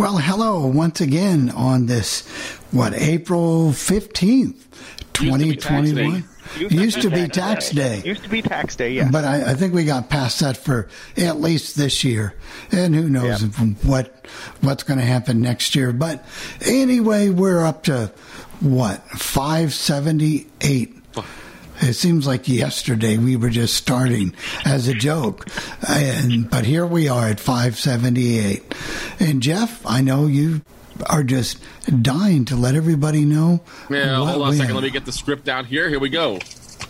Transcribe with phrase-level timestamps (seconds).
[0.00, 2.26] Well, hello once again on this,
[2.70, 4.54] what, April 15th,
[5.20, 6.20] be tax 2021?
[6.20, 6.74] day.
[6.74, 8.00] Used to be tax day.
[8.02, 9.12] Used to be tax day, yes.
[9.12, 12.34] But I, I think we got past that for at least this year,
[12.72, 13.64] and who knows Yeah.
[13.82, 14.24] what
[14.62, 15.92] what's going to happen next year.
[15.92, 16.24] But
[16.62, 18.10] anyway, we're up to
[18.60, 20.96] what five seventy eight.
[21.82, 25.46] It seems like yesterday we were just starting as a joke,
[25.88, 28.74] and but here we are at five seventy eight.
[29.18, 30.62] And Jeff, I know you
[31.08, 31.58] are just
[32.02, 33.62] dying to let everybody know.
[33.88, 34.66] Yeah, hold on a second.
[34.66, 34.74] have.
[34.76, 35.88] Let me get the script out here.
[35.88, 36.38] Here we go.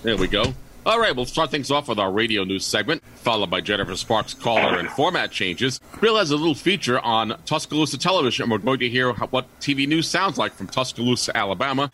[0.02, 0.55] There we go.
[0.86, 4.32] All right, we'll start things off with our radio news segment, followed by Jennifer Sparks'
[4.32, 5.78] caller and format changes.
[6.00, 9.86] Bill has a little feature on Tuscaloosa television, and we're going to hear what TV
[9.86, 11.92] news sounds like from Tuscaloosa, Alabama.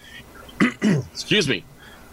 [0.83, 1.65] Excuse me.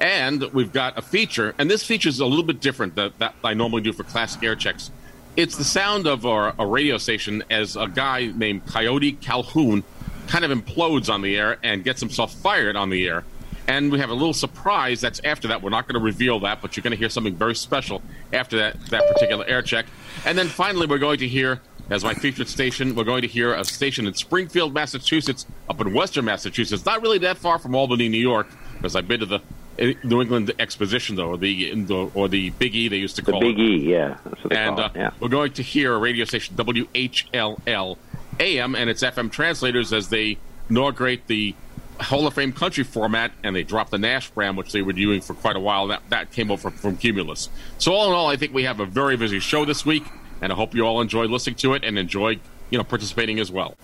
[0.04, 3.36] And we've got a feature, and this feature is a little bit different that, that
[3.42, 4.92] I normally do for classic air checks.
[5.38, 9.82] It's the sound of our, a radio station as a guy named Coyote Calhoun
[10.28, 13.24] kind of implodes on the air and gets himself fired on the air.
[13.66, 15.62] And we have a little surprise that's after that.
[15.62, 18.02] We're not going to reveal that, but you're going to hear something very special
[18.34, 19.86] after that, that particular air check.
[20.26, 23.54] And then finally, we're going to hear, as my featured station, we're going to hear
[23.54, 26.86] a station in Springfield, Massachusetts, up in western Massachusetts.
[26.86, 29.40] Not really that far from Albany, New York, because I've been to the
[29.78, 33.48] New England Exposition, though, or the, or the Big E, they used to call The
[33.54, 33.64] Big it.
[33.64, 34.18] E, yeah.
[34.24, 34.90] That's what they And call uh.
[34.96, 35.10] Yeah.
[35.20, 37.98] we're going to hear a radio station, WHLL
[38.40, 40.38] AM, and its FM translators as they
[40.70, 41.56] inaugurate the
[42.00, 45.22] Hall of Fame country format, and they drop the Nash brand, which they were doing
[45.22, 45.88] for quite a while.
[45.88, 47.50] That that came over from Cumulus.
[47.78, 50.04] So all in all, I think we have a very busy show this week,
[50.42, 52.40] and I hope you all enjoy listening to it and enjoy
[52.72, 53.76] you know participating as well.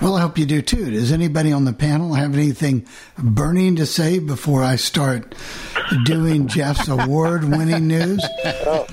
[0.00, 0.90] Well, I hope you do too.
[0.90, 2.86] Does anybody on the panel have anything
[3.18, 5.34] burning to say before I start
[6.04, 8.24] doing Jeff's award winning news?
[8.68, 8.86] Oh.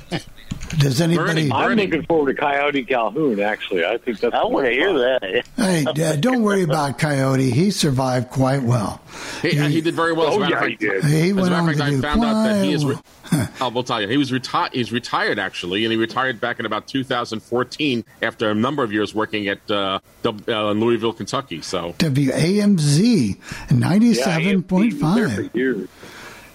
[0.80, 1.50] Does anybody?
[1.50, 3.40] Bernie, I'm looking forward to Coyote Calhoun.
[3.40, 4.34] Actually, I think that's.
[4.34, 5.44] I want to hear that.
[5.56, 7.50] Hey, uh, don't worry about Coyote.
[7.52, 9.02] He survived quite well.
[9.42, 10.30] He, he did very well.
[10.30, 11.04] as a Oh yeah, of he did.
[11.06, 12.74] He As a went matter on of to fact, I do found out that he
[12.74, 12.84] is.
[12.84, 12.96] quite
[13.32, 14.74] Re- I will tell you, he was retired.
[14.74, 19.14] He's retired actually, and he retired back in about 2014 after a number of years
[19.16, 21.62] working at uh, W- uh, Louisville, Kentucky.
[21.62, 25.52] So WAMZ ninety-seven point Yeah, he was there five.
[25.52, 25.90] for years.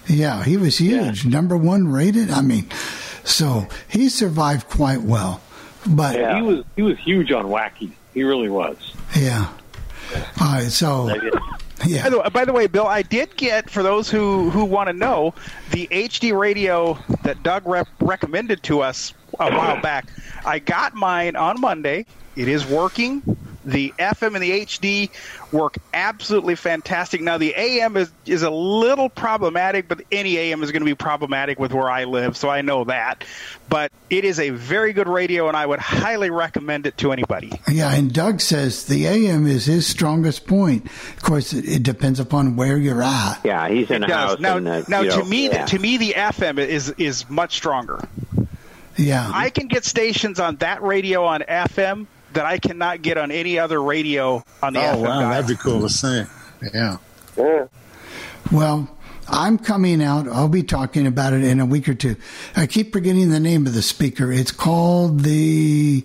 [0.07, 2.31] Yeah, he was huge, number one rated.
[2.31, 2.67] I mean,
[3.23, 5.41] so he survived quite well.
[5.87, 7.91] But Yeah, he was he was huge on wacky.
[8.13, 8.93] He really was.
[9.15, 9.49] yeah.
[10.41, 11.07] All right, so
[11.85, 12.03] yeah.
[12.03, 14.93] By the, by the way, Bill, I did get for those who who want to
[14.93, 15.33] know
[15.71, 20.07] the HD radio that Doug rep- recommended to us a while back.
[20.45, 22.05] I got mine on Monday.
[22.35, 23.21] It is working.
[23.69, 25.09] The FM and the HD
[25.51, 27.21] work absolutely fantastic.
[27.21, 30.95] Now the AM is is a little problematic, but any AM is going to be
[30.95, 33.23] problematic with where I live, so I know that.
[33.67, 37.51] But it is a very good radio, and I would highly recommend it to anybody.
[37.67, 40.85] Yeah, and Doug says the AM is his strongest point.
[40.85, 43.39] Of course, it, it depends upon where you're at.
[43.43, 44.39] Yeah, he's in It a house.
[44.39, 45.65] Now, and, uh, now to know, me, yeah.
[45.65, 47.99] to me, the FM is is much stronger.
[48.97, 53.31] Yeah, I can get stations on that radio on FM that I cannot get on
[53.31, 55.01] any other radio on the Oh FM.
[55.01, 55.29] wow, dial.
[55.29, 56.23] that'd be cool to see.
[56.73, 56.97] Yeah.
[57.37, 57.65] Yeah.
[58.51, 58.89] Well,
[59.27, 60.27] I'm coming out.
[60.27, 62.15] I'll be talking about it in a week or two.
[62.55, 64.31] I keep forgetting the name of the speaker.
[64.31, 66.03] It's called the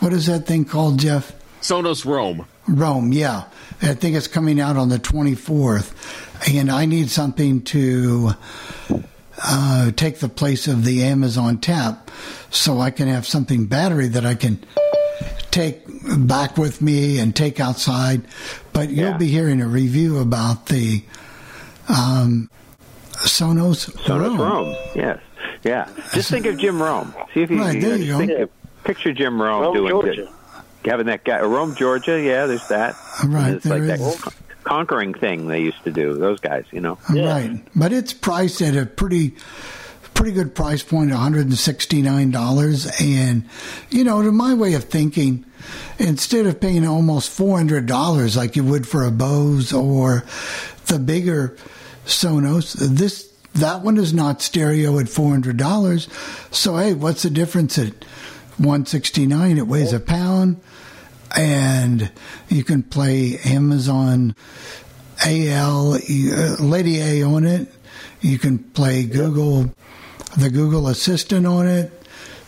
[0.00, 1.32] what is that thing called, Jeff?
[1.60, 2.46] Sonos Roam.
[2.68, 3.44] Roam, yeah.
[3.82, 6.54] I think it's coming out on the 24th.
[6.56, 8.30] And I need something to
[9.42, 12.10] uh, take the place of the Amazon tap
[12.50, 14.62] so I can have something battery that I can
[15.50, 15.82] take
[16.26, 18.22] back with me and take outside.
[18.72, 19.16] But you'll Yeah.
[19.16, 21.02] be hearing a review about the
[21.88, 22.50] um,
[23.12, 24.74] Sonos, Sonos Roam.
[24.94, 25.18] Yes.
[25.64, 25.88] Yeah.
[26.12, 27.12] Just think of Jim Rome.
[27.34, 28.42] See if you, Right, you there know, you just go.
[28.44, 28.50] of-
[28.84, 30.14] picture Jim Rome Rome, doing Georgia.
[30.82, 30.90] good.
[30.90, 32.20] Having that guy, Rome, Georgia.
[32.20, 32.94] Yeah, there's that.
[33.24, 34.24] Right, And it's like there that is.
[34.64, 36.14] conquering thing they used to do.
[36.16, 36.98] Those guys, you know.
[37.10, 37.60] Right.
[37.74, 39.34] But it's priced at a pretty
[40.18, 43.00] pretty good price point, $169.
[43.00, 43.48] And,
[43.88, 45.44] you know, to my way of thinking,
[46.00, 50.24] instead of paying almost $400 like you would for a Bose or
[50.86, 51.56] the bigger
[52.04, 56.52] Sonos, this that one is not stereo at $400.
[56.52, 58.04] So, hey, what's the difference at
[58.56, 60.60] 169 It weighs a pound
[61.36, 62.10] and
[62.48, 64.34] you can play Amazon
[65.24, 67.72] AL, uh, Lady A on it.
[68.20, 69.72] You can play Google,
[70.36, 71.92] the Google Assistant on it.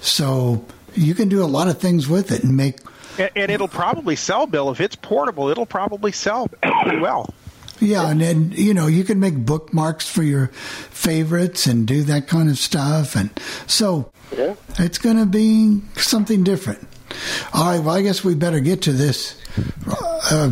[0.00, 2.78] So you can do a lot of things with it and make.
[3.18, 4.70] And, and it'll probably sell, Bill.
[4.70, 7.32] If it's portable, it'll probably sell pretty well.
[7.80, 12.28] Yeah, and then you know you can make bookmarks for your favorites and do that
[12.28, 13.30] kind of stuff, and
[13.66, 14.54] so Yeah.
[14.78, 16.86] it's going to be something different.
[17.54, 19.34] All right, well, I guess we better get to this
[20.30, 20.50] uh,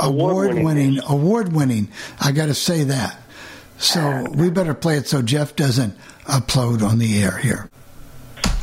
[0.00, 0.98] award winning.
[1.06, 1.88] Award winning.
[2.20, 3.20] I got to say that.
[3.76, 5.94] So we better play it so Jeff doesn't
[6.24, 7.70] upload on the air here.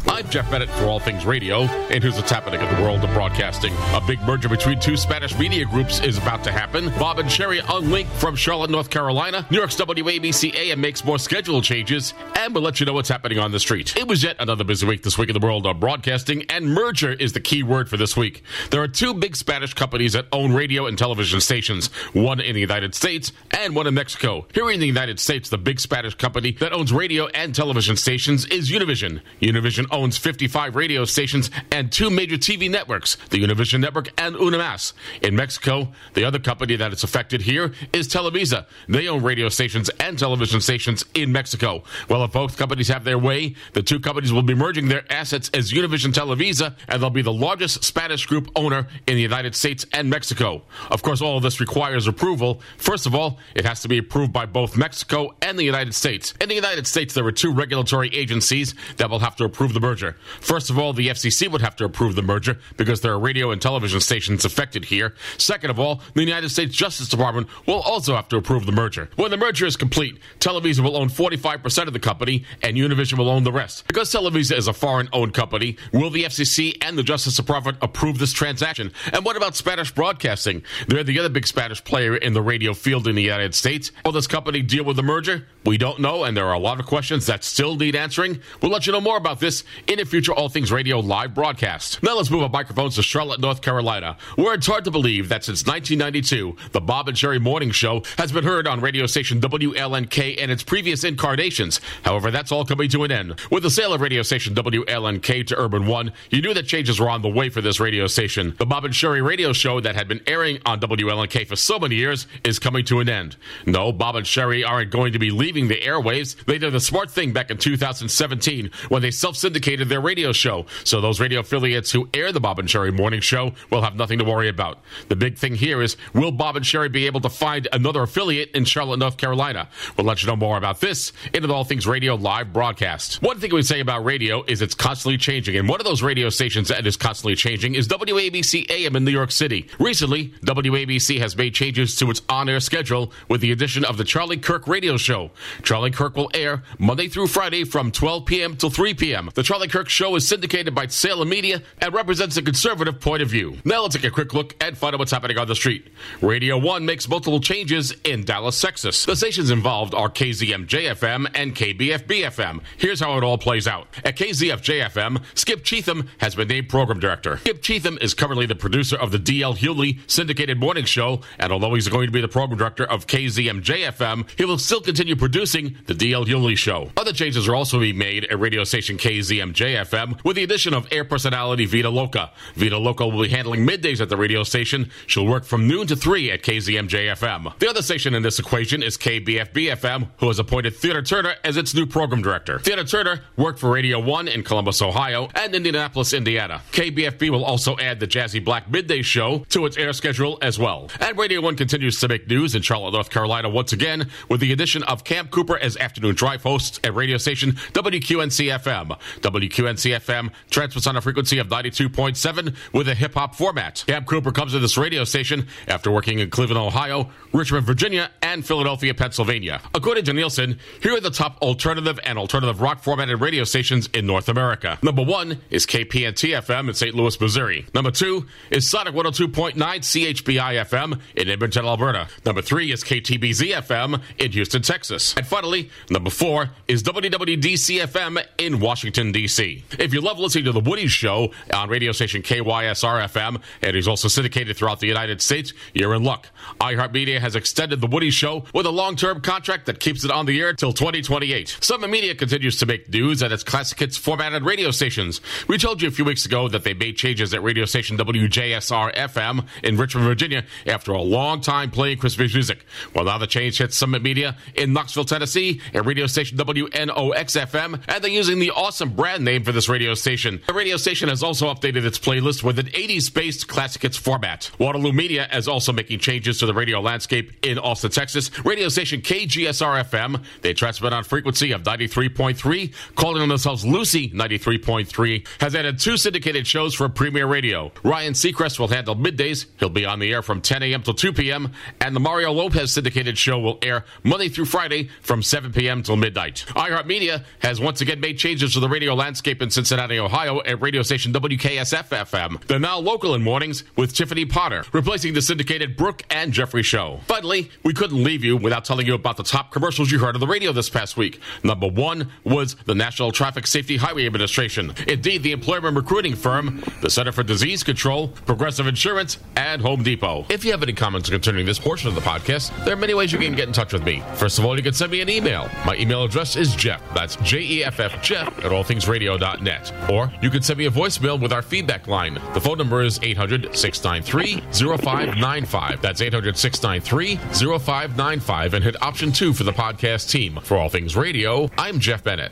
[0.07, 3.12] I'm Jeff Bennett for All Things Radio, and here's what's happening in the world of
[3.13, 3.74] broadcasting.
[3.94, 6.89] A big merger between two Spanish media groups is about to happen.
[7.00, 9.45] Bob and Sherry unlink from Charlotte, North Carolina.
[9.50, 13.39] New York's WABC AM makes more schedule changes, and we'll let you know what's happening
[13.39, 13.95] on the street.
[13.95, 17.13] It was yet another busy week this week in the world of broadcasting, and merger
[17.13, 18.44] is the key word for this week.
[18.69, 22.62] There are two big Spanish companies that own radio and television stations, one in the
[22.62, 24.45] United States and one in Mexico.
[24.54, 28.45] Here in the United States, the big Spanish company that owns radio and television stations
[28.47, 29.21] is Univision.
[29.42, 34.93] Univision owns 55 radio stations and two major TV networks, the Univision Network and Unimas.
[35.21, 38.65] In Mexico, the other company that is affected here is Televisa.
[38.88, 41.83] They own radio stations and television stations in Mexico.
[42.09, 45.49] Well, if both companies have their way, the two companies will be merging their assets
[45.53, 49.85] as Univision Televisa, and they'll be the largest Spanish group owner in the United States
[49.94, 50.63] and Mexico.
[50.89, 52.61] Of course, all of this requires approval.
[52.77, 56.33] First of all, it has to be approved by both Mexico and the United States.
[56.39, 59.81] In the United States, there are two regulatory agencies that will have to approve the
[59.81, 60.16] merger.
[60.39, 63.51] First of all, the FCC would have to approve the merger because there are radio
[63.51, 65.13] and television stations affected here.
[65.38, 69.10] Second of all, the United States Justice Department will also have to approve the merger.
[69.16, 73.30] When the merger is complete, Televisa will own 45% of the company and Univision will
[73.30, 73.88] own the rest.
[73.88, 78.19] Because Televisa is a foreign owned company, will the FCC and the Justice Department approve
[78.19, 78.94] this transaction?
[79.12, 80.63] And what about Spanish broadcasting?
[80.88, 83.92] They're the other big Spanish player in the radio field in the United States.
[84.06, 85.48] Will this company deal with the merger?
[85.66, 88.39] We don't know, and there are a lot of questions that still need answering.
[88.62, 92.01] We'll let you know more about this in a future All Things Radio live broadcast.
[92.03, 95.44] Now let's move our microphones to Charlotte, North Carolina, where it's hard to believe that
[95.44, 100.41] since 1992, the Bob and Sherry Morning Show has been heard on radio station WLNK
[100.41, 101.79] and its previous incarnations.
[102.03, 103.39] However, that's all coming to an end.
[103.50, 107.09] With the sale of radio station WLNK to Urban One, you knew that changes were
[107.09, 108.53] on the way for this radio station.
[108.57, 111.95] The Bob and Sherry radio show that had been airing on WLNK for so many
[111.95, 113.38] years is coming to an end.
[113.65, 116.35] No, Bob and Sherry aren't going to be leaving the airwaves.
[116.45, 120.65] They did the smart thing back in 2017 when they self syndicated their radio show.
[120.83, 124.19] So those radio affiliates who air the Bob and Sherry morning show will have nothing
[124.19, 124.79] to worry about.
[125.07, 128.51] The big thing here is will Bob and Sherry be able to find another affiliate
[128.51, 129.69] in Charlotte, North Carolina?
[129.97, 133.21] We'll let you know more about this in the All Things Radio live broadcast.
[133.21, 136.29] One thing we say about radio is it's constantly changing, and one of those radio
[136.29, 139.67] stations that is constantly changing is WABC AM in New York City.
[139.79, 144.03] Recently, WABC has made changes to its on air schedule with the addition of the
[144.03, 145.31] Charlie Kirk radio show.
[145.63, 148.56] Charlie Kirk will air Monday through Friday from 12 p.m.
[148.56, 149.30] till 3 p.m.
[149.33, 153.29] The Charlie Kirk show is syndicated by Salem Media and represents a conservative point of
[153.29, 153.57] view.
[153.65, 155.91] Now let's take a quick look and find out what's happening on the street.
[156.21, 159.03] Radio 1 makes multiple changes in Dallas, Texas.
[159.03, 162.61] The stations involved are KZM JFM and KBF BFM.
[162.77, 163.89] Here's how it all plays out.
[164.05, 167.35] At KZM JFM, Skip Cheatham has been named program director.
[167.39, 171.73] Skip Cheatham is currently the producer of the DL Hughley syndicated morning show, and although
[171.73, 175.75] he's going to be the program director of KZM JFM, he will still continue producing
[175.87, 176.89] the DL Hughley show.
[176.95, 178.95] Other changes are also being made at radio station
[179.42, 182.31] KZM JFM with the addition of air personality Vita Loca.
[182.56, 184.90] Vita Loca will be handling middays at the radio station.
[185.07, 187.57] She'll work from noon to 3 at KZM JFM.
[187.60, 191.57] The other station in this equation is KBF BFM, who has appointed Theodore Turner as
[191.57, 192.60] its new program director.
[192.60, 196.62] Theodore Turner worked for Radio 1 in Columbus, Ohio, and Indianapolis, Indiana.
[196.71, 200.90] KBFB will also add the Jazzy Black Midday Show to its air schedule as well.
[201.00, 204.52] And Radio 1 continues to make news in Charlotte, North Carolina once again with the
[204.52, 208.98] addition of Camp Cooper as afternoon drive host at radio station WQNC FM.
[209.21, 213.83] WQNC FM transmits on a frequency of 92.7 with a hip hop format.
[213.87, 218.45] Cam Cooper comes to this radio station after working in Cleveland, Ohio, Richmond, Virginia, and
[218.45, 219.61] Philadelphia, Pennsylvania.
[219.73, 224.06] According to Nielsen, here are the top alternative and alternative rock formatted radio stations in
[224.06, 224.78] North America.
[224.81, 226.95] Number one is KPNT FM in St.
[226.95, 227.66] Louis, Missouri.
[227.73, 232.07] Number two is Sonic 102.9 CHDI FM in Edmonton, Alberta.
[232.25, 235.16] Number three is KTBZ FM in Houston, Texas.
[235.16, 239.63] And finally, number four is WWDC FM in Washington, D.C.
[239.80, 243.87] If you love listening to The Woody Show on radio station KYSR FM, and he's
[243.87, 246.27] also syndicated throughout the United States, you're in luck.
[246.59, 250.25] iHeartMedia has extended The Woody Show with a long term contract that keeps it on
[250.25, 251.57] the air till 2028.
[251.61, 255.21] Summit Media continues to make news at its classic hits formatted radio stations.
[255.47, 258.95] We told you a few weeks ago that they made changes at radio station WJSR
[258.95, 262.65] FM in Richmond, Virginia, after a long time playing Christmas music.
[262.94, 267.81] Well, now the change hits Summit Media in Knoxville, Tennessee, at radio station WNOX FM,
[267.87, 270.39] and they're using the awesome brand name for this radio station.
[270.45, 274.51] The radio station has also updated its playlist with an 80s based classic hits format.
[274.59, 278.29] Waterloo Media is also making changes to the radio landscape in Austin, Texas.
[278.45, 285.55] Radio station KGSR FM, they transmit on frequency of 93.3, calling themselves Lucy 93.3, has
[285.55, 287.71] added two syndicated shows for Premier Radio.
[287.83, 289.47] Ryan Seacrest will handle middays.
[289.57, 290.83] He'll be on the air from 10 a.m.
[290.83, 291.53] till 2 p.m.
[291.79, 295.81] And the Mario Lopez syndicated show will air Monday through Friday from 7 p.m.
[295.81, 296.45] till midnight.
[296.49, 300.81] iHeartMedia has once again made changes to the radio landscape in Cincinnati, Ohio at radio
[300.81, 302.45] station WKSF FM.
[302.48, 307.00] They're now local in mornings with Tiffany Potter, replacing the syndicated Brooke and Jeffrey show.
[307.07, 310.19] Finally, we couldn't leave you without telling you about the top commercials you heard on
[310.19, 311.19] the radio this past week.
[311.44, 314.74] Number one was the National Traffic Safety Highway Administration.
[314.88, 320.26] Indeed, the employment recruiting firm, the Center for Disease Control, Progressive Insurance, and Home Depot.
[320.30, 323.12] If you have any comments concerning this portion of the podcast, there are many ways
[323.12, 324.04] you can get in touch with me.
[324.16, 325.50] First of all, you can send me an email.
[325.66, 326.81] My email address is Jeff.
[326.94, 329.90] That's J E F F Jeff at allthingsradio.net.
[329.90, 332.16] Or you can send me a voicemail with our feedback line.
[332.33, 334.42] The phone number is 800 693
[334.78, 335.81] 0595.
[335.81, 337.16] That's 800 693
[337.59, 340.40] 0595 and hit option two for the podcast team.
[340.44, 342.31] For All Things Radio, I'm Jeff Bennett.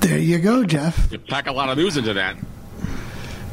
[0.00, 1.10] There you go, Jeff.
[1.12, 2.36] You pack a lot of news into that.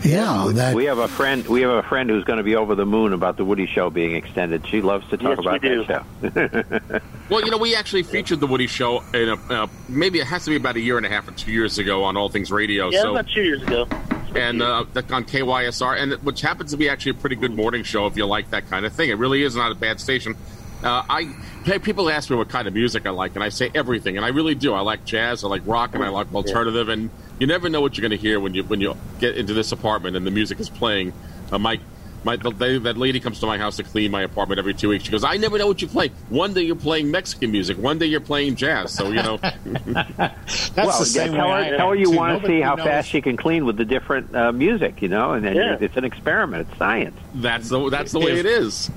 [0.03, 1.45] Yeah, that We have a friend.
[1.47, 3.89] We have a friend who's going to be over the moon about the Woody Show
[3.89, 4.65] being extended.
[4.67, 5.83] She loves to talk Yes, about do.
[5.85, 6.99] that show.
[7.29, 10.45] Well, you know, we actually featured the Woody Show in a, uh, maybe it has
[10.45, 12.51] to be about a year and a half or two years ago on All Things
[12.51, 12.89] Radio.
[12.89, 13.87] Yeah, so about two years ago.
[14.35, 18.07] and uh, on KYSR, and which happens to be actually a pretty good morning show
[18.07, 19.09] if you like that kind of thing.
[19.11, 20.35] It really is not a bad station.
[20.83, 23.69] Uh, I hey, people ask me what kind of music I like, and I say
[23.75, 24.73] everything, and I really do.
[24.73, 27.09] I like jazz, I like rock, and I like alternative, and
[27.39, 29.71] you never know what you're going to hear when you when you get into this
[29.71, 31.13] apartment and the music is playing.
[31.51, 31.79] Uh, my
[32.25, 34.89] my the, they, that lady comes to my house to clean my apartment every two
[34.89, 35.05] weeks.
[35.05, 36.09] She goes, "I never know what you play.
[36.29, 38.93] One day you're playing Mexican music, one day you're playing jazz.
[38.93, 42.41] So you know, That's well, the yeah, same tell way her, tell her you want
[42.41, 42.85] to see how knows.
[42.85, 45.77] fast she can clean with the different uh, music, you know, and then Yeah.
[45.79, 46.67] it's an experiment.
[46.69, 47.17] It's science.
[47.35, 48.91] that's the that's the way If- it is."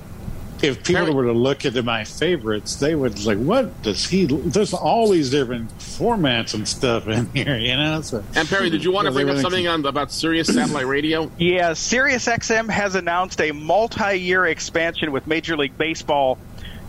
[0.63, 4.27] If people Perry- were to look into my favorites, they would like, "What does he?"
[4.27, 8.01] There's all these different formats and stuff in here, you know.
[8.03, 11.31] So, And Perry, did you want to bring up something on about Sirius satellite radio?
[11.39, 16.39] Yeah, SiriusXM has announced a multi-year expansion with Major League Baseball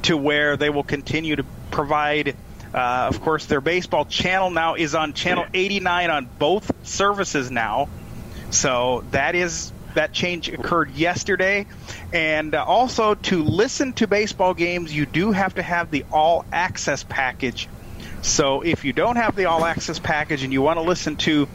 [0.03, 2.35] to where they will continue to provide.
[2.73, 7.87] Uh, of course, their baseball channel now is on channel 89 on both services now.
[8.51, 11.65] So that is that change occurred yesterday,
[12.11, 16.45] and uh, also to listen to baseball games, you do have to have the all
[16.51, 17.67] access package.
[18.21, 21.47] So if you don't have the all access package and you want to listen to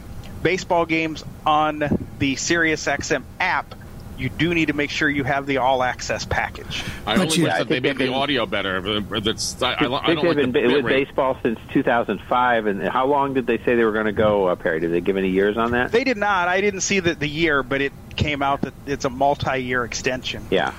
[0.43, 1.79] baseball games on
[2.19, 3.75] the SiriusXM app,
[4.19, 6.83] you do need to make sure you have the all access package.
[7.07, 9.01] I But only you- wish I that they made the been- audio better.
[9.21, 11.07] That's I, I, I I don't think like they've the been bit with rate.
[11.07, 12.67] baseball since 2005.
[12.67, 14.81] And how long did they say they were going to go, uh, Perry?
[14.81, 15.93] Did they give any years on that?
[15.93, 16.49] They did not.
[16.49, 20.45] I didn't see the, the year, but it came out that it's a multi-year extension.
[20.51, 20.73] Yeah.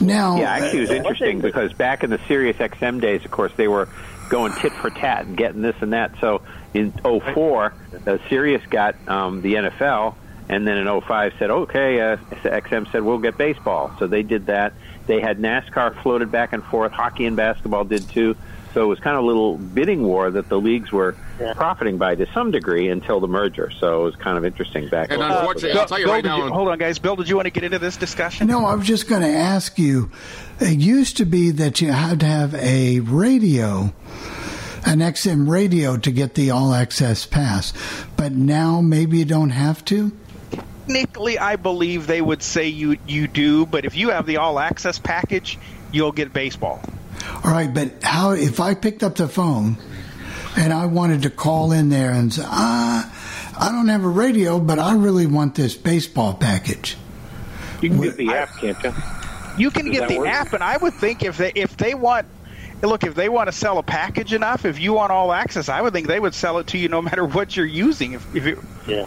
[0.00, 0.38] now.
[0.38, 3.52] Yeah, actually, it was Uh, interesting because back in the Sirius XM days, of course,
[3.56, 3.88] they were
[4.28, 6.12] going tit for tat and getting this and that.
[6.20, 6.42] So
[6.74, 7.72] in 04,
[8.06, 10.14] uh, Sirius got um, the NFL,
[10.48, 13.92] and then in '05 said, okay, uh, XM said we'll get baseball.
[13.98, 14.72] So they did that.
[15.06, 16.92] They had NASCAR floated back and forth.
[16.92, 18.36] Hockey and basketball did too.
[18.74, 21.54] So it was kind of a little bidding war that the leagues were Yeah.
[21.54, 23.70] profiting by to some degree until the merger.
[23.80, 25.10] So it was kind of interesting back.
[25.10, 25.38] And and forth.
[25.40, 26.98] unfortunately, I'll tell you Bill, right did you- hold on, guys.
[26.98, 28.46] Bill, did you want to get into this discussion?
[28.46, 30.10] No, I was just going to ask you.
[30.60, 33.92] It used to be that you had to have a radio,
[34.84, 37.72] an XM radio, to get the all access pass,
[38.18, 40.12] but now maybe you don't have to.
[40.88, 44.58] Technically, I believe they would say you you do, but if you have the all
[44.58, 45.58] access package,
[45.92, 46.80] you'll get baseball.
[47.44, 49.76] All right, but how if I picked up the phone
[50.56, 53.14] and I wanted to call in there and say, ah,
[53.58, 56.96] I don't have a radio, but I really want this baseball package.
[57.82, 58.92] You can get the app, can't you?
[59.58, 60.28] You can Does get the work?
[60.28, 62.26] app, and I would think if they if they want,
[62.80, 65.82] look, if they want to sell a package enough, if you want all access, I
[65.82, 68.12] would think they would sell it to you no matter what you're using.
[68.12, 69.06] If, if it, Yeah.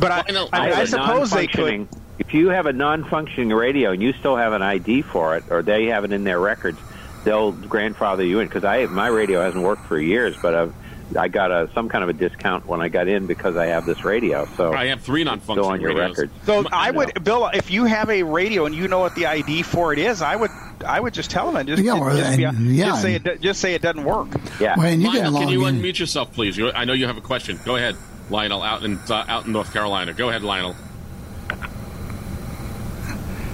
[0.00, 1.88] But I, Well, I know- I, have I a suppose they could.
[2.18, 5.62] If you have a non-functioning radio and you still have an ID for it, or
[5.62, 6.78] they have it in their records,
[7.24, 8.46] they'll grandfather you in.
[8.46, 10.74] Because I, my radio hasn't worked for years, but I've,
[11.18, 13.84] I got a some kind of a discount when I got in because I have
[13.84, 14.46] this radio.
[14.56, 16.10] So I have three non-functioning on your radios.
[16.18, 16.32] records.
[16.46, 16.98] So I know.
[16.98, 19.98] would, Bill, if you have a radio and you know what the ID for it
[19.98, 20.50] is, I would,
[20.86, 22.86] I would just tell them and just, Yeah, or- just, be- and- yeah.
[22.86, 24.28] just say it, just say it doesn't work.
[24.60, 24.76] Yeah.
[24.76, 26.56] Well, and you can can you unmute yourself, please?
[26.56, 27.58] You, I know you have a question.
[27.64, 27.96] Go ahead,
[28.30, 30.12] Lionel, out in uh, out in North Carolina.
[30.14, 30.74] Go ahead, Lionel.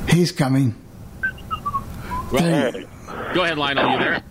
[0.09, 0.75] He's coming.
[2.33, 2.85] Well, There-
[3.35, 3.93] go ahead, Lionel.
[3.93, 4.23] You there?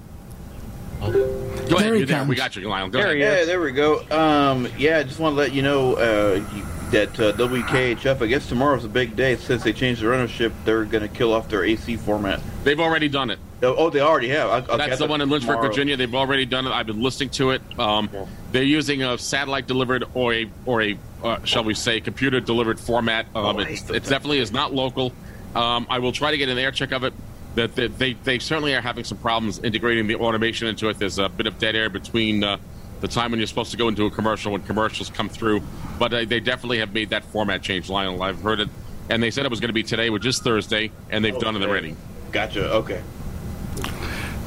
[1.01, 1.93] Go There ahead.
[1.93, 2.23] he You're there.
[2.25, 2.89] We got you, Lionel.
[2.89, 3.17] Go There ahead.
[3.17, 4.01] he Yeah, there we go.
[4.11, 8.21] Um, yeah, I just want to let you know uh, you- that uh, WKHF.
[8.21, 10.53] I guess tomorrow's a big day since they changed their ownership.
[10.65, 12.39] They're going to kill off their AC format.
[12.63, 13.39] They've already done it.
[13.61, 14.69] Oh, oh, they already have.
[14.69, 15.67] Okay, That's the one in Lynchburg, tomorrow.
[15.67, 15.97] Virginia.
[15.97, 16.71] They've already done it.
[16.71, 17.61] I've been listening to it.
[17.77, 18.09] Um,
[18.51, 22.79] They're using a satellite delivered or a or a uh, shall we say computer delivered
[22.79, 23.25] format.
[23.35, 25.11] Um, Oh, it's, it definitely is not local.
[25.55, 27.13] Um, I will try to get an air check of it.
[27.55, 30.97] That they, they they certainly are having some problems integrating the automation into it.
[30.97, 32.57] There's a bit of dead air between uh,
[33.01, 35.61] the time when you're supposed to go into a commercial when commercials come through.
[35.97, 38.21] But uh, they definitely have made that format change, Lionel.
[38.21, 38.69] I've heard it,
[39.09, 41.55] and they said it was going to be today, which is Thursday, and they've done
[41.55, 41.95] it already.
[42.31, 42.71] Gotcha.
[42.73, 43.01] Okay.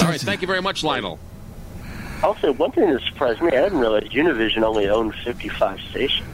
[0.00, 1.18] All right, thank you very much, Lionel.
[2.22, 6.28] Also, one thing that surprised me, I didn't realize Univision only owned 55 stations.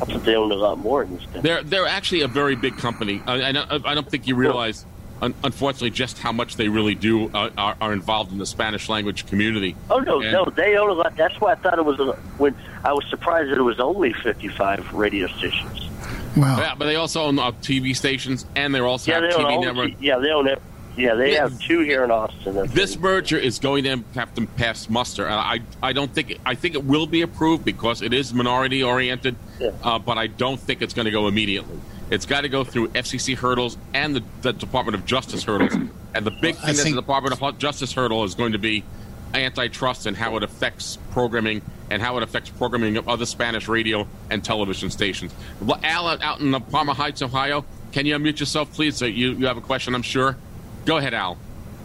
[0.00, 1.42] I thought they owned a lot more than this.
[1.42, 3.22] They're they're actually a very big company.
[3.26, 4.86] I, I, don't, I don't think you realize,
[5.22, 8.88] un, unfortunately, just how much they really do uh, are, are involved in the Spanish
[8.88, 9.76] language community.
[9.90, 11.16] Oh no, And- no, they own a lot.
[11.16, 14.12] That's why I thought it was a, when I was surprised that it was only
[14.12, 15.88] 55 radio stations.
[16.36, 16.58] Wow.
[16.58, 19.44] Yeah, but they also own uh, TV stations, and they're also Yeah, have they own
[19.50, 19.62] TV all.
[19.64, 19.90] network.
[20.00, 20.62] Yeah, they own it.
[20.96, 21.42] Yeah, they Yeah.
[21.42, 22.66] have two here in Austin.
[22.74, 23.00] This it.
[23.00, 25.28] merger is going to have to pass muster.
[25.28, 28.82] Uh, I I don't think I think it will be approved because it is minority
[28.82, 29.70] oriented, Yeah.
[29.82, 31.78] uh, but I don't think it's going to go immediately.
[32.10, 35.72] It's got to go through FCC hurdles and the, the Department of Justice hurdles.
[36.14, 38.58] And the big I thing that think- the Department of Justice hurdle is going to
[38.58, 38.84] be
[39.32, 44.06] antitrust and how it affects programming and how it affects programming of other Spanish radio
[44.28, 45.32] and television stations.
[45.84, 49.00] Al, out in the Parma Heights, Ohio, can you unmute yourself, please?
[49.02, 50.36] Uh, you you have a question, I'm sure.
[50.84, 51.36] Go ahead, Al.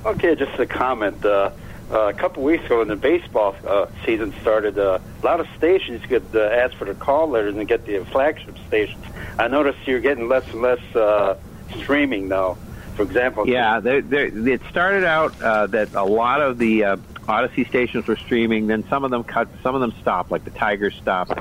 [0.05, 1.23] Okay, just a comment.
[1.23, 1.51] Uh,
[1.91, 5.47] uh, a couple weeks ago, when the baseball uh, season started, uh, a lot of
[5.57, 9.03] stations could uh, ask for the call letters and get the flagship stations.
[9.37, 11.37] I noticed you're getting less and less uh,
[11.77, 12.57] streaming now.
[12.95, 16.97] For example, Yeah, they they it started out uh, that a lot of the uh,
[17.27, 18.67] Audacy stations were streaming.
[18.67, 21.33] Then some of them cut, some of them stopped, like the Tigers stopped.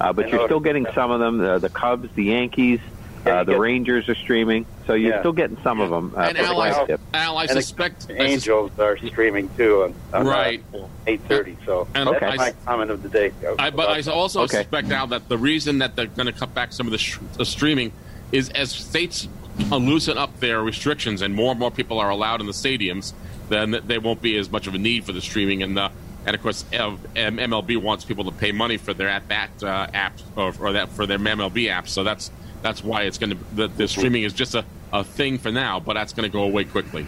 [0.00, 1.40] Uh, but I you're still getting some of them.
[1.40, 2.80] Uh, the Cubs, the Yankees,
[3.26, 4.66] uh, the get- Rangers are streaming.
[4.86, 5.20] So you're Yeah.
[5.20, 6.12] still getting some of them.
[6.16, 7.00] Uh, and for Al, I, flagship.
[7.14, 10.62] Al, I And the suspect I sus- Angels are streaming too on, on Right.
[11.06, 11.56] eight thirty.
[11.64, 13.32] So And that's I- my comment of the day.
[13.58, 14.58] I, but I also Okay.
[14.58, 17.18] suspect now that the reason that they're going to cut back some of the, sh-
[17.36, 17.92] the streaming
[18.32, 19.28] is as states
[19.70, 23.12] uh, loosen up their restrictions and more and more people are allowed in the stadiums,
[23.50, 25.62] then there won't be as much of a need for the streaming.
[25.62, 25.90] And uh,
[26.24, 29.88] and of course, uh, MLB wants people to pay money for their at bat uh,
[29.88, 31.88] apps or, or that for their MLB app.
[31.88, 32.30] So that's
[32.62, 35.80] that's why it's going to the, the streaming is just a, a thing for now,
[35.80, 37.06] but that's going to go away quickly.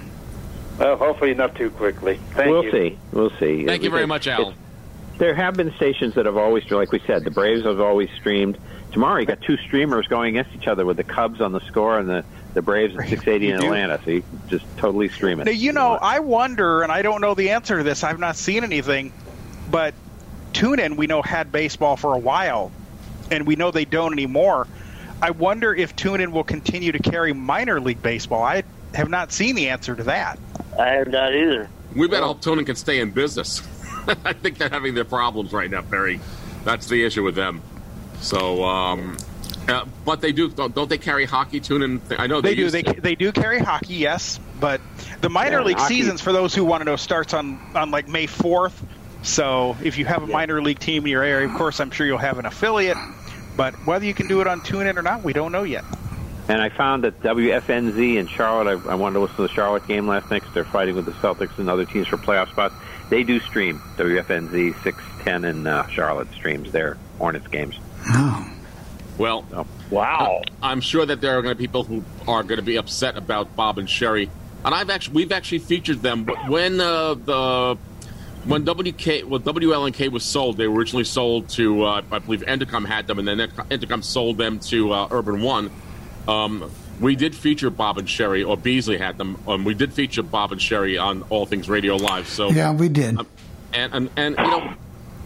[0.78, 2.18] well, hopefully not too quickly.
[2.32, 2.70] Thank we'll you.
[2.72, 2.98] see.
[3.12, 3.64] We'll see.
[3.64, 4.54] Thank you very Because much, Al.
[5.18, 8.58] There have been stations that have always, like we said, the Braves have always streamed.
[8.92, 11.98] Tomorrow you got two streamers going against each other with the Cubs on the score
[11.98, 13.64] and the, the Braves at 680 in You do.
[13.66, 14.00] Atlanta.
[14.04, 15.44] So you can just totally stream it.
[15.44, 18.02] Now, you know, I wonder, and I don't know the answer to this.
[18.02, 19.12] I've not seen anything,
[19.70, 19.94] but
[20.52, 22.72] TuneIn we know had baseball for a while,
[23.30, 24.66] and we know they don't anymore.
[25.22, 28.42] I wonder if TuneIn will continue to carry minor league baseball.
[28.42, 28.62] I
[28.94, 30.38] have not seen the answer to that.
[30.78, 31.68] I have not either.
[31.94, 33.62] We better hope TuneIn can stay in business.
[34.24, 36.20] I think they're having their problems right now, Perry.
[36.64, 37.62] That's the issue with them.
[38.20, 39.16] So, um,
[39.68, 42.70] uh, but they do don't, don't they carry hockey TuneIn I know they, They do.
[42.70, 43.00] They to.
[43.00, 44.80] they do carry hockey, yes, but
[45.20, 47.90] the minor Yeah, league hockey- seasons, for those who want to know, starts on on
[47.90, 48.84] like May fourth.
[49.22, 52.06] So if you have a minor league team in your area, of course, I'm sure
[52.06, 52.98] you'll have an affiliate.
[53.56, 55.84] But whether you can do it on TuneIn or not, we don't know yet.
[56.48, 59.86] And I found that WFNZ in Charlotte, I, I wanted to listen to the Charlotte
[59.86, 62.74] game last night because they're fighting with the Celtics and other teams for playoff spots.
[63.08, 67.78] They do stream WFNZ 610 in uh, Charlotte streams their Hornets games.
[68.08, 68.50] Oh.
[69.16, 70.42] Well, Wow.
[70.62, 73.16] I'm sure that there are going to be people who are going to be upset
[73.16, 74.28] about Bob and Sherry,
[74.64, 77.78] and I've actually we've actually featured them but when uh, the
[78.46, 82.86] when WK well WLNK was sold, they were originally sold to uh, I believe Entercom
[82.86, 85.70] had them, and then Entercom sold them to uh, Urban One.
[86.28, 89.42] Um, we did feature Bob and Sherry, or Beasley had them.
[89.48, 92.28] Um, we did feature Bob and Sherry on All Things Radio Live.
[92.28, 93.18] So yeah, we did.
[93.18, 93.26] Um,
[93.72, 94.74] and, and and you know,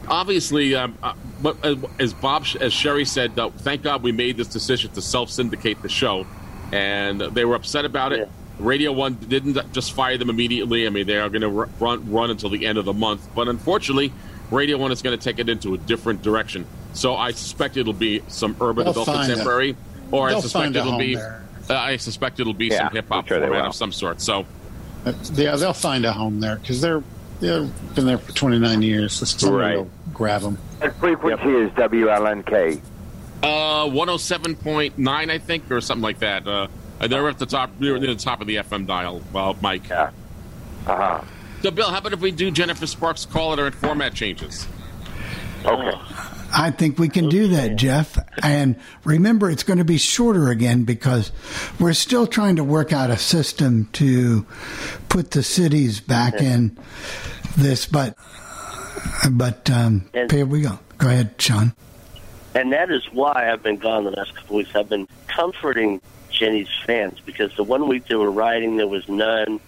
[0.08, 4.36] obviously, um, uh, but uh, as Bob as Sherry said, uh, thank God we made
[4.36, 6.26] this decision to self syndicate the show,
[6.72, 8.20] and they were upset about it.
[8.20, 8.26] Yeah.
[8.58, 10.86] Radio One didn't just fire them immediately.
[10.86, 13.28] I mean, they are going to run run until the end of the month.
[13.34, 14.12] But unfortunately,
[14.50, 16.66] Radio One is going to take it into a different direction.
[16.92, 19.76] So I suspect it'll be some urban They'll adult find contemporary,
[20.10, 21.14] or I They'll suspect it'll be.
[21.14, 21.44] there.
[21.70, 24.20] Uh, I suspect it'll be Yeah, some hip hop sure format of some sort.
[24.20, 24.46] So
[25.04, 27.02] Uh, Yeah, they'll find a home there because they're
[27.40, 29.12] they've been there for 29 years.
[29.12, 29.76] So somebody Right.
[29.76, 30.58] will grab them.
[30.80, 32.80] What frequency is WLNK?
[33.42, 36.46] Uh, 107.9, I think, or something like that.
[36.48, 36.66] Uh,
[37.00, 39.88] they're at the top, near near the top of the FM dial, well, Mike.
[39.88, 40.10] Yeah.
[40.86, 41.22] Uh-huh.
[41.62, 44.66] So, Bill, how about if we do Jennifer Sparks' call letter and format changes?
[45.64, 45.98] Okay.
[46.54, 48.16] I think we can do that, Jeff.
[48.42, 51.30] And remember, it's going to be shorter again because
[51.78, 54.46] we're still trying to work out a system to
[55.08, 56.78] put the cities back in
[57.56, 57.86] this.
[57.86, 58.16] But,
[59.30, 60.78] but um, And- here we go.
[60.96, 61.74] Go ahead, Sean.
[62.54, 64.74] And that is why I've been gone the last couple of weeks.
[64.74, 66.00] I've been comforting
[66.38, 69.60] Jenny's fans because the one week they were riding, there was none.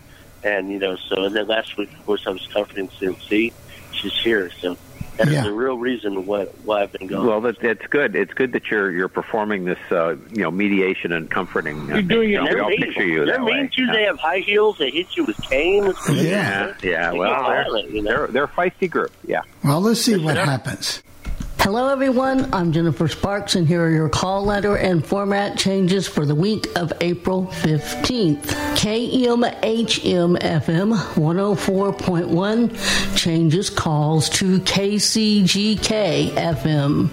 [0.43, 3.53] And, you know, so, and then last week, of course, I was comforting CMC.
[3.93, 4.51] She's here.
[4.61, 4.77] So
[5.19, 5.43] that's Yeah.
[5.43, 7.27] the real reason why, why I've been going.
[7.27, 8.17] Well, that, that's good.
[8.17, 11.91] It's good that you're you're performing this, uh, you know, mediation and comforting.
[11.93, 12.45] uh, You're doing it thing.
[12.47, 12.81] they're We all mean.
[12.83, 13.71] picture you they're mean way.
[13.77, 13.87] too.
[13.89, 14.79] They have high heels.
[14.79, 15.95] They hit you with canes.
[16.11, 16.73] Yeah.
[16.83, 18.11] Yeah, They well, get they're, you know.
[18.11, 19.13] they're they're a feisty group.
[19.27, 19.43] Yeah.
[19.63, 21.03] Well, let's see what happens.
[21.63, 22.55] Hello, everyone.
[22.55, 26.67] I'm Jennifer Sparks, and here are your call letter and format changes for the week
[26.75, 28.71] of April 15th.
[28.81, 37.09] KMHM FM 104.1 changes calls to KCGK FM.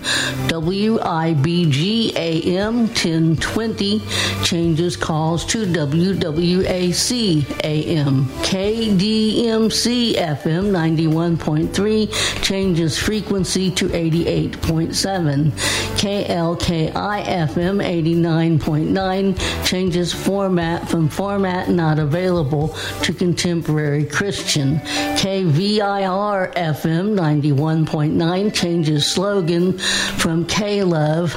[0.48, 4.02] WIBG AM 1020
[4.46, 8.28] changes calls to WWAC AM.
[8.44, 13.94] KDMC FM 91.3 changes frequency to
[14.38, 15.52] 88.7.
[15.98, 22.70] KLKI FM 89.9 changes format from format not available
[23.02, 24.78] to contemporary Christian.
[25.18, 31.34] KVIR FM 91.9 changes slogan from K Love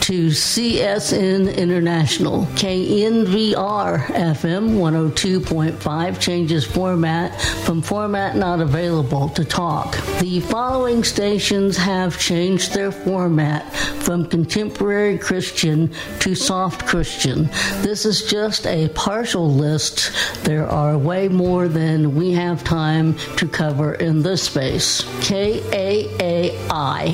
[0.00, 2.46] to CSN International.
[2.56, 9.98] KNVR FM 102.5 changes format from format not available to talk.
[10.20, 17.50] The following stations have changed their format from contemporary Christian to soft Christian.
[17.82, 20.12] This is just a partial list.
[20.44, 25.02] There are way more than we have time to cover in this space.
[25.28, 26.60] KAAI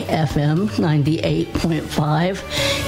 [0.04, 2.42] FM 98.5,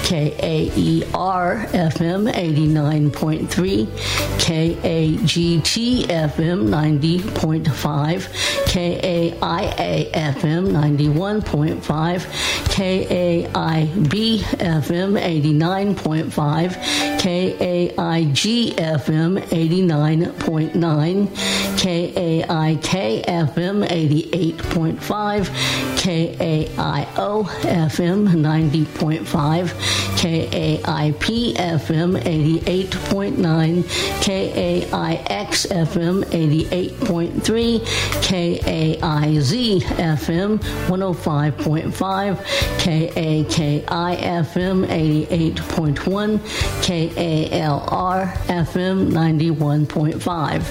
[0.04, 3.86] KAER FM 89.3,
[4.38, 8.28] KAGT FM 90.5,
[8.66, 12.25] KAIA FM 91.5,
[12.76, 14.14] KAIB
[14.58, 16.76] FM 89.5,
[17.18, 18.42] KAIG
[18.76, 21.28] FM 89.9,
[21.82, 22.92] KAIK
[23.26, 25.50] FM 88.5,
[25.96, 27.32] KAIO
[27.88, 29.74] FM 90.5,
[30.16, 33.84] KAIP FM 88.9,
[34.26, 37.80] KAIX FM 88.3,
[38.26, 39.52] KAIZ
[39.96, 40.50] FM
[40.88, 46.38] 105.5, KAKI FM 88.1,
[46.82, 50.62] KALR FM 91.5,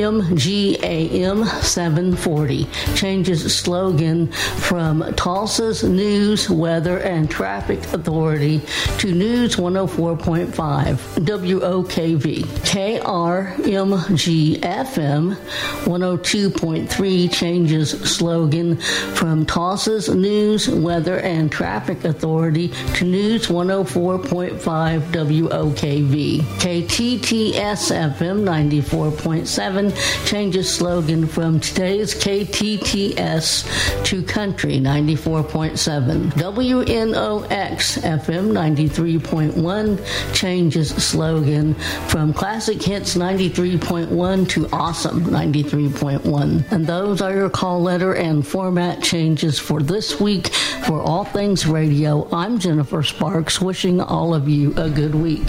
[0.00, 8.62] KRMGAM 740 changes slogan from Tulsa's News, Weather, and Traffic Authority
[8.98, 12.44] to News 104.5 WOKV.
[12.64, 15.36] KRMG FM
[15.84, 26.40] 102.3 changes slogan from Tulsa's News, Weather, and Traffic Authority to News 104.5 WOKV.
[26.40, 36.30] KTTS FM 94.7 changes slogan from today's KTTS to Country 94.7.
[36.34, 41.74] WNOX FM 93.1 changes slogan
[42.06, 46.70] from Classic Hits 93.1 to Awesome 93.1.
[46.70, 50.48] And those are your call letter and format changes for this week
[50.86, 52.28] for All Things Radio.
[52.32, 55.46] I'm Jennifer Sparks, wishing all of you a good week.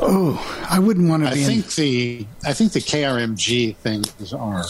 [0.00, 1.44] Oh, I wouldn't want to I be.
[1.44, 4.64] think the I think the KRMG things are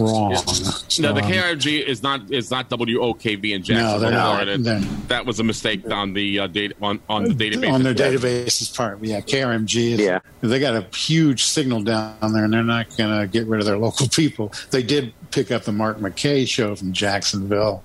[0.00, 0.32] wrong.
[0.32, 4.42] No, the Um, KRG is not is not WOKV in No, Jacksonville, they're not.
[4.44, 4.86] Florida.
[5.08, 7.72] That was a mistake on the uh, data on, on the database.
[7.72, 8.98] on their databases part.
[9.02, 9.92] Yeah, KRMG.
[9.92, 10.20] Is, Yeah.
[10.40, 13.66] they got a huge signal down there, and they're not going to get rid of
[13.66, 14.52] their local people.
[14.70, 17.82] They did pick up the Mark McKay show from Jacksonville,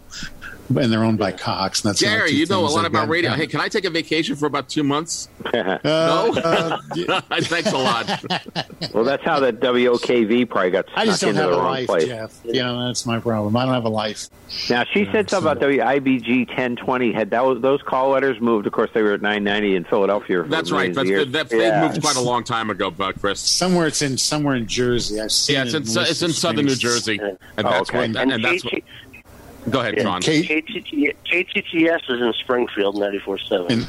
[0.69, 1.81] and they're owned by Cox.
[1.83, 3.31] And that's the Gary, you know a lot about radio.
[3.31, 5.27] Hey, can I take a vacation for about two months?
[5.59, 8.23] Uh, no, uh, thanks a lot.
[8.93, 11.71] Well, that's how that WOKV probably got I just don't into have the a wrong
[11.71, 12.05] life, place.
[12.05, 12.39] Jeff.
[12.43, 13.55] You know that's my problem.
[13.55, 14.27] I don't have a life.
[14.69, 17.11] Now she Yeah, said something so- about WIBG 1020.
[17.13, 18.67] Had that was, those call letters moved?
[18.67, 20.43] Of course, they were at 990 in Philadelphia.
[20.43, 20.93] For That's right.
[20.93, 21.23] millions of That's years.
[21.25, 21.33] good.
[21.33, 21.81] That, yeah.
[21.81, 23.39] They moved quite a long time ago, uh, Chris.
[23.41, 25.19] Somewhere it's in somewhere in Jersey.
[25.21, 26.75] I've seen Yeah, it it's in, the su- it's in southern New.
[26.75, 27.97] Jersey, and Oh, that's okay.
[27.99, 28.05] what.
[28.05, 28.73] And, And and that's what.
[29.65, 30.21] KT Go ahead, John.
[30.21, 33.69] K- KTTS is in Springfield, 94.7.
[33.69, 33.87] And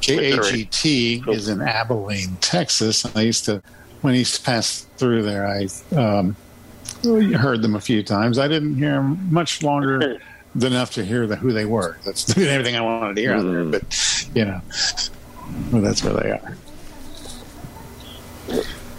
[0.00, 3.04] KAGT is in Abilene, Texas.
[3.04, 3.62] And I used to,
[4.02, 6.36] when he passed through there, I um,
[7.04, 8.38] heard them a few times.
[8.38, 10.20] I didn't hear them much longer
[10.54, 11.98] than enough to hear the, who they were.
[12.04, 13.64] That's everything I wanted to hear out there.
[13.64, 14.60] But, you know,
[15.72, 16.56] well, that's where they are.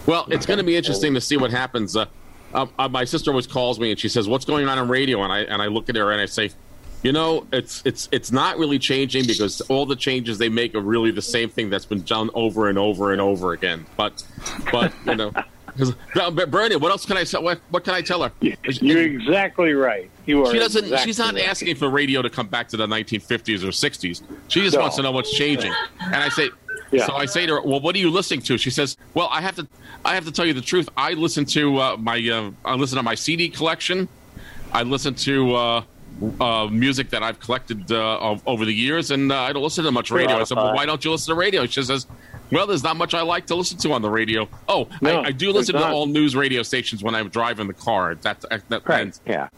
[0.06, 1.96] Well, it's going to be interesting to see what happens.
[1.96, 2.06] Uh,
[2.54, 5.24] uh, uh, my sister always calls me and she says, "What's going on on radio?"
[5.24, 6.52] And I and I look at her and I say,
[7.04, 10.82] "You know, it's it's it's not really changing because all the changes they make are
[10.82, 14.24] really the same thing that's been done over and over and over again." But
[14.72, 15.32] but you know.
[15.78, 17.38] 'cause- Now, but Bernie, what else can I say?
[17.38, 18.32] What, what can I tell her?
[18.42, 20.10] You're exactly right.
[20.26, 20.52] You are.
[20.52, 20.86] She doesn't.
[20.86, 21.48] exactly she's not right.
[21.48, 24.24] asking for radio to come back to the 1950s or 60s.
[24.48, 24.82] She just No.
[24.82, 25.72] wants to know what's changing.
[26.02, 26.50] And I say,
[26.92, 27.06] Yeah.
[27.06, 29.42] so I say to her, "Well, what are you listening to?" She says, "Well, I
[29.42, 29.68] have to.
[30.06, 30.90] I have to tell you the truth.
[30.96, 32.18] I listen to uh, my.
[32.18, 34.08] Uh, I listen to my CD collection.
[34.72, 35.82] I listen to." Uh,
[36.42, 39.84] uh, music that I've collected uh, of, over the years, and uh, I don't listen
[39.84, 40.38] to much radio.
[40.38, 42.08] I said, "Well, why don't you listen to radio?" She says,
[42.52, 44.50] "Well, there's not much I like to listen to on the radio.
[44.68, 47.74] Oh, No, I, I do listen to all news radio stations when I'm driving the
[47.74, 48.16] car.
[48.16, 49.20] That's that, that Right.
[49.26, 49.50] Yeah.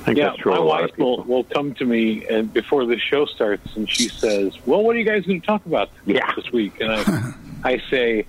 [0.00, 0.52] I think Yeah, that's true.
[0.52, 3.76] my of a lot wife will, will come to me and before the show starts,
[3.76, 6.32] and she says, "Well, what are you guys going to talk about Yeah.
[6.36, 7.34] this week?" And I,
[7.74, 8.24] I say,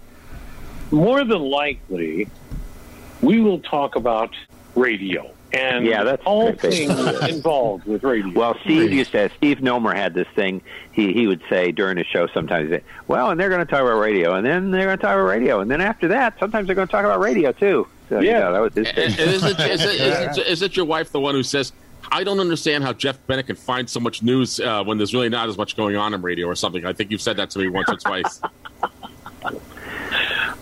[0.91, 2.27] more than likely,
[3.21, 4.31] we will talk about
[4.75, 6.59] radio and Yeah, that's all great.
[6.61, 6.91] things
[7.29, 8.31] involved with radio.
[8.37, 9.29] Well, Steve used to.
[9.37, 10.61] Steve Nomer had this thing.
[10.93, 13.69] He he would say during the show sometimes, he'd say, "Well, and they're going to
[13.71, 16.37] talk about radio, and then they're going to talk about radio, and then after that,
[16.39, 18.39] sometimes they're going to talk about radio too." So, you Yeah.
[18.39, 19.05] know, that was his thing.
[19.05, 21.71] and is, it, is, it, is, it, is it your wife the one who says,
[22.11, 25.29] I don't understand how Jeff Bennett can find so much news uh, when there's really
[25.29, 26.85] not as much going on in radio or something?
[26.85, 28.41] I think you've said that to me once or twice.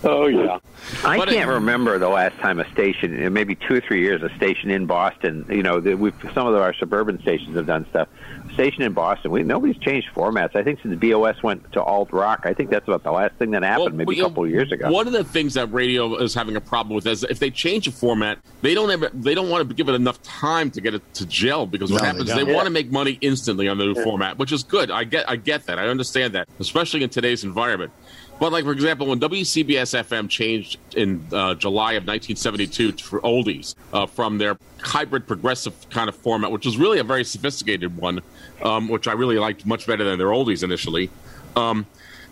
[0.03, 0.59] oh yeah,
[1.03, 4.01] I But can't it- remember the last time a station, uh, maybe two or three
[4.01, 5.45] years, a station in Boston.
[5.49, 8.07] You know, we've some of our suburban stations have done stuff.
[8.53, 10.55] Station in Boston, we nobody's changed formats.
[10.55, 13.51] I think since BOS went to alt rock, I think that's about the last thing
[13.51, 14.91] that happened, Well, maybe you a know, couple of years ago.
[14.91, 17.87] One of the things that radio is having a problem with is if they change
[17.87, 20.93] a format, they don't ever they don't want to give it enough time to get
[20.95, 22.53] it to gel because what No, they happens is they don't.
[22.55, 24.89] want to make money instantly on the new format, which is good.
[24.91, 25.77] I get I get that.
[25.79, 27.91] I understand that, especially in today's environment.
[28.39, 33.75] But like for example, when WCBS FM changed in uh, July of 1972 for oldies
[33.91, 38.21] uh, from their hybrid progressive kind of format, which was really a very sophisticated one,
[38.63, 41.09] um, which I really liked much better than their oldies initially.
[41.55, 41.85] Um,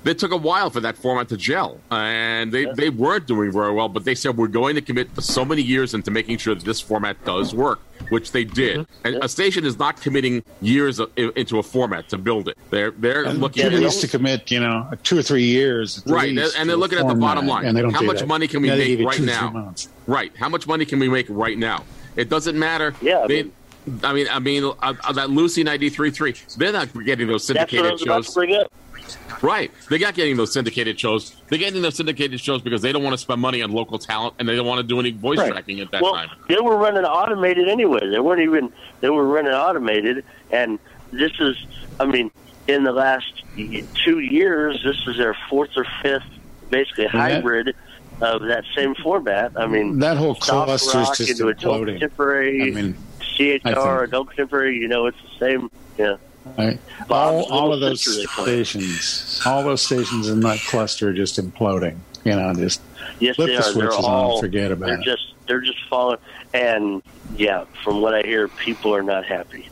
[0.08, 3.72] it took a while for that format to gel, and they, they weren't doing very
[3.72, 3.90] well.
[3.90, 6.64] But they said we're going to commit for so many years into making sure that
[6.64, 8.80] this format does work, which they did.
[8.80, 9.08] Mm-hmm.
[9.08, 12.58] And a station is not committing years of, into a format to build it.
[12.70, 16.04] They're they're And looking people at used to commit, you know, two or three years,
[16.06, 17.66] Right, least and they're to looking at the bottom line.
[17.66, 18.28] And they don't How do much that.
[18.28, 19.74] money can we Now make right now?
[20.06, 21.84] Right, how much money can we make right now?
[22.16, 22.94] It doesn't matter.
[23.02, 23.52] Yeah, I They- mean-
[24.04, 26.36] I mean, I mean, uh, uh, that Lucy ninety three three.
[26.58, 28.68] They're not getting those That's what I syndicated was about to shows.
[29.16, 29.44] Bring up.
[29.44, 29.72] Right.
[29.90, 31.36] They're not getting those syndicated shows.
[31.50, 34.36] They're getting those syndicated shows because they don't want to spend money on local talent
[34.40, 35.52] and they don't want to do any voice Right.
[35.52, 36.30] tracking at that well, time.
[36.50, 38.08] they were running automated anyway.
[38.10, 38.72] They weren't even.
[39.02, 40.80] They were running automated, and
[41.12, 41.56] this is.
[42.00, 42.32] I mean,
[42.68, 46.24] in the last two years, this is their fourth or fifth,
[46.70, 47.76] basically that- hybrid
[48.22, 49.52] of that same format.
[49.56, 51.86] I mean, That whole cluster is just into adult imploding.
[52.00, 54.78] contemporary, I mean, CHR, I think- adult contemporary.
[54.78, 55.72] You know, it's the same.
[55.98, 56.16] Yeah.
[56.58, 56.80] Right.
[57.10, 58.66] All, all of those sister, they call it.
[58.66, 61.98] stations, all those stations in that cluster are just imploding.
[62.24, 62.82] You know, just
[63.20, 63.62] Yes, flip the are.
[63.62, 64.06] They're switches all.
[64.26, 65.04] on and forget about they're it.
[65.04, 65.34] just.
[65.48, 66.18] They're just falling.
[66.54, 67.02] And
[67.38, 69.70] yeah, from what I hear, people are not happy.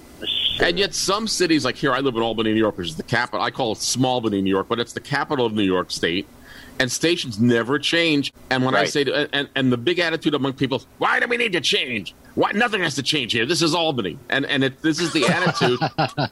[0.62, 3.04] And yet, some cities, like here, I live in Albany, New York, which is the
[3.04, 3.42] capital.
[3.42, 6.26] I call it Small Albany, New York, but it's the capital of New York State.
[6.80, 8.32] And stations never change.
[8.50, 11.36] And when I say, to, and, and the big attitude among people, why do we
[11.36, 12.16] need to change?
[12.36, 13.46] Why nothing has to change here?
[13.46, 15.80] This is Albany, and and it, this is the attitude.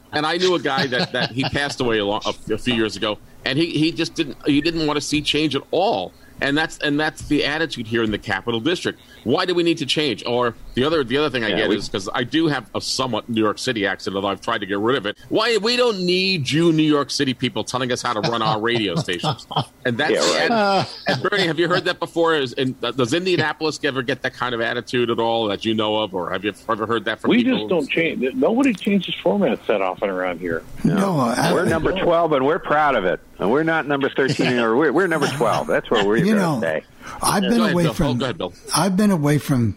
[0.11, 2.73] and I knew a guy that, that he passed away a, long, a, a few
[2.73, 6.11] years ago, and he, he just didn't he didn't want to see change at all.
[6.43, 8.99] And that's and that's the attitude here in the capital district.
[9.23, 10.23] Why do we need to change?
[10.25, 12.69] Or the other the other thing I Yeah, get we- is because I do have
[12.75, 15.17] a somewhat New York City accent, although I've tried to get rid of it.
[15.29, 18.59] Why we don't need you New York City people telling us how to run our
[18.59, 19.47] radio stations,
[19.85, 20.87] and that's Yeah, right.
[21.07, 22.35] and, and Bernie, have you heard that before?
[22.35, 25.73] Is and uh, does Indianapolis ever get that kind of attitude at all that you
[25.73, 27.59] know of, or have you ever heard that from We people?
[27.59, 28.21] just don't change.
[28.35, 30.63] Nobody changes formats that often around here.
[30.83, 33.19] No, I- We're number 12, and we're proud of it.
[33.43, 35.67] And we're not number 13, or we're, we're number 12.
[35.67, 36.83] That's where we're You going know, to stay.
[37.21, 37.93] I've been Go ahead, away Bill.
[37.93, 38.21] from.
[38.21, 38.41] Ahead,
[38.73, 39.75] I've been away from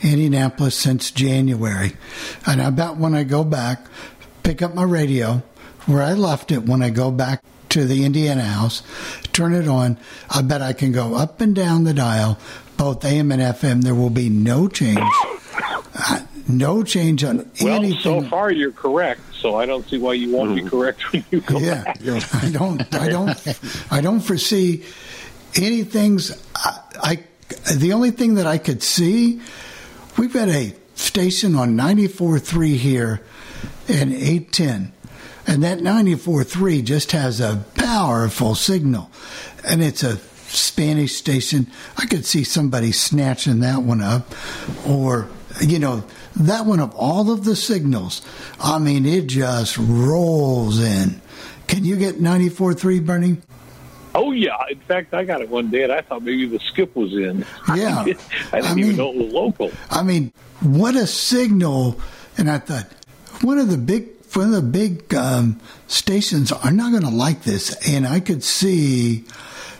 [0.00, 1.94] Indianapolis since January,
[2.46, 3.84] and I bet when I go back,
[4.44, 5.42] pick up my radio
[5.86, 6.66] where I left it.
[6.66, 8.84] When I go back to the Indiana house,
[9.32, 9.98] turn it on.
[10.30, 12.38] I bet I can go up and down the dial,
[12.76, 13.82] both AM and FM.
[13.82, 15.00] There will be no change.
[15.96, 18.00] Uh, No change on Well, anything.
[18.00, 19.20] so far you're correct.
[19.34, 20.68] So I don't see why you won't be mm-hmm.
[20.68, 22.00] correct when you go yeah, back.
[22.34, 23.58] I don't, I don't,
[23.90, 24.84] I don't foresee
[25.54, 26.32] anything's.
[26.54, 27.24] I, I,
[27.74, 29.40] the only thing that I could see,
[30.18, 33.20] we've got a station on 94.3 here
[33.88, 34.92] and 810,
[35.46, 39.10] and that 94.3 just has a powerful signal,
[39.66, 40.16] and it's a
[40.48, 41.66] Spanish station.
[41.98, 44.34] I could see somebody snatching that one up,
[44.86, 45.28] or
[45.60, 46.04] you know.
[46.36, 48.20] That one of all of the signals,
[48.60, 51.20] I mean, it just rolls in.
[51.68, 53.36] Can you get 94.3, Bernie?
[54.16, 54.56] Oh yeah.
[54.70, 57.44] In fact, I got it one day, and I thought maybe the skip was in.
[57.74, 58.00] Yeah.
[58.00, 58.20] I didn't
[58.52, 59.70] I even mean- know it was local.
[59.90, 62.00] I mean, what a signal!
[62.38, 62.86] And I thought,
[63.42, 67.42] one of the big, one of the big um, stations are not going to like
[67.42, 69.24] this, and I could see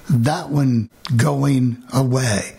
[0.08, 2.56] that one going away.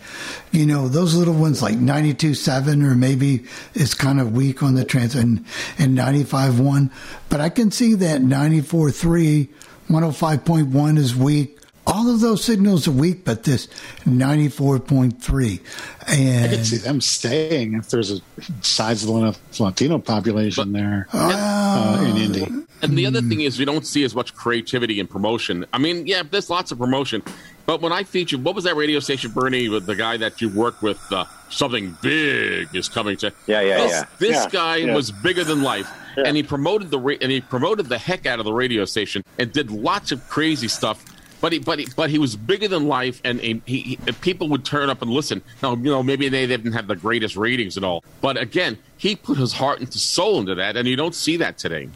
[0.52, 4.84] You know, those little ones like 92.7 or maybe it's kind of weak on the
[4.84, 5.44] trans and,
[5.78, 6.90] and 95.1.
[7.28, 9.48] But I can see that 94.3,
[9.88, 11.58] 105.1 is weak.
[11.88, 13.68] All of those signals are weak, but this
[14.04, 15.60] 94.3.
[16.08, 18.20] And I could see them staying if there's a
[18.60, 22.65] sizable enough Latino population there uh, in Indy.
[22.82, 25.64] And the other thing is, we don't see as much creativity and promotion.
[25.72, 27.22] I mean, yeah, there's lots of promotion,
[27.64, 30.48] but when I feature, what was that radio station, Bernie, with the guy that you
[30.50, 31.00] worked with?
[31.10, 33.32] Uh, something big is coming to.
[33.46, 34.04] Yeah, yeah, this, yeah.
[34.18, 34.94] This Yeah, guy yeah.
[34.94, 38.38] was bigger than life, and he promoted the ra- and he promoted the heck out
[38.38, 41.02] of the radio station and did lots of crazy stuff.
[41.40, 44.48] But he, but he, but he was bigger than life, and he, he, he- people
[44.48, 45.42] would turn up and listen.
[45.62, 49.16] Now, you know, maybe they didn't have the greatest ratings and all, but again, he
[49.16, 51.88] put his heart and soul into that, and you don't see that today.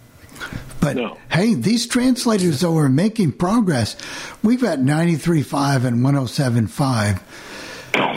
[0.81, 0.97] But
[1.31, 3.97] hey, these translators though are making progress.
[4.43, 7.21] We've got 93.5 and 107.5,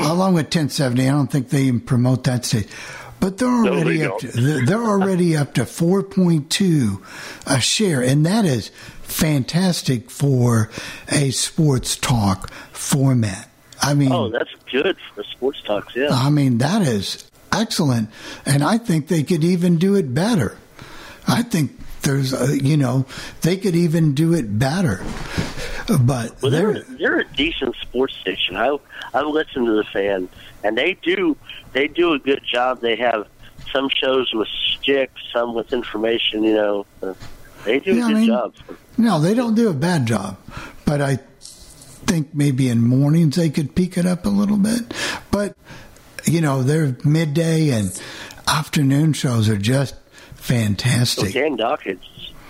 [0.10, 1.08] along with 1070.
[1.08, 2.70] I don't think they even promote that state,
[3.20, 4.18] but they're No, already they up.
[4.20, 7.02] To, they're they're already up to 4.2
[7.48, 8.70] a share, and that is
[9.02, 10.70] fantastic for
[11.10, 13.50] a sports talk format.
[13.82, 15.96] I mean, Oh, that's good for sports talks.
[15.96, 16.08] Yeah.
[16.12, 18.10] I mean, that is excellent.
[18.46, 20.58] And I think they could even do it better.
[21.28, 23.06] I think there's, a, you know,
[23.42, 25.04] they could even do it better.
[26.00, 28.56] But Well, they're, they're they're a decent sports station.
[28.56, 28.78] I
[29.14, 30.30] I listen to the fan,
[30.64, 31.36] and they do
[31.74, 32.80] they do a good job.
[32.80, 33.28] They have
[33.74, 36.44] some shows with sticks, some with information.
[36.44, 37.14] You know, Uh,
[37.66, 38.54] they do Yeah, I a good mean- job.
[38.98, 40.38] no, they don't do a bad job.
[40.86, 41.20] But I
[42.06, 44.94] think maybe in mornings they could peak it up a little bit.
[45.32, 45.56] But,
[46.26, 47.92] you know, their midday and
[48.48, 49.96] afternoon shows are just
[50.44, 51.34] So fantastic.
[51.34, 52.00] Dan Dakich,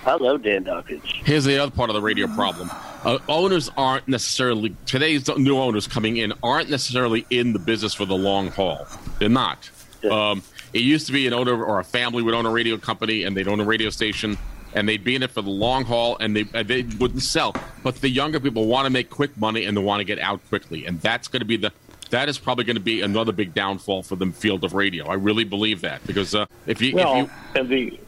[0.05, 1.23] I love Dan Dakich.
[1.25, 2.69] Here's the other part of the radio problem.
[3.03, 8.05] Uh, owners aren't necessarily today's new owners coming in aren't necessarily in the business for
[8.05, 8.87] the long haul.
[9.19, 9.69] They're not.
[10.09, 10.41] Um,
[10.73, 13.37] it used to be an owner or a family would own a radio company and
[13.37, 14.37] they'd own a radio station
[14.73, 17.55] and they'd be in it for the long haul and they and they wouldn't sell.
[17.83, 20.41] But the younger people want to make quick money and they want to get out
[20.49, 21.71] quickly, and that's going to be the
[22.13, 25.07] that is probably going to be another big downfall for the field of radio.
[25.07, 27.99] I really believe that because uh, if you Well, if you and the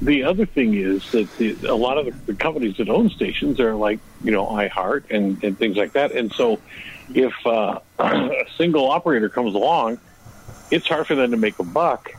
[0.00, 3.58] the other thing is that the, a lot of the, the companies that own stations
[3.58, 6.62] are like you know iHeart and and things like that, and so
[7.08, 9.98] if uh, a single operator comes along,
[10.70, 12.10] it's hard for them to make a buck,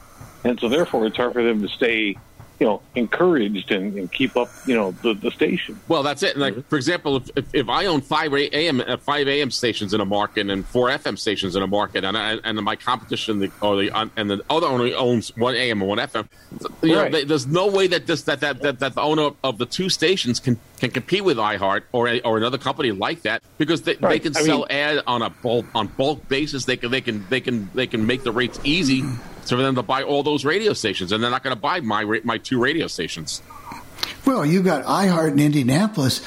[0.44, 2.20] and so therefore it's hard for them to stay
[2.60, 5.80] you know encouraged and, and keep up you know the, the station.
[5.88, 6.38] Well, that's it.
[6.38, 8.82] Like for example, if, if, if I own five a.m.
[8.82, 9.50] uh, five a.m.
[9.52, 12.76] stations in a market and four FM stations in a market, and I, and my
[12.76, 16.28] competition the, or the uh, and the other owner owns one AM and one FM,
[16.84, 19.58] you know, they, there's no way that this that, that that that the owner of
[19.58, 23.42] the two stations can can compete with iHeart or a, or another company like that
[23.58, 26.66] because they, they can I sell mean- ad on a bulk on bulk basis.
[26.66, 29.04] They can they can they can they can make the rates easy.
[29.50, 31.80] So for them to buy all those radio stations, and they're not going to buy
[31.80, 33.42] my my two radio stations.
[34.24, 36.22] Well, you've got iHeart in Indianapolis.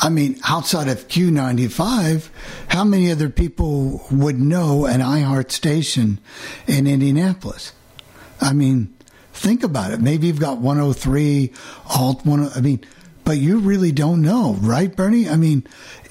[0.00, 2.28] I mean, outside of Q95,
[2.66, 6.18] how many other people would know an iHeart station
[6.66, 7.72] in Indianapolis?
[8.40, 8.96] I mean,
[9.32, 10.00] think about it.
[10.00, 11.52] Maybe you've got 103,
[11.88, 12.46] alt one.
[12.46, 12.84] Oh, I mean,
[13.30, 15.28] but you really don't know, right, Bernie?
[15.28, 15.64] I mean,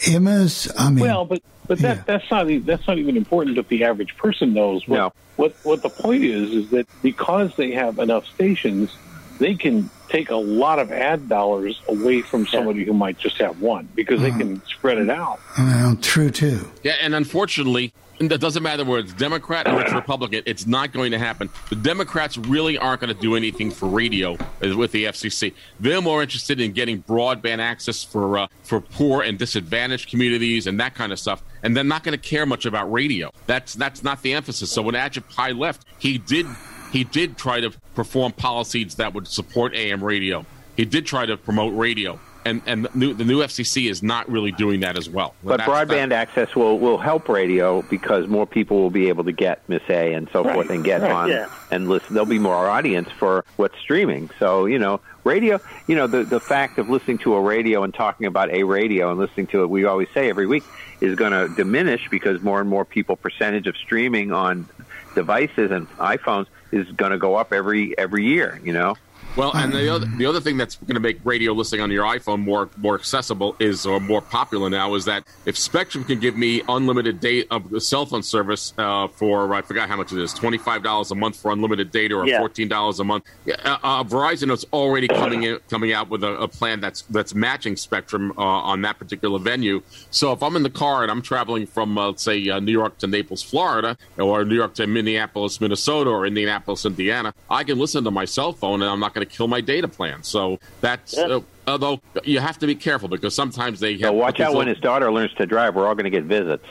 [0.07, 0.71] Emma's.
[0.77, 3.83] I mean, well, but but that that's not e- that's not even important that the
[3.83, 4.87] average person knows.
[4.87, 5.13] What, No.
[5.35, 8.95] what what the point is is that because they have enough stations,
[9.37, 13.59] they can take a lot of ad dollars away from somebody who might just have
[13.59, 14.39] one because they uh-huh.
[14.39, 15.41] can spread it out.
[15.57, 16.71] well, true too.
[16.83, 20.91] Yeah, and unfortunately, and it doesn't matter whether it's Democrat or it's Republican, it's not
[20.91, 21.49] going to happen.
[21.69, 25.53] The Democrats really aren't going to do anything for radio uh, with the FCC.
[25.79, 30.79] They're more interested in getting broadband access for uh, for poor and disadvantaged communities and
[30.79, 31.41] that kind of stuff.
[31.63, 33.31] And they're not going to care much about radio.
[33.47, 34.71] That's that's not the emphasis.
[34.71, 36.45] So when Ajit Pai left, he did
[36.91, 40.45] he did try to perform policies that would support AM radio.
[40.75, 42.19] He did try to promote radio.
[42.45, 45.35] And, and the, new, the new FCC is not really doing that as well.
[45.43, 49.33] But That's- broadband access will, will help radio because more people will be able to
[49.33, 51.49] get Miss A and so Right, forth and get right, on yeah.
[51.69, 52.13] and listen.
[52.13, 54.29] There'll be more audience for what's streaming.
[54.39, 55.59] So you know, radio.
[55.87, 59.09] You know, the the fact of listening to a radio and talking about a radio
[59.11, 60.63] and listening to it, we always say every week,
[61.01, 64.67] is going to diminish because more and more people percentage of streaming on
[65.13, 68.61] devices and iPhones is going to go up every every year.
[68.63, 68.95] You know.
[69.39, 72.03] Well, and the other the other thing that's going to make radio listening on your
[72.03, 76.35] iPhone more more accessible is or more popular now is that if Spectrum can give
[76.35, 80.19] me unlimited data of the cell phone service uh, for I forgot how much it
[80.19, 82.39] is twenty five dollars a month for unlimited data or Yeah.
[82.39, 83.23] fourteen dollars a month.
[83.47, 87.33] Uh, uh, Verizon is already coming in coming out with a, a plan that's that's
[87.33, 89.81] matching Spectrum uh, on that particular venue.
[90.11, 92.73] So if I'm in the car and I'm traveling from uh, let's say uh, New
[92.73, 97.79] York to Naples, Florida, or New York to Minneapolis, Minnesota, or Indianapolis, Indiana, I can
[97.79, 100.23] listen to my cell phone and I'm not going to kill my data plan.
[100.23, 104.37] So that's uh, although you have to be careful because sometimes they have So watch
[104.37, 105.75] these out when his daughter learns to drive.
[105.75, 106.65] We're all going to get visits.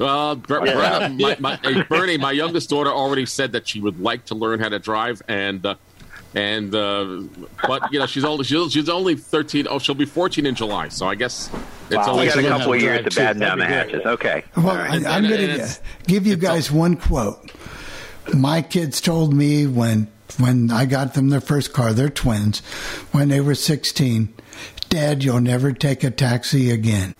[0.00, 1.08] uh, Ber- Yeah.
[1.08, 4.34] Brenna- my, my, hey, Bernie, my youngest daughter already said that she would like to
[4.34, 5.74] learn how to drive, and uh,
[6.34, 7.22] and uh,
[7.66, 9.66] but you know she's only she's, she's only thirteen.
[9.70, 10.88] Oh, she'll be fourteen in July.
[10.88, 11.48] So I guess
[11.90, 13.16] it's Wow, only got a couple of years to too.
[13.20, 14.06] batten down the That'd be hatches.
[14.06, 14.44] Okay.
[14.56, 15.04] Well, All right.
[15.06, 15.68] I, I'm going to
[16.08, 17.52] give you it's guys one quote.
[18.32, 20.08] My kids told me when
[20.38, 22.60] when I got them their first car, they're twins,
[23.12, 24.32] when they were 16,
[24.88, 27.14] Dad, you'll never take a taxi again.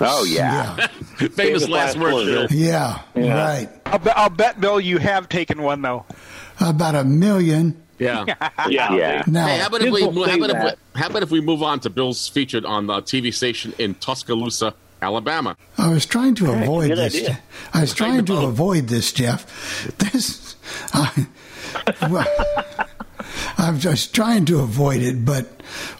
[0.00, 0.76] Oh yeah.
[0.76, 0.86] Yeah,
[1.18, 2.14] famous Famous last last words.
[2.28, 2.60] words, Bill.
[2.60, 3.34] yeah, Yeah.
[3.44, 3.68] right.
[3.86, 6.04] I'll, bet, I'll bet, Bill, you have taken one though.
[6.60, 7.80] About a million.
[7.98, 8.24] Yeah.
[8.68, 8.92] Yeah.
[8.96, 9.22] Yeah.
[9.28, 11.62] Now, Hey, how about if we how about if, we, how about if we move
[11.62, 15.56] on to Bill's featured on the TV station in Tuscaloosa, Alabama?
[15.78, 17.14] I was trying to avoid this.
[17.14, 17.40] idea.
[17.72, 19.46] I was trying to avoid this, Jeff.
[19.98, 20.43] This,
[20.92, 21.26] I,
[22.10, 22.26] well,
[23.58, 25.46] I was just trying to avoid it, but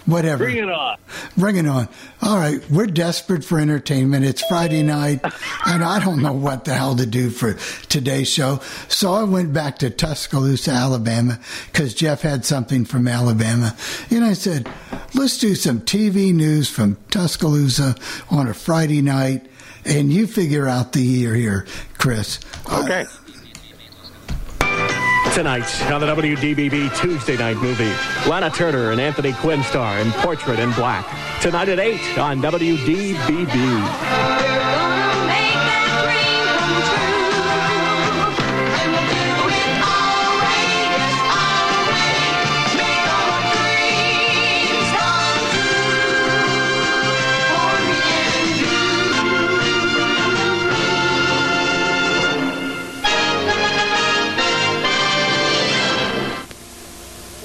[0.07, 0.45] whatever.
[0.45, 0.97] Bring it on.
[1.37, 1.89] Bring it on.
[2.23, 4.25] All right, we're desperate for entertainment.
[4.25, 5.21] It's Friday night,
[5.67, 7.55] and I don't know what the hell to do for
[7.89, 8.61] today's show.
[8.89, 13.77] So I went back to Tuscaloosa, Alabama, because Jeff had something from Alabama.
[14.11, 14.69] And I said,
[15.15, 17.95] let's do some TV news from Tuscaloosa
[18.31, 19.47] on a Friday night.
[19.87, 21.67] And you figure out the year here,
[21.99, 22.41] Chris.
[22.73, 23.05] Okay.
[25.35, 27.93] Tonight on the WDBB Tuesday Night Movie,
[28.31, 31.05] Lana Turner and Anthony Quinn star in Portrait in Black.
[31.41, 34.64] Tonight at 8 on WDBB.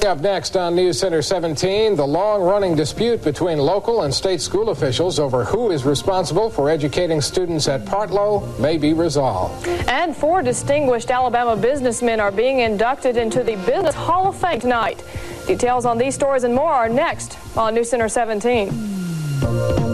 [0.05, 4.69] Up next on News Center 17, the long running dispute between local and state school
[4.69, 9.67] officials over who is responsible for educating students at Partlow may be resolved.
[9.87, 15.03] And four distinguished Alabama businessmen are being inducted into the Business Hall of Fame tonight.
[15.45, 19.88] Details on these stories and more are next on News Center 17.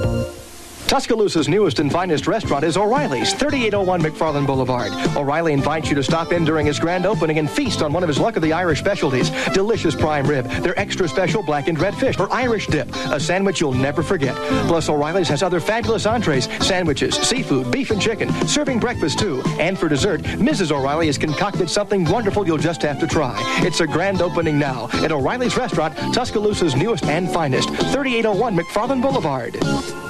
[0.88, 4.92] Tuscaloosa's newest and finest restaurant is O'Reilly's, 3801 McFarland Boulevard.
[5.18, 8.08] O'Reilly invites you to stop in during his grand opening and feast on one of
[8.08, 9.32] his luck of the Irish specialties.
[9.52, 13.74] Delicious prime rib, their extra special blackened red fish, or Irish dip, a sandwich you'll
[13.74, 14.36] never forget.
[14.68, 19.42] Plus, O'Reilly's has other fabulous entrees, sandwiches, seafood, beef and chicken, serving breakfast too.
[19.60, 20.72] And for dessert, Mrs.
[20.72, 23.36] O'Reilly has concocted something wonderful you'll just have to try.
[23.66, 30.05] It's a grand opening now at O'Reilly's Restaurant, Tuscaloosa's newest and finest, 3801 McFarland Boulevard.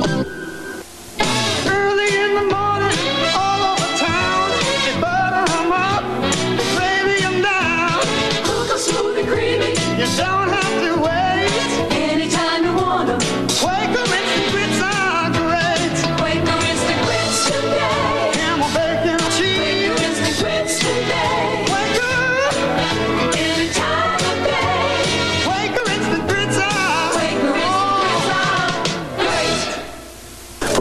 [0.00, 0.47] Early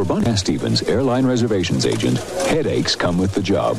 [0.08, 2.18] Want Stevens, airline reservations agent.
[2.48, 3.78] Headaches come with the job.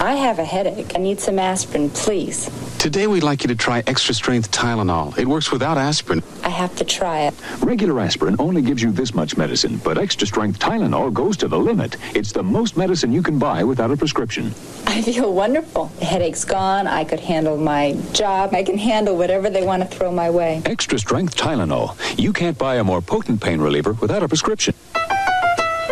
[0.00, 0.92] I have a headache.
[0.96, 2.50] I need some aspirin, please.
[2.78, 5.16] Today we'd like you to try extra strength Tylenol.
[5.18, 6.22] It works without aspirin.
[6.42, 7.34] I have to try it.
[7.60, 11.58] Regular aspirin only gives you this much medicine, but extra strength Tylenol goes to the
[11.58, 11.96] limit.
[12.14, 14.54] It's the most medicine you can buy without a prescription.
[14.86, 15.86] I feel wonderful.
[15.98, 16.86] The headache's gone.
[16.86, 18.54] I could handle my job.
[18.54, 20.62] I can handle whatever they want to throw my way.
[20.64, 21.96] Extra strength Tylenol.
[22.18, 24.74] You can't buy a more potent pain reliever without a prescription.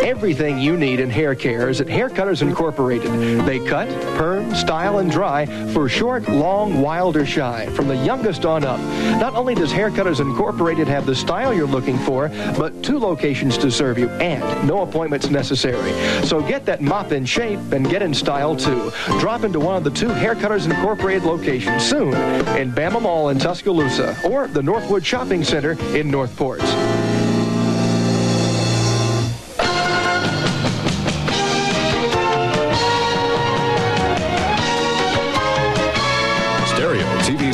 [0.01, 3.11] Everything you need in hair care is at Hair Cutters Incorporated.
[3.45, 3.87] They cut,
[4.17, 8.79] perm, style, and dry for short, long, wild, or shine, from the youngest on up.
[9.19, 13.57] Not only does Hair Cutters Incorporated have the style you're looking for, but two locations
[13.57, 15.91] to serve you and no appointments necessary.
[16.25, 18.91] So get that mop in shape and get in style too.
[19.19, 22.13] Drop into one of the two Hair Cutters Incorporated locations soon
[22.57, 26.61] in Bama Mall in Tuscaloosa or the Northwood Shopping Center in Northport.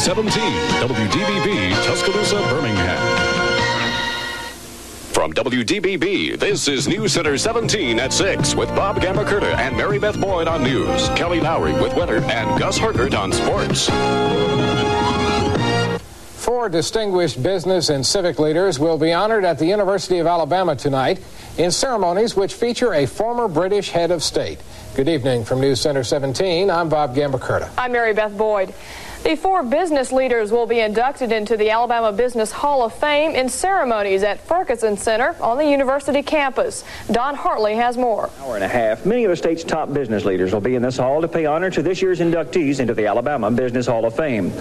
[0.05, 3.17] 17, WDBB, Tuscaloosa, Birmingham.
[5.11, 10.21] From WDBB, this is News Center 17 at 6 with Bob Gambakurta and Mary Beth
[10.21, 13.89] Boyd on news, Kelly Lowry with weather, and Gus Harkert on sports.
[16.39, 21.19] Four distinguished business and civic leaders will be honored at the University of Alabama tonight
[21.57, 24.59] in ceremonies which feature a former British head of state.
[24.95, 26.69] Good evening from News Center 17.
[26.69, 27.71] I'm Bob Gambakurta.
[27.75, 28.71] I'm Mary Beth Boyd.
[29.25, 33.49] The four business leaders will be inducted into the Alabama Business Hall of Fame in
[33.49, 36.83] ceremonies at Ferguson Center on the university campus.
[37.11, 38.29] Don Hartley has more.
[38.39, 40.97] hour and a half, many of the state's top business leaders will be in this
[40.97, 44.51] hall to pay honor to this year's inductees into the Alabama Business Hall of Fame.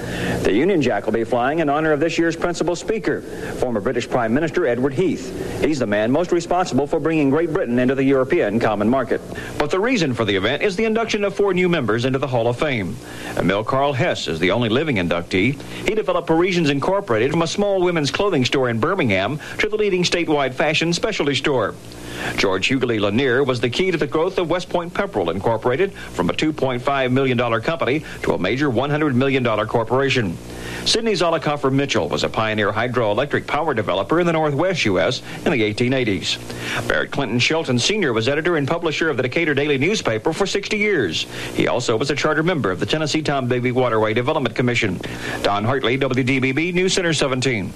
[0.44, 4.08] The Union Jack will be flying in honor of this year's principal speaker, former British
[4.08, 5.60] Prime Minister Edward Heath.
[5.62, 9.20] He's the man most responsible for bringing Great Britain into the European common market.
[9.58, 12.28] But the reason for the event is the induction of four new members into the
[12.28, 12.96] Hall of Fame.
[13.36, 15.61] Emil Carl Hess is the only living inductee.
[15.86, 20.05] He developed Parisians Incorporated from a small women's clothing store in Birmingham to the leading
[20.05, 21.74] statewide fashion specialty store.
[22.36, 26.30] George Huguley Lanier was the key to the growth of West Point Pepperell Incorporated from
[26.30, 30.36] a $2.5 million company to a major $100 million corporation.
[30.84, 35.22] Sidney Zollicoffer Mitchell was a pioneer hydroelectric power developer in the Northwest U.S.
[35.44, 36.88] in the 1880s.
[36.88, 38.12] Barrett Clinton Shelton Sr.
[38.12, 41.22] was editor and publisher of the Decatur Daily newspaper for 60 years.
[41.54, 45.00] He also was a charter member of the Tennessee Tombigbee Waterway Development Commission.
[45.42, 47.72] Don Hartley, WDBB News Center 17.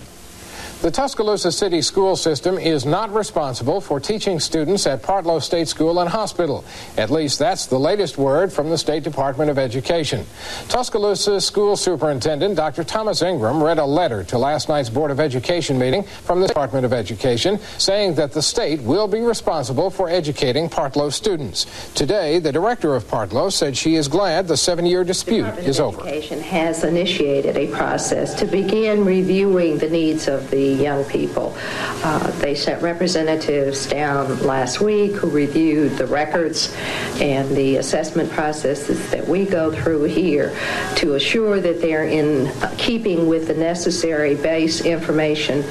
[0.81, 5.99] The Tuscaloosa City school system is not responsible for teaching students at Partlow State School
[5.99, 6.65] and Hospital.
[6.97, 10.25] At least that's the latest word from the State Department of Education.
[10.69, 12.85] Tuscaloosa School Superintendent Dr.
[12.85, 16.85] Thomas Ingram read a letter to last night's Board of Education meeting from the Department
[16.85, 21.67] of Education saying that the state will be responsible for educating Partlow students.
[21.95, 26.03] Today, the director of Partlow said she is glad the seven-year dispute is over.
[26.03, 31.57] Education has initiated a process to begin reviewing the needs of the young people.
[32.03, 36.75] Uh, they sent representatives down last week who reviewed the records
[37.21, 40.57] and the assessment processes that we go through here
[40.97, 45.63] to assure that they're in keeping with the necessary base information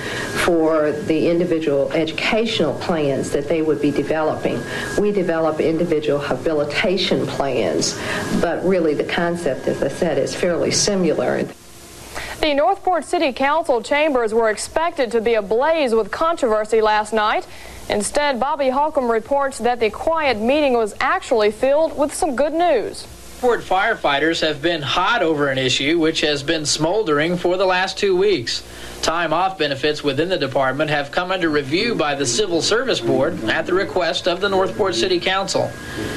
[0.43, 4.61] for the individual educational plans that they would be developing.
[4.99, 7.97] We develop individual habilitation plans,
[8.41, 11.47] but really the concept, as I said, is fairly similar.
[12.39, 17.47] The Northport City Council chambers were expected to be ablaze with controversy last night.
[17.89, 23.07] Instead, Bobby Holcomb reports that the quiet meeting was actually filled with some good news.
[23.37, 27.95] Fort firefighters have been hot over an issue which has been smoldering for the last
[27.95, 28.63] two weeks.
[29.03, 33.43] Time off benefits within the department have come under review by the Civil Service Board
[33.43, 35.67] at the request of the Northport City Council.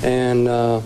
[0.04, 0.80] And uh,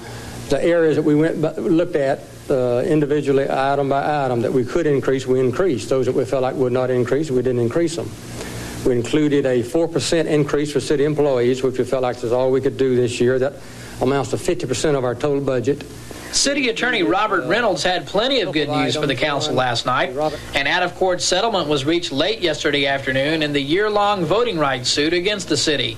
[0.54, 4.86] the areas that we went looked at uh, individually, item by item, that we could
[4.86, 5.90] increase, we increased.
[5.90, 8.08] Those that we felt like would not increase, we didn't increase them.
[8.86, 12.62] We included a 4% increase for city employees, which we felt like was all we
[12.62, 13.40] could do this year.
[13.40, 13.54] That
[14.00, 15.84] amounts to 50% of our total budget.
[16.32, 20.10] City Attorney Robert Reynolds had plenty of good news for the council last night.
[20.54, 24.60] An out of court settlement was reached late yesterday afternoon in the year long voting
[24.60, 25.98] rights suit against the city.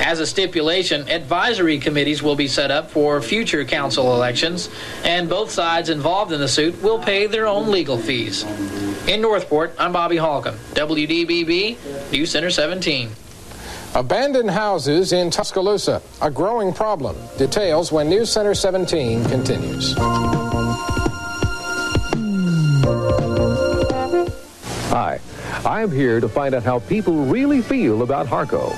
[0.00, 4.68] As a stipulation, advisory committees will be set up for future council elections,
[5.04, 8.44] and both sides involved in the suit will pay their own legal fees.
[9.08, 13.10] In Northport, I'm Bobby Holcomb, WDBB, News Center 17.
[13.94, 17.16] Abandoned houses in Tuscaloosa, a growing problem.
[17.38, 19.94] Details when News Center 17 continues.
[24.90, 25.18] Hi,
[25.64, 28.72] I'm here to find out how people really feel about Harco.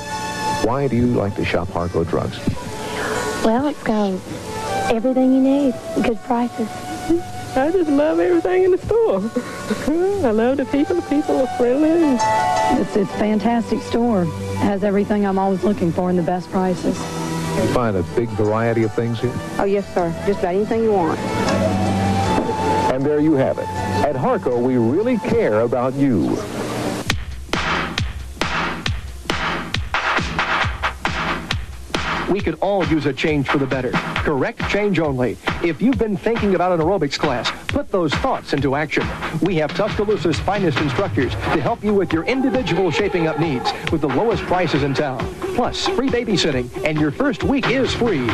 [0.64, 2.38] Why do you like to shop Harco drugs?
[3.44, 4.12] Well, it's got
[4.92, 6.68] everything you need, good prices.
[7.56, 9.18] I just love everything in the store.
[10.26, 10.96] I love the people.
[10.96, 12.16] The people are friendly.
[12.80, 14.24] It's, it's a fantastic store.
[14.56, 16.98] Has everything I'm always looking for and the best prices.
[16.98, 19.32] You find a big variety of things here?
[19.58, 20.12] Oh, yes, sir.
[20.26, 21.18] Just about anything you want.
[22.92, 23.68] And there you have it.
[24.04, 26.36] At Harco, we really care about you.
[32.30, 33.90] We could all use a change for the better.
[33.92, 35.36] Correct change only.
[35.62, 39.06] If you've been thinking about an aerobics class, put those thoughts into action.
[39.40, 44.02] We have Tuscaloosa's finest instructors to help you with your individual shaping up needs with
[44.02, 45.18] the lowest prices in town.
[45.54, 48.28] Plus, free babysitting, and your first week is free.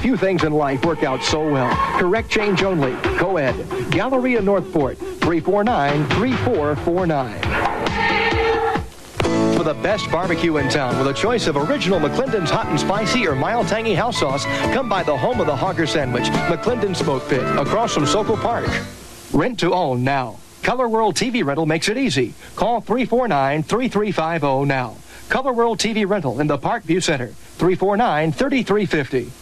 [0.00, 1.74] Few things in life work out so well.
[1.98, 2.94] Correct change only.
[3.18, 3.90] Co-ed.
[3.90, 4.98] Galleria Northport.
[4.98, 7.89] 349-3449
[9.60, 13.26] for the best barbecue in town with a choice of original McClendon's hot and spicy
[13.26, 14.46] or mild tangy house sauce.
[14.72, 18.64] Come by the home of the Hogger Sandwich, McClendon Smoke Pit, across from Sokol Park.
[19.34, 20.38] Rent to own now.
[20.62, 22.32] Color World TV Rental makes it easy.
[22.56, 24.96] Call 349-3350 now.
[25.28, 29.39] Color World TV Rental in the Parkview Center, 349-3350.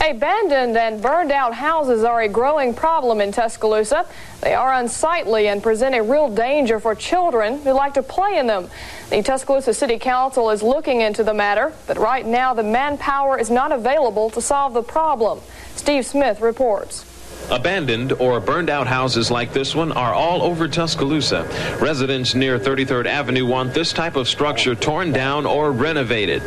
[0.00, 4.06] Abandoned and burned out houses are a growing problem in Tuscaloosa.
[4.40, 8.48] They are unsightly and present a real danger for children who like to play in
[8.48, 8.68] them.
[9.10, 13.50] The Tuscaloosa City Council is looking into the matter, but right now the manpower is
[13.50, 15.40] not available to solve the problem.
[15.76, 17.11] Steve Smith reports.
[17.50, 21.46] Abandoned or burned out houses like this one are all over Tuscaloosa.
[21.80, 26.42] Residents near 33rd Avenue want this type of structure torn down or renovated.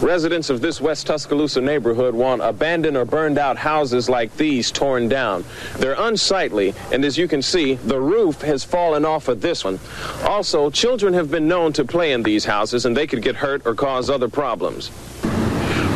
[0.00, 5.08] Residents of this West Tuscaloosa neighborhood want abandoned or burned out houses like these torn
[5.08, 5.44] down.
[5.76, 9.78] They're unsightly, and as you can see, the roof has fallen off of this one.
[10.22, 13.66] Also, children have been known to play in these houses, and they could get hurt
[13.66, 14.90] or cause other problems.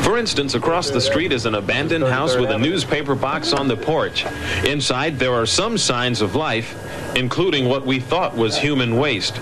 [0.03, 3.77] For instance, across the street is an abandoned house with a newspaper box on the
[3.77, 4.27] porch.
[4.65, 6.75] Inside, there are some signs of life,
[7.17, 9.37] including what we thought was human waste.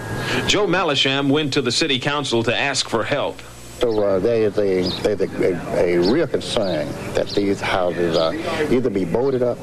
[0.47, 3.41] Joe Malisham went to the city council to ask for help.
[3.81, 8.33] So uh, is a, there's a, a, a, real concern that these houses uh,
[8.71, 9.57] either be boarded up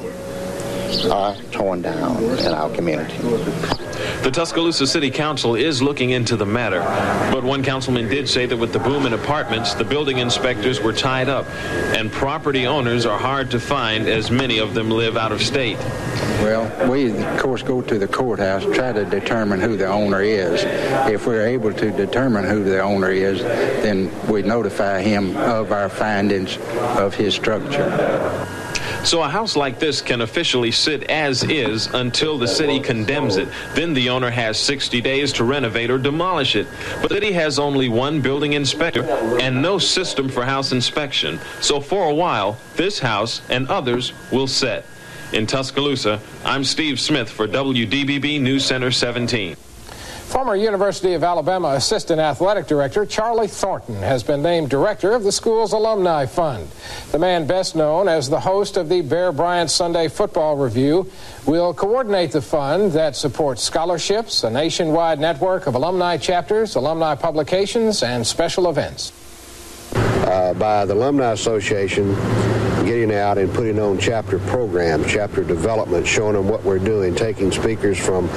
[1.06, 3.16] or torn down in our community.
[4.22, 6.80] The Tuscaloosa City Council is looking into the matter,
[7.32, 10.92] but one councilman did say that with the boom in apartments, the building inspectors were
[10.92, 11.46] tied up,
[11.96, 15.78] and property owners are hard to find as many of them live out of state.
[16.42, 20.62] Well, we, of course, go to the courthouse, try to determine who the owner is.
[21.12, 25.88] If we're able to determine who the owner is, then we notify him of our
[25.88, 26.58] findings
[26.96, 28.57] of his structure.
[29.04, 33.48] So a house like this can officially sit as is until the city condemns it.
[33.74, 36.66] Then the owner has 60 days to renovate or demolish it.
[37.00, 39.04] But the city has only one building inspector
[39.40, 41.38] and no system for house inspection.
[41.60, 44.84] So for a while, this house and others will set.
[45.32, 49.56] In Tuscaloosa, I'm Steve Smith for WDBB News Center 17.
[50.28, 55.32] Former University of Alabama Assistant Athletic Director Charlie Thornton has been named Director of the
[55.32, 56.68] school's Alumni Fund.
[57.12, 61.10] The man best known as the host of the Bear Bryant Sunday Football Review
[61.46, 68.02] will coordinate the fund that supports scholarships, a nationwide network of alumni chapters, alumni publications,
[68.02, 69.12] and special events.
[70.28, 72.14] Uh, by the Alumni Association
[72.88, 77.52] getting out and putting on chapter programs, chapter development, showing them what we're doing, taking
[77.52, 78.28] speakers from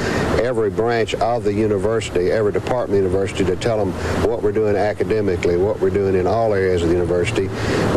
[0.42, 3.92] every branch of the university, every department of the university to tell them
[4.30, 7.48] what we're doing academically, what we're doing in all areas of the university.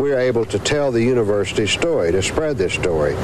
[0.01, 3.15] We're able to tell the university story, to spread this story.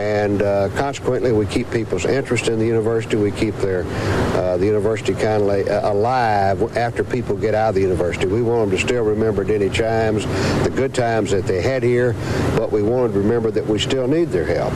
[0.00, 3.16] And uh, consequently, we keep people's interest in the university.
[3.16, 3.84] We keep their
[4.34, 8.26] uh, the university kind of uh, alive after people get out of the university.
[8.26, 12.14] We want them to still remember Denny Chimes, the good times that they had here,
[12.56, 14.72] but we we wanted to remember that we still need their help.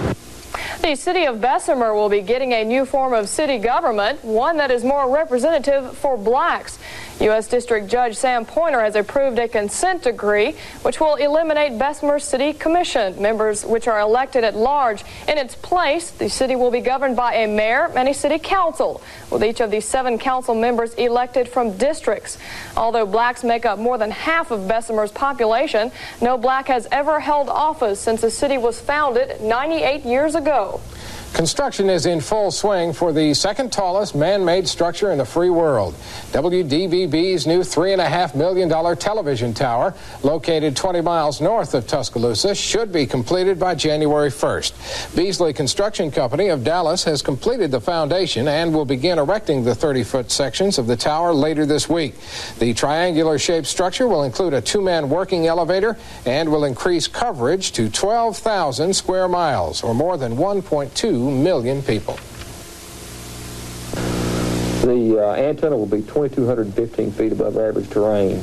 [0.83, 4.72] The city of Bessemer will be getting a new form of city government, one that
[4.72, 6.76] is more representative for blacks.
[7.20, 7.47] U.S.
[7.47, 13.22] District Judge Sam Pointer has approved a consent decree which will eliminate Bessemer City Commission,
[13.22, 15.05] members which are elected at large.
[15.28, 19.03] In its place, the city will be governed by a mayor and a city council,
[19.30, 22.39] with each of the seven council members elected from districts.
[22.76, 27.49] Although blacks make up more than half of Bessemer's population, no black has ever held
[27.49, 30.72] office since the city was founded 98 years ago.
[30.73, 30.81] 走。
[31.35, 35.95] Construction is in full swing for the second tallest man-made structure in the free world.
[36.33, 43.59] WDBB's new $3.5 million television tower, located 20 miles north of Tuscaloosa, should be completed
[43.59, 45.16] by January 1st.
[45.16, 50.30] Beasley Construction Company of Dallas has completed the foundation and will begin erecting the 30-foot
[50.30, 52.14] sections of the tower later this week.
[52.59, 58.95] The triangular-shaped structure will include a two-man working elevator and will increase coverage to 12,000
[58.95, 62.18] square miles, or more than 1.2 million people.
[64.83, 68.43] The uh, antenna will be 2,215 feet above average terrain,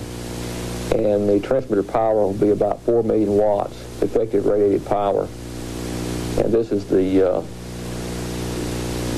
[0.95, 5.27] and the transmitter power will be about 4 million watts effective radiated power.
[6.37, 7.41] And this is the uh,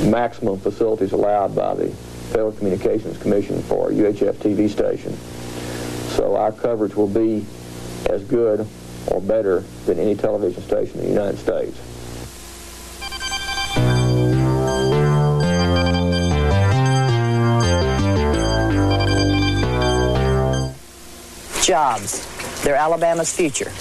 [0.10, 1.90] maximum facilities allowed by the
[2.32, 5.16] Federal Communications Commission for UHF TV station.
[6.16, 7.46] So our coverage will be
[8.10, 8.68] as good
[9.08, 11.78] or better than any television station in the United States.
[21.72, 22.28] Jobs.
[22.64, 23.72] They're Alabama's future.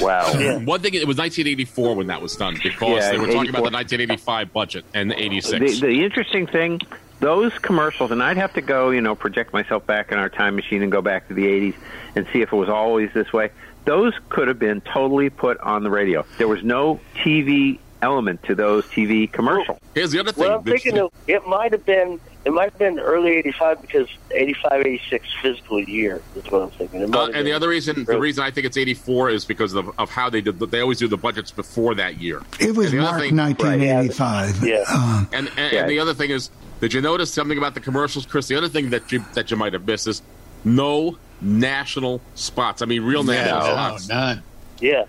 [0.00, 0.32] Wow.
[0.64, 3.64] One thing, it was 1984 when that was done because Yeah, they were talking about
[3.64, 5.80] the 1985 budget and the 86.
[5.80, 6.80] The, the interesting thing,
[7.20, 10.56] those commercials, and I'd have to go, you know, project myself back in our time
[10.56, 11.74] machine and go back to the 80s
[12.14, 13.50] and see if it was always this way.
[13.84, 16.24] Those could have been totally put on the radio.
[16.36, 19.78] There was no TV element to those TV commercials.
[19.94, 20.44] Here's the other thing.
[20.44, 24.08] Well, I'm thinking of, it might have been it might have been early '85 because
[24.30, 27.14] '85, '86 fiscal year is what I'm thinking.
[27.14, 29.90] Uh, have and the other reason, the reason I think it's 84 is because of,
[29.98, 30.58] of how they did.
[30.60, 32.40] They always do the budgets before that year.
[32.60, 34.64] It was And the other marked thing- 1985.
[34.64, 34.84] Yeah.
[34.92, 35.80] Um, And, and, Yeah.
[35.80, 36.50] and the other thing is,
[36.80, 38.48] did you notice something about the commercials, Chris?
[38.48, 40.22] The other thing that you that you might have missed is
[40.64, 42.82] no national spots.
[42.82, 44.08] I mean, real national spots.
[44.08, 44.42] none.
[44.80, 45.04] Yeah.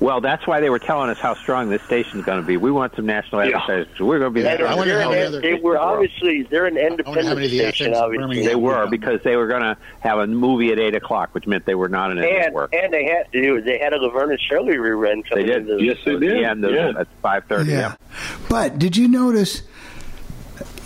[0.00, 2.56] Well, that's why they were telling us how strong this station's going to be.
[2.56, 3.58] We want some national Yeah.
[3.58, 4.00] advertisers.
[4.00, 6.42] We're going to be They're- the strongest they're station an- in the they were obviously
[6.50, 7.94] they're an independent station.
[7.94, 11.46] Obviously, They were because they were going to have a movie at eight o'clock, which
[11.46, 12.74] meant they were not in a and network.
[12.74, 15.46] and they had they, they had a Laverne and Shirley rerun They coming.
[15.46, 15.68] did.
[15.70, 17.70] into Yeah, and those- at five thirty.
[17.70, 17.94] Yeah.
[18.48, 19.62] But did you notice,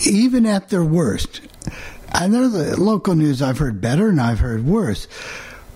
[0.07, 1.41] even at their worst,
[2.13, 5.09] I know the local news I've heard better and I've heard worse,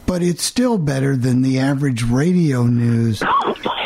[0.06, 3.22] but it's still better than the average radio news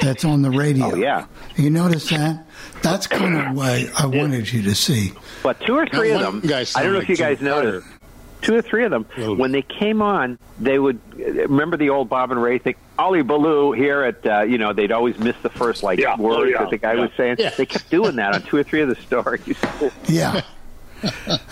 [0.00, 0.92] that's on the radio.
[0.92, 1.26] Oh, yeah.
[1.56, 2.46] You notice that?
[2.82, 5.12] That's kind of what I wanted you to see.
[5.42, 7.86] But two or three Now, of them, guys I don't know if you guys noticed,
[8.42, 9.04] two or three of them,
[9.38, 12.74] when they came on, they would remember the old Bob and Ray thing.
[12.98, 16.16] Wally Ballou here at, uh, you know, they'd always miss the first like Yeah.
[16.16, 16.58] words Oh, yeah.
[16.60, 17.00] that the guy Yeah.
[17.02, 17.36] was saying.
[17.38, 17.50] Yeah.
[17.50, 19.56] They kept doing that on two or three of the stories.
[20.08, 20.40] Yeah.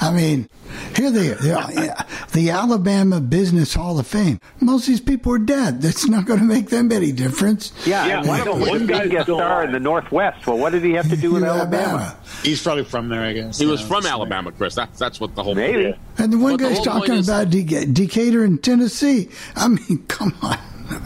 [0.00, 0.48] I mean,
[0.96, 1.36] here they are.
[1.36, 4.40] The, the Alabama Business Hall of Fame.
[4.60, 5.80] Most of these people are dead.
[5.82, 7.72] That's not going to make them any difference.
[7.86, 10.46] Yeah, and one, was a big guest star in the Northwest.
[10.46, 12.16] Well, what did he have to do with Alabama?
[12.42, 13.58] He's probably from there, I guess.
[13.58, 14.74] He was from Alabama, Chris.
[14.74, 15.94] That's that's what the whole Maybe.
[16.18, 19.28] And the one But guy's whole point talking is- about Deca- Decatur in Tennessee.
[19.56, 20.58] I mean, come on.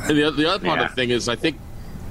[0.09, 0.85] And the, the other part Yeah.
[0.87, 1.57] of the thing is, I think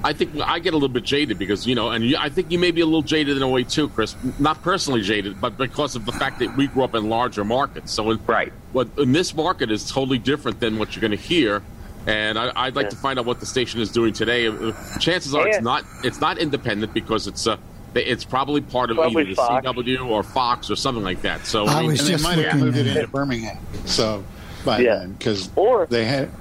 [0.04, 2.52] I think I get a little bit jaded because you know, and you, I think
[2.52, 4.16] you may be a little jaded in a way too, Chris.
[4.40, 7.92] Not personally jaded, but because of the fact that we grew up in larger markets.
[7.92, 11.18] So, in, right, what in this market is totally different than what you're going to
[11.18, 11.64] hear.
[12.06, 12.90] And I, would like yeah.
[12.92, 14.48] to find out what the station is doing today.
[14.48, 15.56] Uh, chances are, yeah.
[15.56, 17.58] it's not it's not independent because it's uh,
[17.96, 19.66] it's probably part of probably either Fox.
[19.66, 21.46] the CW or Fox or something like that.
[21.46, 23.58] So I was and just they might have moved it into Birmingham.
[23.86, 24.24] So
[24.64, 25.06] by Yeah.
[25.06, 26.32] because Or they had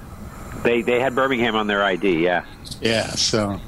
[0.63, 2.23] They they had Birmingham on their ID.
[2.23, 2.45] Yeah.
[2.81, 3.07] yeah.
[3.11, 3.59] So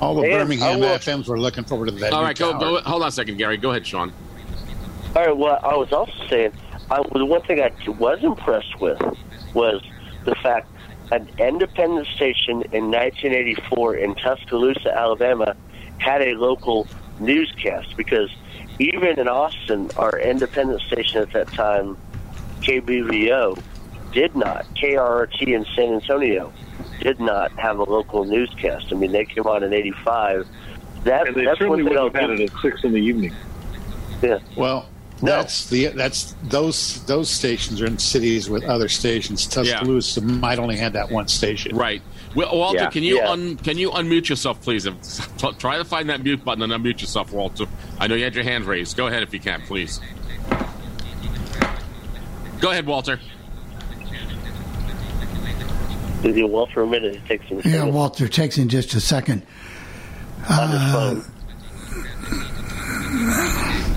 [0.00, 2.12] all the And Birmingham I will- FMs were looking forward to that.
[2.12, 2.80] All right, go, go.
[2.80, 3.56] Hold on a second, Gary.
[3.56, 4.12] Go ahead, Sean.
[5.14, 5.36] All right.
[5.36, 6.52] Well, I was also saying,
[6.90, 9.00] I, the one thing I was impressed with
[9.54, 9.82] was
[10.24, 10.68] the fact
[11.12, 15.56] an independent station in 1984 in Tuscaloosa, Alabama,
[15.98, 16.86] had a local
[17.20, 18.28] newscast because
[18.78, 21.96] even in Austin, our independent station at that time,
[22.60, 23.58] KBVO,
[24.16, 24.64] did not.
[24.76, 26.50] KRT in San Antonio
[27.00, 28.86] did not have a local newscast.
[28.90, 30.48] I mean, they came on in '85.
[31.04, 32.98] That, And they that's certainly one thing wouldn't have had it at six in the
[32.98, 33.34] evening.
[34.22, 34.38] Yeah.
[34.56, 34.88] Well,
[35.22, 39.46] that's the that's those those stations are in cities with other stations.
[39.46, 41.76] Tuscaloosa might only have that one station.
[41.76, 42.00] Right.
[42.34, 42.90] Well, Walter, Yeah.
[42.90, 43.30] can you Yeah.
[43.30, 44.86] un, can you unmute yourself, please?
[44.86, 44.96] And
[45.58, 47.66] try to find that mute button and unmute yourself, Walter.
[48.00, 48.96] I know you had your hand raised.
[48.96, 50.00] Go ahead if you can, please.
[52.60, 53.20] Go ahead, Walter.
[56.26, 57.14] Give you well for a minute.
[57.14, 57.60] It takes some.
[57.64, 59.42] Yeah, Walter, takes in just a second.
[60.48, 61.20] Uh,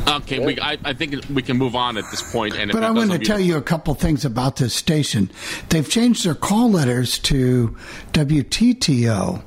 [0.07, 2.55] Okay, we, I, I think we can move on at this point.
[2.55, 5.29] And but I want to tell you a couple things about this station.
[5.69, 7.75] They've changed their call letters to
[8.13, 9.41] WTTO.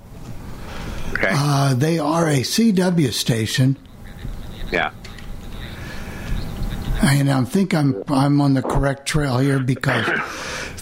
[1.12, 1.28] Okay.
[1.30, 3.76] Uh, they are a CW station,
[4.70, 4.92] Yeah.
[7.02, 10.06] and I think I'm I'm on the correct trail here because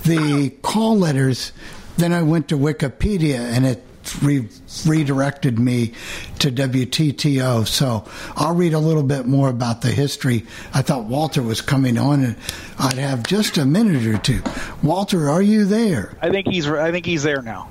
[0.05, 1.53] the call letters.
[2.01, 3.85] Then I went to Wikipedia, and it
[4.23, 4.49] re-
[4.87, 5.93] redirected me
[6.39, 7.67] to WTTO.
[7.67, 10.47] So I'll read a little bit more about the history.
[10.73, 12.37] I thought Walter was coming on, and
[12.79, 14.43] I'd have just a minute or two.
[14.83, 16.17] Walter, are you there?
[16.23, 17.69] I think he's I think he's there now.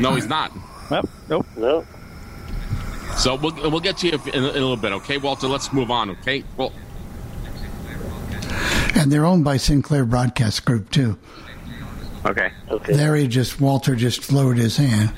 [0.00, 0.50] No, he's not.
[0.90, 1.08] Nope.
[1.28, 1.46] Nope.
[1.56, 1.86] Nope.
[3.16, 5.46] So we'll, we'll get to you in, in a little bit, okay, Walter?
[5.46, 6.42] Let's move on, okay?
[6.56, 6.72] Well,
[8.94, 11.18] And they're owned by Sinclair Broadcast Group too.
[12.24, 12.52] Okay.
[12.70, 12.92] Okay.
[12.92, 15.12] There he just Walter just lowered his hand.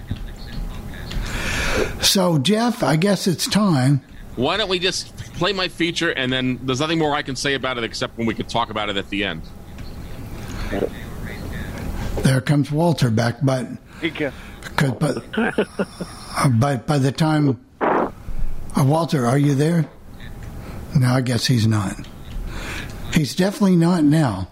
[2.00, 4.02] So Jeff, I guess it's time.
[4.36, 7.54] why don't we just play my feature, and then there's nothing more I can say
[7.54, 9.42] about it except when we can talk about it at the end.
[12.22, 13.66] There comes Walter back, but
[14.02, 14.30] Okay.
[14.76, 18.10] Cause, but, uh, but by the time, uh,
[18.76, 19.86] Walter, are you there?
[20.96, 21.94] No, I guess he's not.
[23.12, 24.48] He's definitely not now.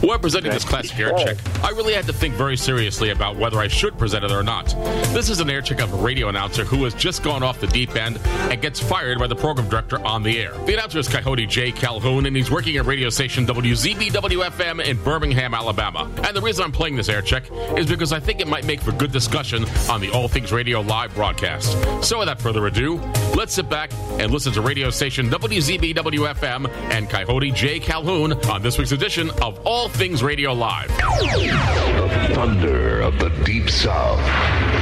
[0.00, 3.58] Whoever presented this classic air check, I really had to think very seriously about whether
[3.58, 4.66] I should present it or not.
[5.14, 7.66] This is an air check of a radio announcer who has just gone off the
[7.68, 10.52] deep end and gets fired by the program director on the air.
[10.66, 11.72] The announcer is Coyote J.
[11.72, 16.10] Calhoun, and he's working at radio station WZBWFM in Birmingham, Alabama.
[16.24, 17.44] And the reason I'm playing this air check
[17.76, 20.82] is because I think it might make for good discussion on the All Things Radio
[20.82, 21.72] live broadcast.
[22.04, 22.96] So without further ado,
[23.34, 27.80] let's sit back and listen to radio station WZBWFM and Coyote J.
[27.80, 30.88] Calhoun on this week's edition of All Things Radio Live.
[30.88, 34.20] The thunder of the Deep South.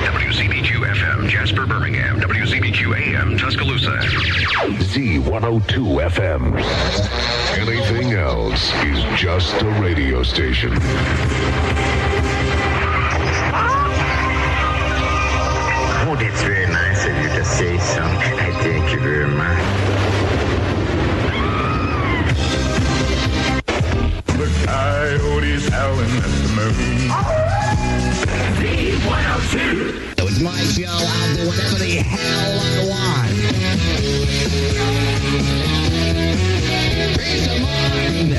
[0.05, 2.21] WCBQ FM, Jasper, Birmingham.
[2.21, 3.91] WCBQ AM, Tuscaloosa.
[3.91, 6.59] Z102 FM.
[7.59, 10.73] Anything else is just a radio station.
[16.07, 18.03] Oh, that's very nice of you to say so.
[18.03, 20.04] I thank you very much.
[24.75, 27.07] Coyotes howling at the moon.
[28.59, 30.19] Z102.
[30.19, 30.91] It's my show.
[30.91, 33.31] I'll do whatever the hell I want.
[37.15, 38.35] Peace of mind.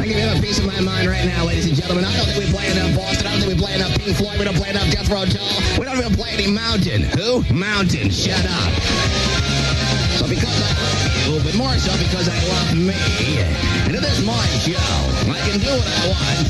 [0.00, 2.06] I give you a piece of my mind right now, ladies and gentlemen.
[2.06, 3.26] I don't think we play enough Boston.
[3.26, 4.38] I don't think we play enough Pink Floyd.
[4.38, 5.46] We don't play enough Death Row Joe.
[5.78, 7.02] We don't even play any Mountain.
[7.02, 7.44] Who?
[7.52, 8.08] Mountain.
[8.08, 8.72] Shut up.
[10.16, 12.94] So because I you, but more so because I love me,
[13.86, 14.92] and it is my show,
[15.30, 16.46] I can do what I want.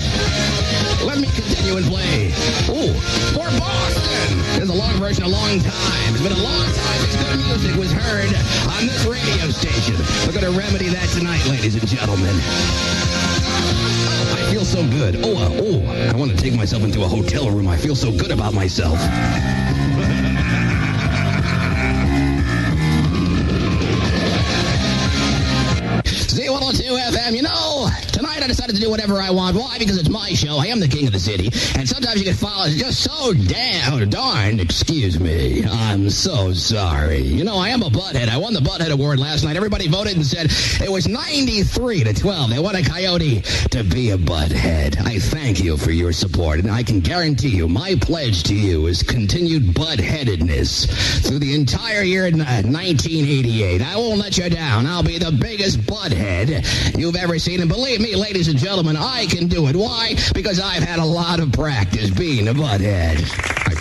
[1.07, 2.29] Let me continue and play.
[2.69, 2.93] Ooh,
[3.33, 4.39] for Boston!
[4.57, 6.15] There's a long version, a long time.
[6.15, 8.33] It's been a long time since good music was heard
[8.69, 9.97] on this radio station.
[10.27, 12.35] We're going to remedy that tonight, ladies and gentlemen.
[13.63, 15.21] Oh, I feel so good.
[15.25, 17.67] Oh, uh, oh, I want to take myself into a hotel room.
[17.69, 18.99] I feel so good about myself.
[26.73, 27.70] Z102 FM, you know,
[28.41, 29.57] tonight I decided to do whatever I want.
[29.57, 29.77] Why?
[29.79, 30.59] Because it's my show.
[30.59, 31.47] I am the king of the city.
[31.79, 34.61] And sometimes you get followed just so damn darn.
[34.61, 35.65] Excuse me.
[35.65, 37.21] I'm so sorry.
[37.21, 38.29] You know, I am a butthead.
[38.29, 39.57] I won the butthead award last night.
[39.57, 40.47] Everybody voted and said
[40.83, 42.51] it was 93 to 12.
[42.51, 44.99] They want a coyote to be a butthead.
[45.05, 48.87] I thank you for your support, and I can guarantee you my pledge to you
[48.87, 53.83] is continued buttheadedness through the entire year of 1988.
[53.83, 54.87] Uh, I won't let you down.
[54.87, 59.27] I'll be the biggest butthead you've ever seen, and believe me, ladies and gentlemen, I
[59.27, 59.75] can do it.
[59.75, 60.15] Why?
[60.35, 63.19] Because I've had a lot of practice being a butthead.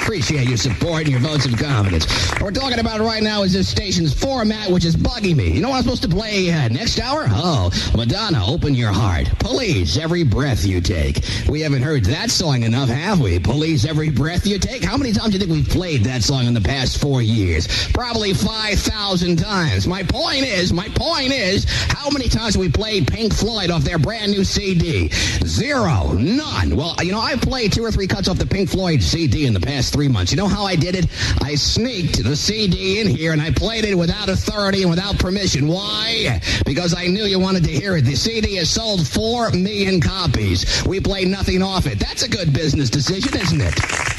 [0.10, 2.08] Appreciate your support and your votes of confidence.
[2.32, 5.52] What we're talking about right now is this station's format, which is bugging me.
[5.52, 7.26] You know what I'm supposed to play uh, next hour?
[7.28, 9.30] Oh, Madonna, open your heart.
[9.38, 11.24] Police, every breath you take.
[11.48, 13.38] We haven't heard that song enough, have we?
[13.38, 14.84] Police, every breath you take.
[14.84, 17.68] How many times do you think we've played that song in the past four years?
[17.90, 19.86] Probably 5,000 times.
[19.86, 24.00] My point is, my point is, how many times we played Pink Floyd off their
[24.00, 25.10] brand new CD?
[25.46, 26.14] Zero.
[26.14, 26.76] None.
[26.76, 29.54] Well, you know, I've played two or three cuts off the Pink Floyd CD in
[29.54, 30.32] the past three months.
[30.32, 31.08] You know how I did it?
[31.42, 35.68] I sneaked the CD in here and I played it without authority and without permission.
[35.68, 36.42] Why?
[36.66, 38.06] Because I knew you wanted to hear it.
[38.06, 40.84] The CD has sold four million copies.
[40.86, 42.00] We play nothing off it.
[42.00, 44.19] That's a good business decision, isn't it?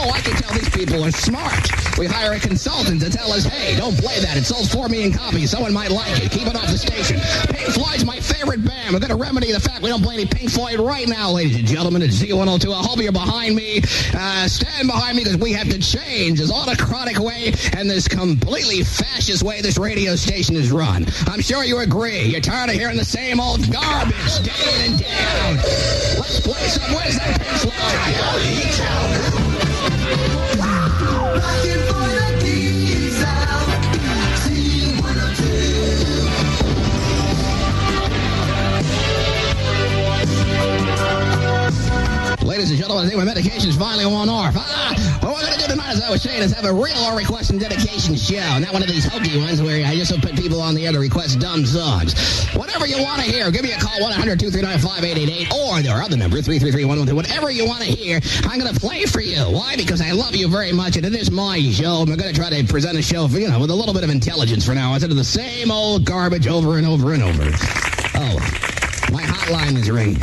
[0.00, 1.98] Oh, I can tell these people are smart.
[1.98, 4.36] We hire a consultant to tell us, hey, don't play that.
[4.36, 5.50] It sold 4 million copies.
[5.50, 6.30] Someone might like it.
[6.30, 7.18] Keep it off the station.
[7.52, 8.94] Pink Floyd's my favorite band.
[8.94, 11.56] We're going to remedy the fact we don't play any Pink Floyd right now, ladies
[11.56, 12.02] and gentlemen.
[12.02, 12.72] It's Z102.
[12.72, 13.80] I hope you're behind me.
[14.14, 18.84] Uh, stand behind me because we have to change this autocratic way and this completely
[18.84, 21.06] fascist way this radio station is run.
[21.26, 22.22] I'm sure you agree.
[22.22, 25.56] You're tired of hearing the same old garbage day in and day out.
[26.22, 26.88] Let's play some.
[42.98, 44.54] I think my medication's finally worn off.
[44.56, 47.14] Ah, what we're going to do tonight, as I was saying, is have a real
[47.14, 48.58] request and dedication show.
[48.58, 50.98] Not one of these hokey ones where I just put people on the air to
[50.98, 52.18] request dumb songs.
[52.54, 56.84] Whatever you want to hear, give me a call, 1-800-239-5888, or our other number, 333
[57.14, 59.42] Whatever you want to hear, I'm going to play for you.
[59.42, 59.76] Why?
[59.76, 62.50] Because I love you very much, and it is my show, we're going to try
[62.50, 64.92] to present a show, for, you know, with a little bit of intelligence for now,
[64.94, 67.50] instead of the same old garbage over and over and over.
[68.16, 68.77] Oh.
[69.10, 70.20] My hotline is ringing.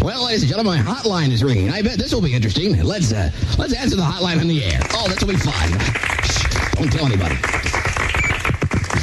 [0.04, 1.70] well, ladies and gentlemen, my hotline is ringing.
[1.70, 2.76] I bet this will be interesting.
[2.82, 4.80] Let's uh, let's answer the hotline on the air.
[4.92, 5.70] Oh, this will be fun.
[6.24, 7.36] Shh, don't tell anybody.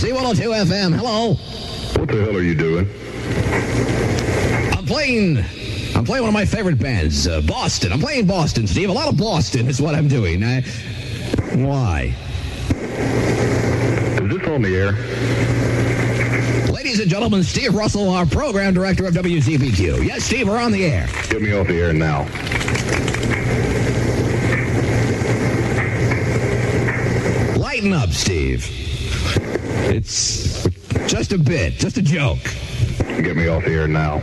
[0.03, 0.93] Z102 FM.
[0.93, 1.35] Hello.
[1.99, 2.89] What the hell are you doing?
[4.77, 5.37] I'm playing.
[5.95, 7.93] I'm playing one of my favorite bands, uh, Boston.
[7.93, 8.89] I'm playing Boston, Steve.
[8.89, 10.43] A lot of Boston is what I'm doing.
[10.43, 10.61] I,
[11.55, 12.13] why?
[14.21, 15.62] Is this on the air?
[16.83, 20.05] Ladies and gentlemen, Steve Russell, our program director of WZBQ.
[20.05, 21.07] Yes, Steve, we're on the air.
[21.29, 22.23] Get me off the air now.
[27.57, 28.67] Lighten up, Steve.
[29.93, 30.67] It's
[31.07, 32.43] just a bit, just a joke.
[32.97, 34.21] Get me off the air now.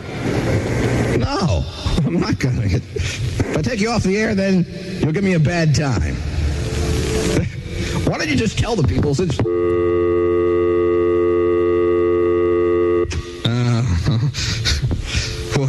[1.17, 1.65] No,
[2.05, 2.77] I'm not going to.
[2.77, 4.67] If I take you off the air, then
[5.01, 6.15] you'll give me a bad time.
[8.05, 9.41] Why don't you just tell the people since...
[15.57, 15.69] Well,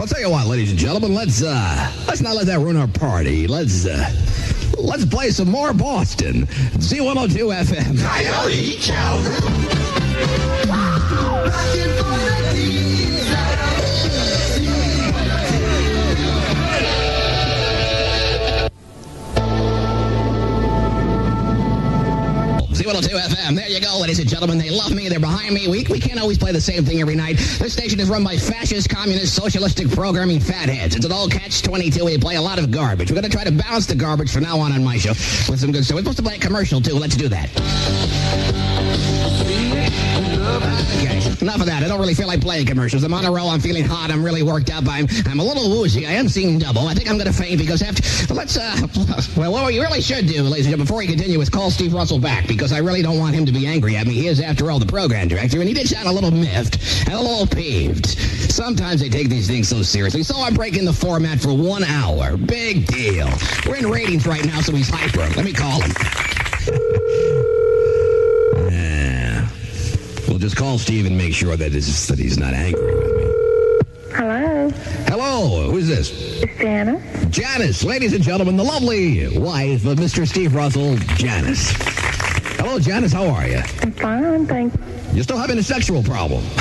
[0.00, 2.88] I'll tell you what, ladies and gentlemen, let's uh, let's not let that ruin our
[2.88, 3.46] party.
[3.46, 4.10] Let's uh,
[4.78, 6.46] let's play some more Boston.
[6.46, 8.00] Z102 FM.
[8.00, 8.78] Coyote
[22.80, 23.56] Z102 FM.
[23.56, 24.56] There you go, ladies and gentlemen.
[24.56, 25.06] They love me.
[25.10, 25.68] They're behind me.
[25.68, 27.36] We, we can't always play the same thing every night.
[27.36, 30.96] This station is run by fascist, communist, socialistic programming fatheads.
[30.96, 32.02] It's an all catch-22.
[32.02, 33.10] We play a lot of garbage.
[33.10, 35.60] We're going to try to balance the garbage from now on on my show with
[35.60, 35.96] some good stuff.
[35.96, 36.94] We're supposed to play a commercial, too.
[36.94, 37.50] Let's do that.
[41.00, 41.82] Okay, enough of that.
[41.82, 43.02] I don't really feel like playing commercials.
[43.02, 43.50] I'm on a roll.
[43.50, 44.10] I'm feeling hot.
[44.10, 44.84] I'm really worked up.
[44.88, 46.06] I'm I'm a little woozy.
[46.06, 46.86] I am seeing double.
[46.86, 48.76] I think I'm going to faint because after let's uh
[49.36, 51.94] well what we really should do, ladies and gentlemen, before we continue, is call Steve
[51.94, 54.14] Russell back because I really don't want him to be angry at me.
[54.14, 57.14] He is, after all, the program director, and he did sound a little miffed and
[57.14, 58.06] a little peeved.
[58.06, 60.22] Sometimes they take these things so seriously.
[60.22, 62.36] So I'm breaking the format for one hour.
[62.36, 63.28] Big deal.
[63.66, 65.28] We're in ratings right now, so he's hyper.
[65.36, 67.46] Let me call him.
[70.30, 73.24] We'll just call Steve and make sure that, is, that he's not angry with me.
[74.12, 74.70] Hello,
[75.08, 76.40] Hello, who's this?
[76.40, 77.26] it's Janice.
[77.30, 80.28] Janice, ladies and gentlemen, the lovely wife of Mr.
[80.28, 81.72] Steve Russell, Janice.
[82.58, 83.60] Hello, Janice, how are you?
[83.82, 84.72] I'm fine, thank
[85.12, 86.44] You're still having a sexual problem.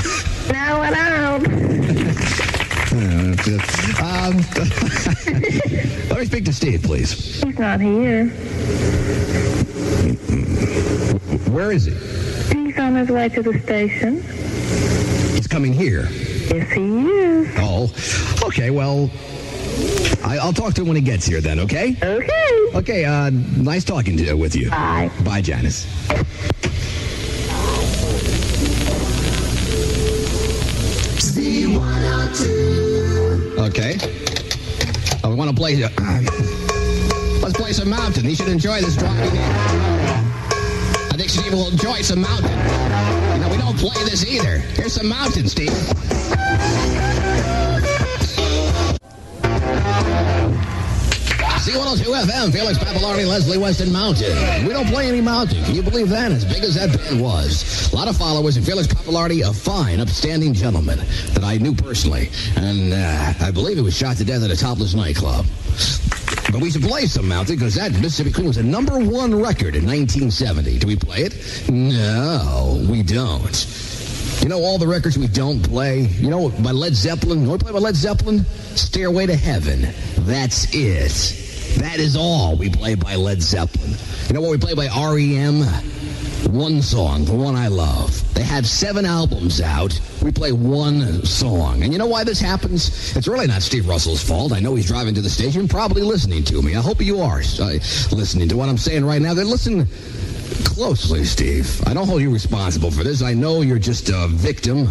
[0.51, 1.45] No, I don't.
[4.01, 4.37] um,
[6.09, 7.43] let me speak to Steve, please.
[7.43, 8.29] He's not here.
[11.51, 12.18] Where is he?
[12.89, 14.23] He's on his way to the station.
[15.35, 16.07] He's coming here.
[16.49, 17.47] Yes, he is.
[17.57, 17.93] Oh,
[18.47, 18.71] okay.
[18.71, 19.11] Well,
[20.23, 21.39] I, I'll talk to him when he gets here.
[21.39, 21.95] Then, okay?
[22.01, 22.69] Okay.
[22.73, 23.05] Okay.
[23.05, 24.71] Uh, nice talking to with you.
[24.71, 25.11] Bye.
[25.23, 25.85] Bye, Janice.
[33.59, 33.97] Okay.
[35.23, 35.83] We want to play.
[35.83, 35.89] Uh,
[37.43, 38.25] let's play some mountain.
[38.25, 39.41] He should enjoy this driving in.
[39.41, 39.98] I
[41.19, 42.49] think Steve will enjoy some mountain.
[42.49, 44.59] You know, we don't play this either.
[44.79, 45.69] Here's some mountain, Steve.
[51.59, 54.65] Z102 FM, Felix Pappalardi, Leslie Weston Mountain.
[54.65, 55.61] We don't play any mountain.
[55.65, 56.31] Can you believe that?
[56.31, 57.91] As big as that band was.
[57.91, 60.99] A lot of followers, and Felix Pappalardi, a fine, upstanding gentleman
[61.33, 62.29] that I knew personally.
[62.55, 65.45] And uh, I believe he was shot to death at a topless nightclub.
[66.51, 69.75] But we should play some mountain because that Mississippi Queen was a number one record
[69.75, 70.79] in 1970.
[70.79, 71.69] Do we play it?
[71.69, 73.67] No, we don't.
[74.41, 76.01] You know all the records we don't play?
[76.01, 77.47] You know by Led Zeppelin?
[77.47, 78.45] We play by Led Zeppelin?
[78.75, 79.93] Stairway to Heaven.
[80.19, 81.79] That's it.
[81.79, 83.93] That is all we play by Led Zeppelin.
[84.27, 85.61] You know what we play by REM?
[86.49, 88.33] One song, the one I love.
[88.33, 89.99] They have seven albums out.
[90.23, 91.83] We play one song.
[91.83, 93.15] And you know why this happens?
[93.15, 94.51] It's really not Steve Russell's fault.
[94.51, 96.75] I know he's driving to the station, probably listening to me.
[96.75, 97.77] I hope you are uh,
[98.11, 99.35] listening to what I'm saying right now.
[99.35, 99.85] They're listening
[100.65, 101.81] closely, Steve.
[101.87, 103.21] I don't hold you responsible for this.
[103.21, 104.87] I know you're just a victim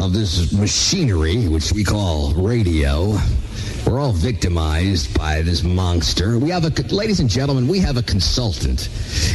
[0.00, 3.18] of this machinery, which we call radio.
[3.86, 6.38] We're all victimized by this monster.
[6.38, 8.88] We have a, ladies and gentlemen, we have a consultant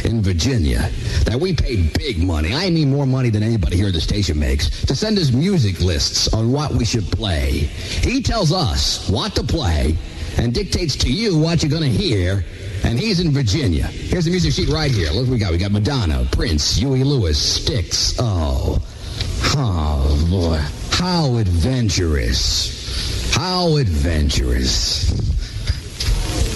[0.04, 0.90] in Virginia
[1.24, 2.52] that we pay big money.
[2.52, 5.80] I mean more money than anybody here at the station makes to send us music
[5.80, 7.50] lists on what we should play.
[7.50, 9.96] He tells us what to play
[10.36, 12.44] and dictates to you what you're going to hear
[12.84, 13.84] and he's in Virginia.
[13.84, 15.10] Here's the music sheet right here.
[15.10, 15.52] Look what we got.
[15.52, 18.16] We got Madonna, Prince, Huey Lewis, Styx.
[18.18, 18.78] Oh,
[19.56, 20.58] oh boy,
[20.96, 23.19] how adventurous!
[23.32, 25.10] How adventurous!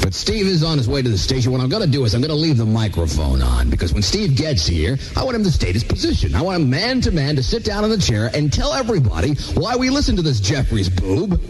[0.05, 1.51] But Steve is on his way to the station.
[1.51, 4.03] What I'm going to do is I'm going to leave the microphone on because when
[4.03, 6.35] Steve gets here, I want him to state his position.
[6.35, 9.33] I want him man to man to sit down in the chair and tell everybody
[9.55, 11.41] why we listen to this Jeffries boob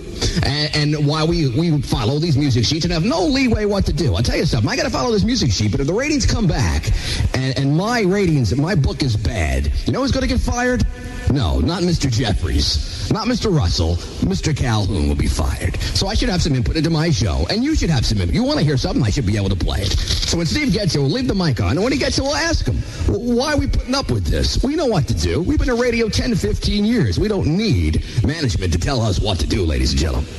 [0.44, 3.92] and, and why we, we follow these music sheets and have no leeway what to
[3.92, 4.14] do.
[4.14, 4.70] I'll tell you something.
[4.70, 6.86] I got to follow this music sheet, but if the ratings come back
[7.34, 10.86] and, and my ratings, my book is bad, you know who's going to get fired?
[11.34, 12.08] No, not Mr.
[12.08, 13.52] Jeffries, not Mr.
[13.52, 13.96] Russell.
[14.22, 14.56] Mr.
[14.56, 15.76] Calhoun will be fired.
[15.80, 18.36] So I should have some input into my show, and you should have some input.
[18.36, 19.02] You want to hear something?
[19.02, 19.90] I should be able to play it.
[19.90, 22.24] So when Steve gets here, we'll leave the mic on, and when he gets here,
[22.24, 22.76] we'll ask him,
[23.08, 24.62] why are we putting up with this?
[24.62, 25.42] We know what to do.
[25.42, 27.18] We've been in radio 10 to 15 years.
[27.18, 30.30] We don't need management to tell us what to do, ladies and gentlemen.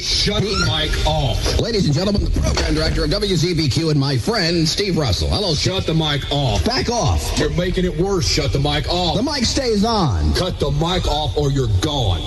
[0.00, 1.60] Shut the mic off.
[1.60, 5.28] Ladies and gentlemen, the program director of WZBQ and my friend, Steve Russell.
[5.28, 6.64] Hello, Shut the mic off.
[6.64, 7.38] Back off.
[7.38, 8.26] You're making it worse.
[8.26, 9.16] Shut the mic off.
[9.16, 10.32] The mic stays on.
[10.34, 12.20] Cut the mic off or you're gone.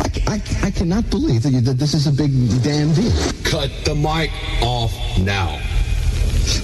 [0.00, 2.32] I, I, I cannot believe that, you, that this is a big
[2.62, 3.12] damn deal.
[3.44, 4.30] Cut the mic
[4.62, 5.60] off now.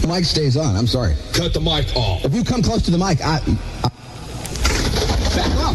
[0.00, 0.76] The mic stays on.
[0.76, 1.14] I'm sorry.
[1.34, 2.24] Cut the mic off.
[2.24, 3.40] If you come close to the mic, I...
[3.84, 3.90] I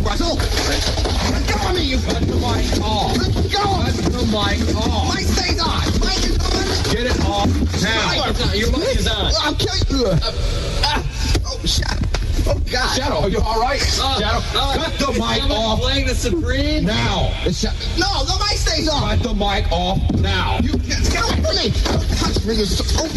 [0.06, 0.36] Russell.
[0.38, 1.98] Let go of me, you...
[1.98, 3.18] Cut the mic off.
[3.18, 3.66] Let go.
[3.82, 5.16] Cut the mic off.
[5.16, 5.82] Mic stays on.
[6.00, 6.94] Mic is on.
[6.94, 7.50] Get it off
[7.82, 8.54] now.
[8.54, 9.34] Your mic is on.
[9.42, 10.06] I'll kill you.
[10.06, 10.20] Uh,
[10.84, 11.04] ah.
[11.48, 12.06] Oh, shut
[12.48, 12.96] Oh, God.
[12.96, 13.82] Shadow, are you all right?
[14.00, 15.80] Uh, Shadow, uh, cut the mic off.
[15.80, 16.86] playing the Supreme?
[16.86, 17.34] Now.
[17.44, 17.74] It's shut.
[17.98, 19.18] No, the mic stays on.
[19.18, 20.60] Cut the mic off now.
[20.62, 21.02] You can't.
[21.12, 21.72] get away from me.
[22.22, 22.54] Touch me.
[23.02, 23.10] Oh,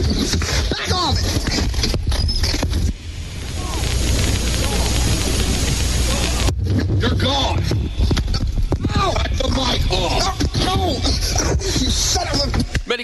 [0.71, 1.48] back off.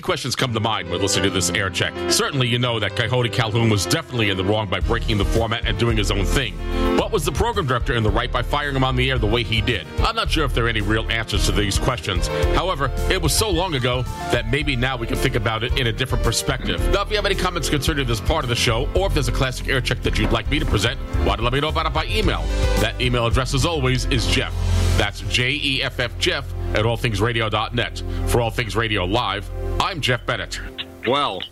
[0.05, 1.95] Questions come to mind when listening to this air check.
[2.11, 5.65] Certainly, you know that Coyote Calhoun was definitely in the wrong by breaking the format
[5.67, 6.55] and doing his own thing.
[6.99, 9.27] But was the program director in the right by firing him on the air the
[9.27, 9.87] way he did?
[10.01, 12.29] I'm not sure if there are any real answers to these questions.
[12.55, 15.87] However, it was so long ago that maybe now we can think about it in
[15.87, 16.81] a different perspective.
[16.93, 19.29] Now, if you have any comments concerning this part of the show, or if there's
[19.29, 21.69] a classic air check that you'd like me to present, why don't let me know
[21.69, 22.43] about it by email.
[22.81, 24.53] That email address, as always, is Jeff.
[24.97, 28.03] That's J E F F Jeff at allthingsradio.net.
[28.29, 29.51] For All Things Radio Live,
[29.81, 30.61] I'm Jeff Bennett.
[31.07, 31.43] Well,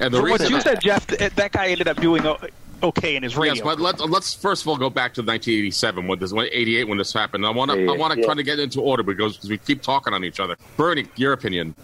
[0.00, 2.38] and the From what reason you said, Jeff, that guy ended up doing o-
[2.82, 3.54] okay in his radio.
[3.54, 6.88] Yes, but let, let's first of all go back to 1987 when this, when 88
[6.88, 7.46] when this happened.
[7.46, 8.26] I want to I want to Yeah.
[8.26, 10.56] try to get into order because, because we keep talking on each other.
[10.76, 11.74] Bernie, your opinion?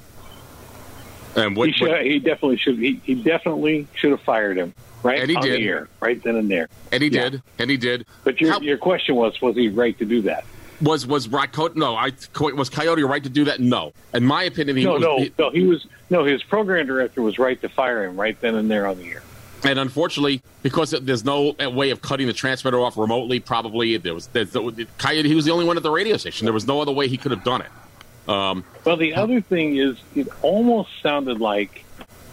[1.37, 2.78] And what, he, should, what- he definitely should.
[2.78, 5.61] He, he definitely should have fired him right And he on did.
[5.61, 6.69] the air, right then and there.
[6.91, 7.28] and he Yeah.
[7.31, 8.07] did, and he did.
[8.24, 10.45] But your your question was, was he right to do that?
[10.81, 11.77] Was was Rock Coyote?
[11.78, 13.61] No, I was Coyote right to do that?
[13.61, 13.93] No.
[14.12, 15.03] In my opinion, he no, was.
[15.03, 15.51] no, he- no.
[15.51, 16.24] He was no.
[16.24, 19.23] His program director was right to fire him right then and there on the air.
[19.65, 24.27] And unfortunately, because there's no way of cutting the transmitter off remotely, probably there was
[24.28, 25.27] there's the, Coyote.
[25.28, 26.44] He was the only one at the radio station.
[26.44, 28.28] There was no other way he could have done it.
[28.28, 31.85] Um, Well, the other thing is, it almost sounded like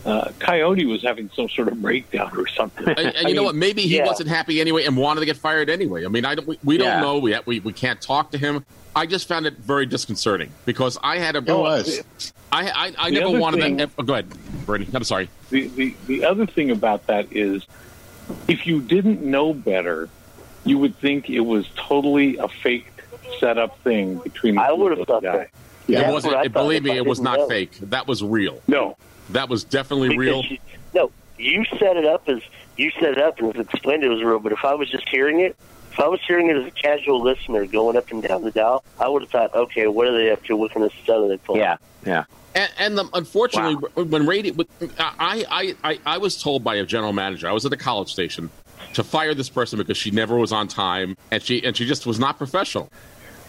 [0.05, 2.87] uh, Coyote was having some sort of breakdown or something.
[2.87, 3.55] and, and you know what?
[3.55, 6.05] Maybe he wasn't happy anyway and wanted to get fired anyway.
[6.05, 6.99] I mean, I don't, we, we don't Yeah.
[7.01, 7.45] know yet.
[7.47, 8.65] We, we can't talk to him.
[8.95, 11.39] I just found it very disconcerting because I had a.
[11.39, 12.03] It was.
[12.51, 13.89] I I, I never wanted thing- that.
[13.97, 14.27] oh, Go ahead,
[14.67, 14.87] Bernie.
[14.93, 15.29] I'm sorry.
[15.49, 17.65] The, the the other thing about that is,
[18.47, 20.09] if you didn't know better,
[20.63, 22.85] you would think it was totally a fake
[23.39, 24.59] setup thing between.
[24.59, 25.49] I would have thought that.
[25.87, 26.35] it wasn't.
[26.45, 27.71] it- believe me, it was not fake.
[27.81, 28.61] That was real.
[28.67, 28.95] No,
[29.31, 30.43] that was definitely Because real.
[30.45, 30.57] you-
[30.93, 32.41] no, you set it up as
[32.77, 34.39] you set it up and it's explained it was real.
[34.39, 35.55] But if I was just hearing it,
[35.91, 38.83] if I was hearing it as a casual listener going up and down the dial,
[38.99, 40.55] I would have thought, okay, what are they up to?
[40.57, 41.61] What kind of stuff are they pulling?
[41.61, 42.23] Yeah, yeah.
[42.55, 44.53] And, and the, unfortunately, when radio,
[44.99, 47.47] I, I, I, I was told by a general manager.
[47.47, 48.49] I was at the college station
[48.93, 52.05] to fire this person because she never was on time and she and she just
[52.05, 52.91] was not professional.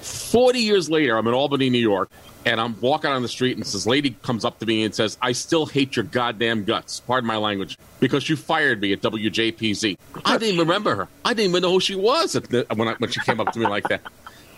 [0.00, 2.10] Forty years later, I'm in Albany, New York,
[2.44, 5.16] and I'm walking on the street, and this lady comes up to me and says,
[5.20, 9.96] "I still hate your goddamn guts." Pardon my language, because you fired me at WJPZ.
[10.24, 11.08] I didn't even remember her.
[11.24, 13.52] I didn't even know who she was at the, when I, when she came up
[13.52, 14.02] to me like that.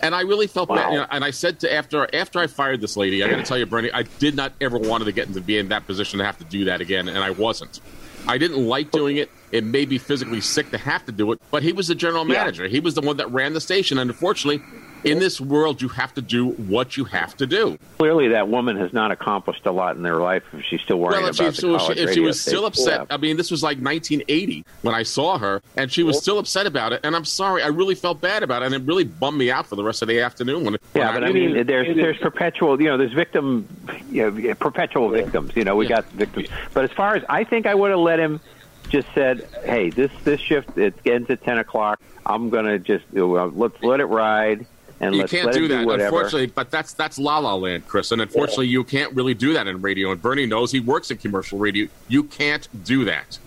[0.02, 0.92] And I really felt bad.
[0.92, 3.42] You know, and I said to after after I fired this lady, I got to
[3.42, 6.18] tell you, Bernie, I did not ever wanted to get into be in that position
[6.18, 7.80] to have to do that again, and I wasn't.
[8.28, 9.30] I didn't like doing it.
[9.52, 11.40] It made me physically sick to have to do it.
[11.50, 12.66] But he was the general manager.
[12.66, 13.98] He was the one that ran the station.
[13.98, 14.64] And unfortunately,
[15.06, 17.78] in this world, you have to do what you have to do.
[17.98, 21.22] Clearly, that woman has not accomplished a lot in their life if she's still worrying
[21.22, 23.50] Well, if about she, the college she, if she was still upset, I mean, this
[23.50, 27.00] was like 1980 when I saw her, and she was still upset about it.
[27.04, 29.66] And I'm sorry, I really felt bad about it, and it really bummed me out
[29.66, 30.64] for the rest of the afternoon.
[30.64, 33.68] When, Yeah, when but I mean, there's there's perpetual, you know, there's victim,
[34.10, 35.52] you know, perpetual victims.
[35.54, 36.48] You know, we got victims.
[36.74, 38.40] But as far as I think, I would have let him
[38.88, 42.00] just said, "Hey, this this shift it ends at ten o'clock.
[42.24, 44.66] I'm gonna just let's let it ride
[45.00, 46.46] and you let's can't let do that, do unfortunately.
[46.46, 49.80] But that's that's La La Land, Chris, and unfortunately, you can't really do that in
[49.82, 50.10] radio.
[50.12, 51.88] And Bernie knows he works in commercial radio.
[52.08, 53.38] You can't do that.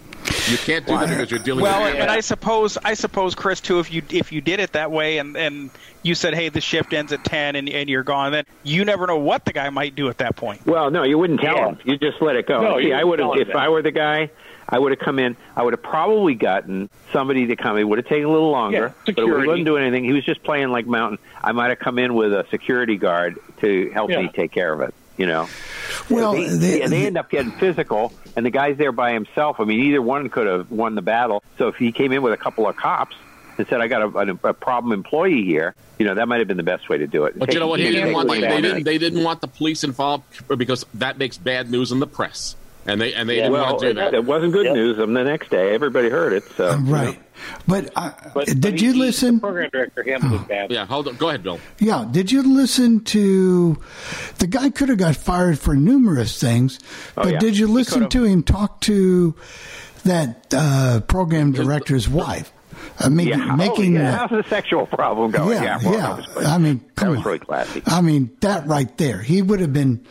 [0.50, 1.96] You can't do that because you're dealing Well, with.
[1.96, 3.80] and I suppose I suppose Chris too.
[3.80, 5.70] If you if you did it that way, and and
[6.04, 9.08] you said, hey, the shift ends at ten, and and you're gone, then you never
[9.08, 10.66] know what the guy might do at that point.
[10.66, 11.80] Well, no, you wouldn't tell him.
[11.86, 12.62] You just let it go.
[12.62, 13.56] No, See, I wouldn't have if that.
[13.56, 14.30] I were the guy.
[14.70, 15.36] I would have come in.
[15.56, 17.90] I would have probably gotten somebody to come in.
[17.90, 20.06] Would have taken a little longer, Yeah, but he wasn't doing anything.
[20.06, 21.18] He was just playing like mountain.
[21.44, 24.22] I might have come in with a security guard to help Yeah.
[24.22, 24.94] me take care of it.
[25.18, 25.50] You know.
[26.10, 29.60] Well, they, they- yeah, they end up getting physical, and the guy's there by himself.
[29.60, 31.44] I mean, either one could have won the battle.
[31.58, 33.16] So if he came in with a couple of cops
[33.58, 36.48] and said, "I got a, a, a problem employee here," you know, that might have
[36.48, 37.38] been the best way to do it.
[37.38, 37.80] But you know what?
[37.82, 40.24] He Take- didn't want one they didn't they didn't want the police involved
[40.58, 42.56] because that makes bad news in the press,
[42.86, 44.14] and they and they didn't well, want to do that.
[44.14, 44.98] It wasn't good news.
[45.00, 46.44] And the next day, everybody heard it.
[46.56, 47.20] So Right.
[47.66, 49.36] But, uh, But, did but you he- listen?
[49.36, 50.76] The program director handled it badly.
[50.76, 51.16] Yeah, hold on.
[51.16, 51.60] Go ahead, Bill.
[51.80, 53.78] Yeah, did you listen to
[54.40, 56.80] the guy could have got fired for numerous things,
[57.16, 57.40] Oh, but yeah.
[57.40, 59.36] did you listen to him talk to
[60.04, 62.52] that uh, program director's wife?
[63.00, 63.56] I mean, yeah.
[63.56, 64.12] making oh, yeah.
[64.12, 65.64] the- how's the sexual problem going?
[65.64, 66.16] Yeah, well, yeah.
[66.36, 66.46] was.
[66.46, 67.24] I mean, that come was on.
[67.24, 67.82] really classy.
[67.86, 70.06] I mean, that right there, he would have been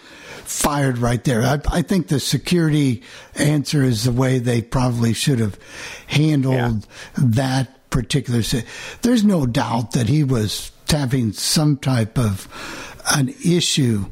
[0.48, 1.42] fired right there.
[1.42, 3.02] I, I think the security
[3.34, 5.58] answer is the way they probably should have
[6.06, 6.86] handled
[7.18, 8.42] that particular.
[8.42, 8.62] si-
[9.02, 12.48] There's no doubt that he was having some type of
[13.14, 14.06] an issue.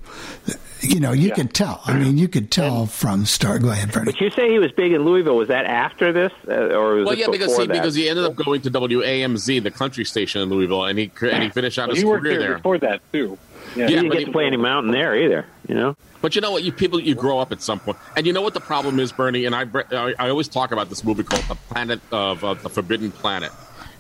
[0.89, 1.81] You know, you could tell.
[1.85, 3.63] I mean, you could tell from start.
[3.63, 4.13] Go ahead, Bernie.
[4.13, 5.37] But you say he was big in Louisville.
[5.37, 7.73] Was that after this, uh, or was Well, it yeah, because he, that?
[7.73, 11.43] because he ended up going to WAMZ, the country station in Louisville, and he and
[11.43, 12.57] he finished out Well, his he worked career there there.
[12.59, 13.39] before that too.
[13.75, 15.45] Yeah, he didn't get he- to play any mountain there either.
[15.69, 15.97] You know.
[16.23, 16.63] But you know what?
[16.65, 19.13] You people, you grow up at some point, and you know what the problem is,
[19.13, 19.45] Bernie.
[19.45, 22.69] And I, I, I always talk about this movie called The Planet of uh, the
[22.71, 23.53] Forbidden Planet,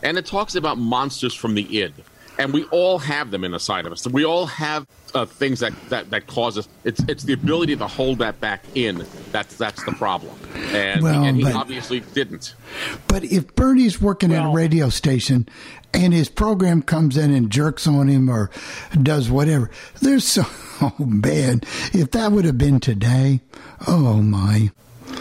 [0.02, 1.92] and it talks about monsters from the id,
[2.38, 4.06] and we all have them inside of us.
[4.06, 6.68] We all have uh, things that, that that cause us.
[6.84, 9.04] It's it's the ability to hold that back in.
[9.32, 10.34] That's that's the problem,
[10.72, 12.54] and, Well, and he but- obviously didn't.
[13.08, 15.48] But if Bernie's working at a radio station
[15.94, 18.50] and his program comes in and jerks on him or
[19.02, 19.70] does whatever,
[20.02, 20.42] there's so
[20.82, 21.60] oh man,
[21.92, 23.40] if that would have been today,
[23.86, 24.70] oh my.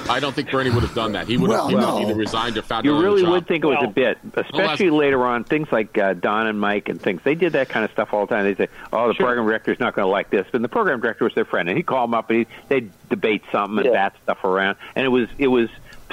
[0.10, 1.28] I don't think Bernie would have done that.
[1.28, 1.98] He would Well, have he would no.
[2.00, 3.32] have either resigned or found You another really job.
[3.32, 5.44] would think it was a bit, especially later on.
[5.44, 7.22] Things like uh, Don and Mike and things.
[7.24, 8.44] They did that kind of stuff all the time.
[8.46, 11.24] They say, "Oh, the program director's not going to like this," but the program director
[11.24, 14.14] was their friend, and he'd call them up and he, they'd debate something and bat
[14.24, 15.70] stuff around, and it was it was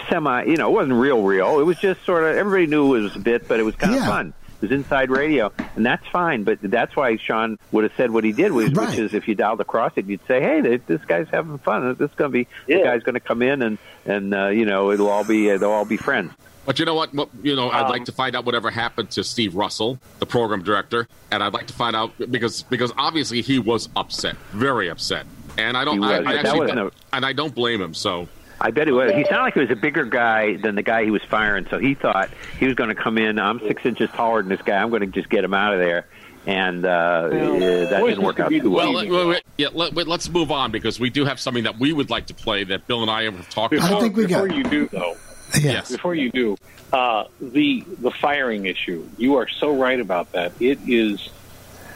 [0.09, 0.45] semi.
[0.45, 1.61] You know, it wasn't real, real.
[1.61, 3.95] It was just sort of everybody knew it was a bit, but it was kind
[3.95, 4.33] of fun.
[4.63, 6.45] It was inside radio, and that's fine.
[6.45, 9.35] But that's why Sean would have said what he did, which, which is if you
[9.35, 11.97] dialed across it, you'd say, "Hey, this guy's having fun.
[11.99, 14.65] This is going to be the guy's going to come in, and and uh, you
[14.65, 16.33] know it'll all be uh, they'll all be friends."
[16.65, 17.13] But you know what?
[17.13, 20.63] what you know, I'd like to find out whatever happened to Steve Russell, the program
[20.63, 25.27] director, and I'd like to find out because because obviously he was upset, very upset,
[25.59, 26.19] and I don't, I.
[26.19, 27.95] I actually, don't- no- and I don't blame him.
[27.95, 28.29] So
[28.65, 29.11] I bet he was.
[29.13, 31.79] He sounded like he was a bigger guy than the guy he was firing, so
[31.79, 32.31] he thought
[32.61, 33.41] he was going to come in.
[33.41, 34.81] I'm six inches taller than this guy.
[34.81, 36.07] I'm going to just get him out of there,
[36.47, 38.93] and uh, uh, that didn't work out too well.
[38.95, 41.81] Well, let, wait, yeah, let, wait, let's move on because we do have something that
[41.81, 44.15] we would like to play that Bill and I have talked Before, about.
[44.15, 45.17] before you do, though,
[45.61, 45.91] Yes.
[45.91, 46.57] before you do,
[46.93, 49.09] uh, the the firing issue.
[49.19, 50.53] You are so right about that.
[50.61, 51.31] It is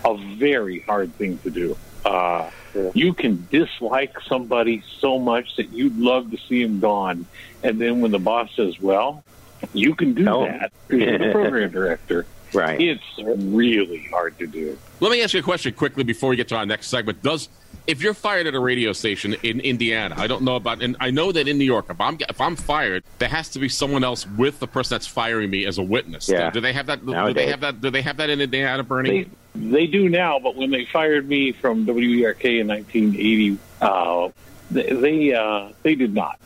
[0.04, 1.76] a very hard thing to do.
[2.04, 2.50] Uh,
[2.94, 7.26] you can dislike somebody so much that you'd love to see him gone,
[7.62, 9.24] and then when the boss says, "Well,
[9.72, 10.44] you can do oh.
[10.44, 12.26] that," because you're the program director.
[12.52, 12.80] Right.
[12.80, 14.78] It's really hard to do.
[15.00, 17.22] Let me ask you a question quickly before we get to our next segment.
[17.22, 17.48] Does
[17.86, 21.10] if you're fired at a radio station in Indiana, I don't know about, and I
[21.10, 24.04] know that in New York, if I'm if I'm fired, there has to be someone
[24.04, 26.28] else with the person that's firing me as a witness.
[26.28, 26.50] Yeah.
[26.50, 27.04] Do they have that?
[27.04, 27.80] Do they have that?
[27.80, 29.24] Do they have that in Indiana, Bernie?
[29.24, 34.28] They do now, but when they fired me from WERK in 1980, uh,
[34.70, 36.38] they they, uh, they did not.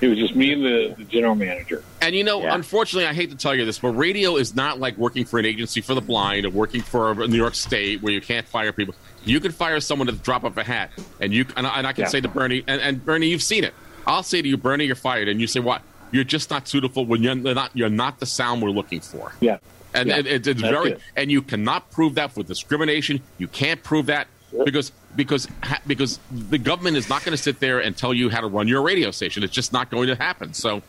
[0.00, 1.84] It was just me and the, the general manager.
[2.00, 4.98] And you know, unfortunately, I hate to tell you this, but radio is not like
[4.98, 8.20] working for an agency for the blind or working for New York State where you
[8.20, 8.96] can't fire people.
[9.24, 10.90] You can fire someone at the drop of a hat,
[11.20, 12.08] and you and I, and I can Yeah.
[12.08, 13.74] say to Bernie, and, and Bernie, you've seen it.
[14.04, 15.82] I'll say to you, Bernie, you're fired, and you say, "What?
[16.10, 17.06] You're just not suitable.
[17.06, 19.58] When you're not, you're not the sound we're looking for." Yeah.
[19.94, 20.18] And Yeah.
[20.18, 21.00] it, it, it's very, it.
[21.16, 23.20] and you cannot prove that for discrimination.
[23.38, 24.26] You can't prove that
[24.64, 25.46] because because
[25.86, 28.68] because the government is not going to sit there and tell you how to run
[28.68, 29.42] your radio station.
[29.42, 30.54] It's just not going to happen.
[30.54, 30.82] So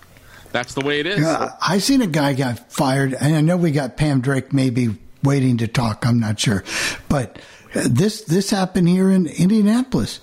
[0.51, 1.19] that's the way it is.
[1.21, 4.95] Yeah, I seen a guy got fired, and I know we got Pam Drake maybe
[5.23, 6.05] waiting to talk.
[6.05, 6.63] I'm not sure,
[7.09, 7.39] but
[7.75, 10.19] uh, this this happened here in Indianapolis.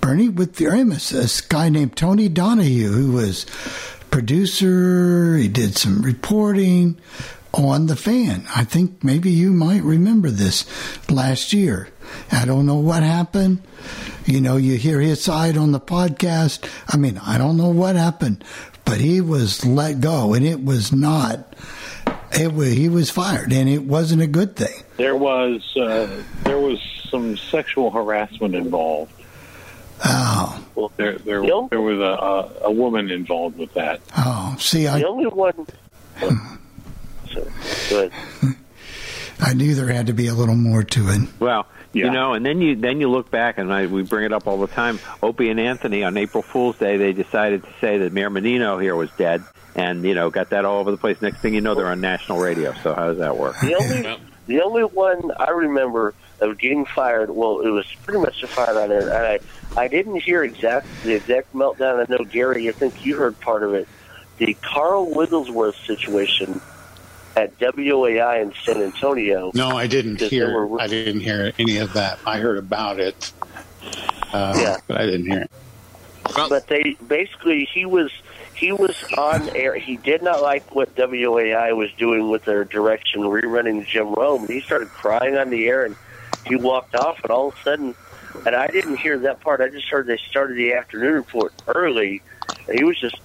[0.00, 3.46] Bernie with the Amos, this guy named Tony Donahue, who was
[4.10, 5.36] producer.
[5.36, 6.98] He did some reporting
[7.54, 8.44] on the fan.
[8.54, 10.64] I think maybe you might remember this
[11.10, 11.88] last year.
[12.30, 13.62] I don't know what happened.
[14.26, 16.68] You know, you hear his side on the podcast.
[16.88, 18.44] I mean, I don't know what happened,
[18.84, 21.54] but he was let go, and it was not.
[22.38, 24.82] It was, he was fired, and it wasn't a good thing.
[24.96, 26.80] There was uh, there was
[27.10, 29.12] some sexual harassment involved.
[30.04, 34.00] Oh, Well, there there, there was a, a, a woman involved with that.
[34.16, 35.66] oh, see, I the only one.
[37.34, 37.48] So,
[37.88, 38.12] good.
[39.40, 41.28] I knew there had to be a little more to it.
[41.40, 44.32] Well, you know, and then you then you look back, and I, we bring it
[44.32, 44.98] up all the time.
[45.22, 48.96] Opie and Anthony on April Fool's Day, they decided to say that Mayor Menino here
[48.96, 49.42] was dead,
[49.74, 51.20] and you know, got that all over the place.
[51.20, 52.72] Next thing you know, they're on national radio.
[52.82, 53.60] So how does that work?
[53.60, 58.42] The only the only one I remember of getting fired, well, it was pretty much
[58.42, 59.02] a fired on it.
[59.02, 59.40] And I
[59.76, 62.00] I didn't hear exact the exact meltdown.
[62.00, 63.88] I know Gary, I think you heard part of it.
[64.38, 66.60] The Carl Wigglesworth situation
[67.36, 69.50] at WAI in San Antonio.
[69.54, 70.66] No, I didn't hear.
[70.66, 72.18] were- I didn't hear any of that.
[72.26, 73.32] I heard about it,
[74.32, 74.76] uh, Yeah.
[74.86, 75.50] but I didn't hear it.
[76.48, 78.10] but they basically he was
[78.54, 79.74] he was on air.
[79.74, 84.46] He did not like what WAI was doing with their direction, rerunning Jim Rome.
[84.46, 85.96] He started crying on the air, and
[86.46, 87.18] he walked off.
[87.24, 87.94] And all of a sudden,
[88.46, 89.60] and I didn't hear that part.
[89.60, 92.22] I just heard they started the afternoon report early,
[92.68, 93.16] and he was just,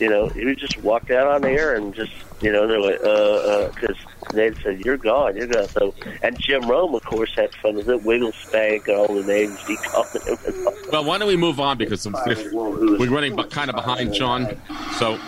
[0.00, 2.80] you know, he was just walked out on the air and just, you know, they're
[2.80, 3.96] like, uh, because
[4.32, 5.68] they said you're gone, you're gone.
[5.68, 8.02] So, and Jim Rome, of course, had fun with it.
[8.02, 10.36] Wiggle Spank and all the names he called him.
[10.92, 12.14] Well, why don't we move on because I'm-
[12.52, 14.46] we're running kind of behind, Sean.
[14.98, 15.18] So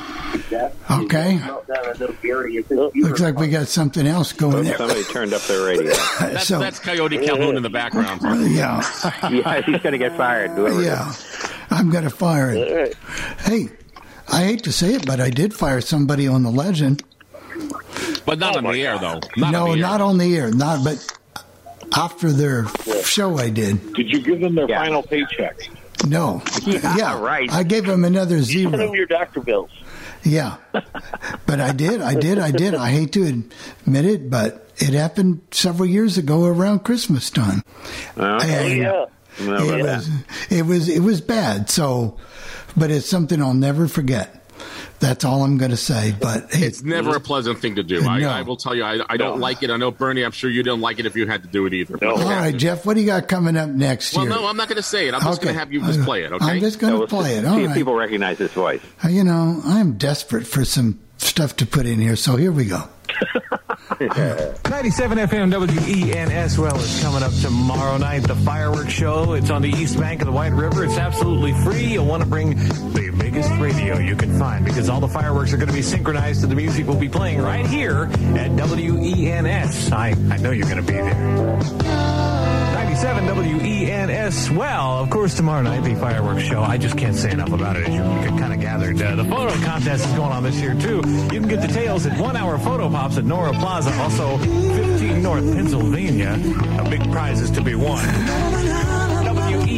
[0.90, 1.40] Okay.
[2.94, 4.76] Looks like we got something else going there.
[4.76, 5.93] Somebody turned up their radio.
[6.20, 8.20] that's, So- that's Coyote Calhoun in the background.
[8.52, 8.80] Yeah.
[9.30, 10.51] yeah, he's going to get fired.
[10.52, 10.86] whoever it is.
[10.86, 11.12] Yeah.
[11.70, 12.93] I'm going to fire him.
[13.40, 13.68] Hey,
[14.32, 17.03] I hate to say it, but I did fire somebody on the legend.
[18.24, 19.20] But not oh on the air, though.
[19.36, 19.77] Not no, on air.
[19.77, 20.51] not on the air.
[20.51, 21.07] Not, but
[21.97, 22.66] after their
[23.05, 23.94] show, I did.
[23.94, 25.57] Did you give them their final paycheck?
[26.07, 26.43] No.
[26.65, 27.51] Yeah, right.
[27.53, 28.77] I gave them another Send zero.
[28.78, 29.70] him your doctor bills.
[30.24, 30.57] Yeah.
[31.47, 32.01] But I did.
[32.03, 32.39] I did.
[32.39, 32.74] I did.
[32.74, 37.62] I hate to admit it, but it happened several years ago around Christmas time.
[38.16, 39.05] Oh, And yeah.
[39.40, 39.97] No, it yeah.
[39.97, 40.11] was
[40.51, 41.70] it was it was bad.
[41.70, 42.19] So,
[42.77, 44.43] but it's something I'll never forget.
[44.98, 46.15] That's all I'm going to say.
[46.19, 48.03] But It's never a pleasant thing to do.
[48.09, 48.31] I, No.
[48.31, 49.69] I will tell you, I, I don't like it.
[49.70, 51.74] I know, Bernie, I'm sure you don't like it if you had to do it
[51.74, 52.03] either.
[52.07, 54.35] all right, Jeff, what do you got coming up next Well, year?
[54.35, 55.12] no, I'm not going to say it.
[55.15, 56.44] I'm just going to have you just play it, okay?
[56.47, 57.44] I'm just going to play it.
[57.44, 58.81] All See if people recognize his voice.
[59.05, 62.65] Uh, You know, I'm desperate for some stuff to put in here, so here we
[62.65, 62.89] go.
[64.69, 68.23] 97 FM WENS well is coming up tomorrow night.
[68.24, 69.33] The fireworks show.
[69.35, 70.85] It's on the east bank of the White River.
[70.85, 71.85] It's absolutely free.
[71.85, 75.57] You'll want to bring the biggest radio you can find because all the fireworks are
[75.57, 79.93] going to be synchronized to the music we'll be playing right here at WENS.
[79.93, 82.56] I, I know you're going to be there.
[82.97, 84.51] 97 WENS.
[84.52, 86.62] Well, of course, tomorrow night, the fireworks show.
[86.62, 89.02] I just can't say enough about it, as you kind of gathered.
[89.02, 91.02] Uh, the photo contest is going on this year, too.
[91.05, 95.44] You can get details at One Hour Photo Pops at Nora Plaza, also 15 North
[95.52, 96.40] Pennsylvania.
[96.78, 98.95] A big prize is to be won.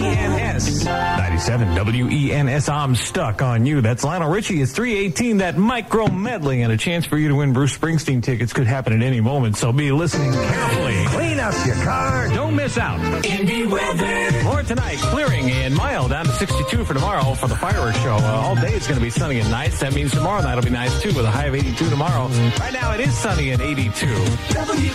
[0.00, 0.84] WENS.
[0.84, 2.68] 97 WENS.
[2.68, 3.80] I'm stuck on you.
[3.80, 4.60] That's Lionel Richie.
[4.60, 8.52] It's 318, that micro medley, and a chance for you to win Bruce Springsteen tickets
[8.52, 11.04] could happen at any moment, so be listening carefully.
[11.06, 12.28] Clean up your car.
[12.28, 13.00] Don't miss out.
[13.24, 14.42] Indy weather.
[14.44, 18.16] More tonight, clearing and mild down to 62 for tomorrow for the fireworks show.
[18.16, 19.80] Uh, all day it's going to be sunny and nice.
[19.80, 22.28] That means tomorrow night will be nice too with a high of 82 tomorrow.
[22.58, 24.06] Right now it is sunny and 82.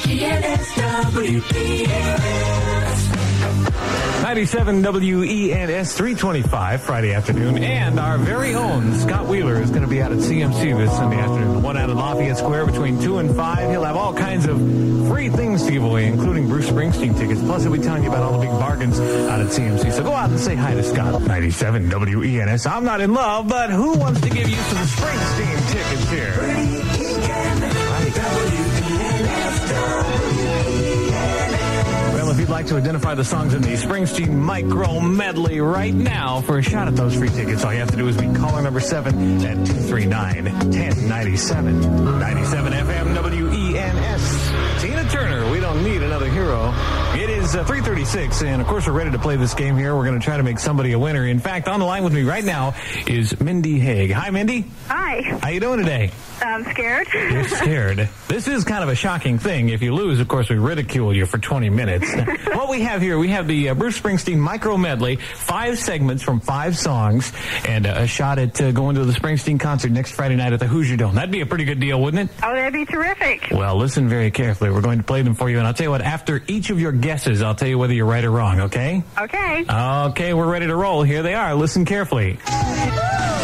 [0.03, 0.73] WENS,
[4.23, 10.01] 97 WENS 325 Friday afternoon, and our very own Scott Wheeler is going to be
[10.01, 11.61] out at CMC this Sunday afternoon.
[11.61, 13.69] One out at Lafayette Square between 2 and 5.
[13.69, 14.57] He'll have all kinds of
[15.07, 17.41] free things to give away, including Bruce Springsteen tickets.
[17.41, 19.91] Plus, he'll be telling you about all the big bargains out at CMC.
[19.91, 21.21] So go out and say hi to Scott.
[21.21, 22.65] 97 WENS.
[22.65, 26.82] I'm not in love, but who wants to give you some Springsteen tickets here?
[32.63, 36.87] Like to identify the songs in the Springsteen Micro Medley right now for a shot
[36.87, 39.57] at those free tickets, all you have to do is be caller number 7 at
[39.57, 42.19] 239-1097.
[42.19, 44.81] 97 FM WENS.
[44.81, 46.73] Tina Turner, we don't need another hero.
[47.15, 49.93] It is uh, 336, and of course we're ready to play this game here.
[49.93, 51.27] We're going to try to make somebody a winner.
[51.27, 52.75] In fact, on the line with me right now
[53.05, 54.11] is Mindy Haig.
[54.11, 54.63] Hi, Mindy.
[54.87, 55.21] Hi.
[55.41, 56.11] How you doing today?
[56.43, 57.07] I'm scared.
[57.13, 58.09] You're scared.
[58.27, 59.69] this is kind of a shocking thing.
[59.69, 62.13] If you lose, of course, we ridicule you for 20 minutes.
[62.53, 66.39] what we have here, we have the uh, Bruce Springsteen micro medley, five segments from
[66.39, 67.31] five songs,
[67.67, 70.59] and uh, a shot at uh, going to the Springsteen concert next Friday night at
[70.59, 71.15] the Hoosier Dome.
[71.15, 72.35] That'd be a pretty good deal, wouldn't it?
[72.43, 73.47] Oh, that'd be terrific.
[73.51, 74.69] Well, listen very carefully.
[74.71, 76.79] We're going to play them for you, and I'll tell you what, after each of
[76.79, 79.03] your guesses, I'll tell you whether you're right or wrong, okay?
[79.17, 79.65] Okay.
[79.69, 81.03] Okay, we're ready to roll.
[81.03, 81.55] Here they are.
[81.55, 82.39] Listen carefully.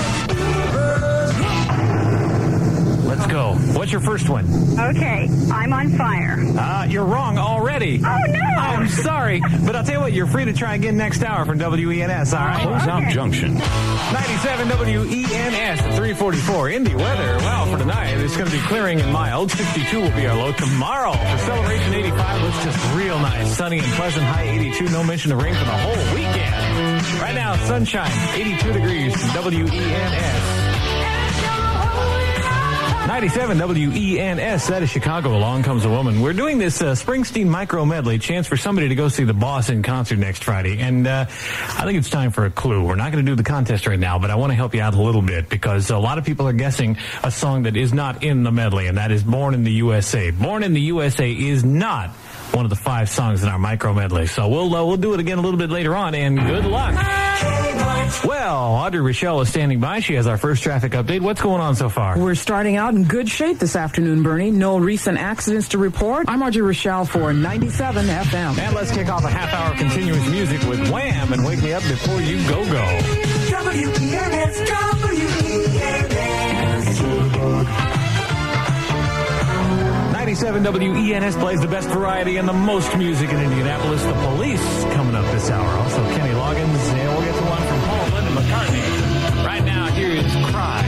[3.91, 3.99] go.
[3.99, 4.45] What's your first one?
[4.95, 5.28] Okay.
[5.52, 6.38] I'm on fire.
[6.40, 7.98] Uh, you're wrong already.
[7.98, 8.40] Oh, no.
[8.40, 11.57] I'm sorry, but I'll tell you what, you're free to try again next hour from
[11.57, 12.61] WENS, all right?
[12.61, 13.56] Close Closeout Junction.
[13.56, 16.70] 97 WENS at 344.
[16.70, 17.38] Indy weather.
[17.38, 19.52] Well, for tonight, it's going to be clearing and mild.
[19.52, 20.52] 62 will be our low.
[20.52, 23.57] Tomorrow, for Celebration 85, looks just real nice.
[23.57, 24.90] Sunny and pleasant, high 82.
[24.90, 27.22] No mention of rain for the whole weekend.
[27.22, 30.59] Right now, sunshine, 82 degrees, WENS.
[33.10, 35.36] 97 WENS, that is Chicago.
[35.36, 36.22] Along comes a woman.
[36.22, 39.72] We're doing this uh, Springsteen micro medley, chance for somebody to go see the boss
[39.72, 40.80] in concert next Friday.
[40.80, 42.86] And uh, I think it's time for a clue.
[42.86, 44.81] We're not going to do the contest right now, but I want to help you
[44.81, 47.94] out a little bit because a lot of people are guessing a song that is
[47.94, 50.30] not in the medley, and that is Born in the USA.
[50.30, 52.11] Born in the USA is not
[52.53, 54.27] one of the five songs in our micro medley.
[54.27, 56.95] So we'll uh, we'll do it again a little bit later on, and good luck.
[58.26, 59.99] Well, Audrey Rochelle is standing by.
[59.99, 61.21] She has our first traffic update.
[61.21, 62.17] What's going on so far?
[62.17, 64.49] We're starting out in good shape this afternoon, Bernie.
[64.49, 66.26] No recent accidents to report.
[66.27, 68.57] I'm Audrey Rochelle for 97 FM.
[68.57, 71.84] And let's kick off a half hour continuous music with Wham and Wake Me Up
[71.84, 72.84] Before You Go Go.
[73.51, 74.98] WENS, WENS.
[80.41, 84.02] 97 WENS plays the best variety and the most music in Indianapolis.
[84.03, 85.68] The police coming up this hour.
[85.80, 89.45] Also, Kenny Loggins, and we'll get to one from Paul Linda McCartney.
[89.45, 90.82] Right now, here is Cry.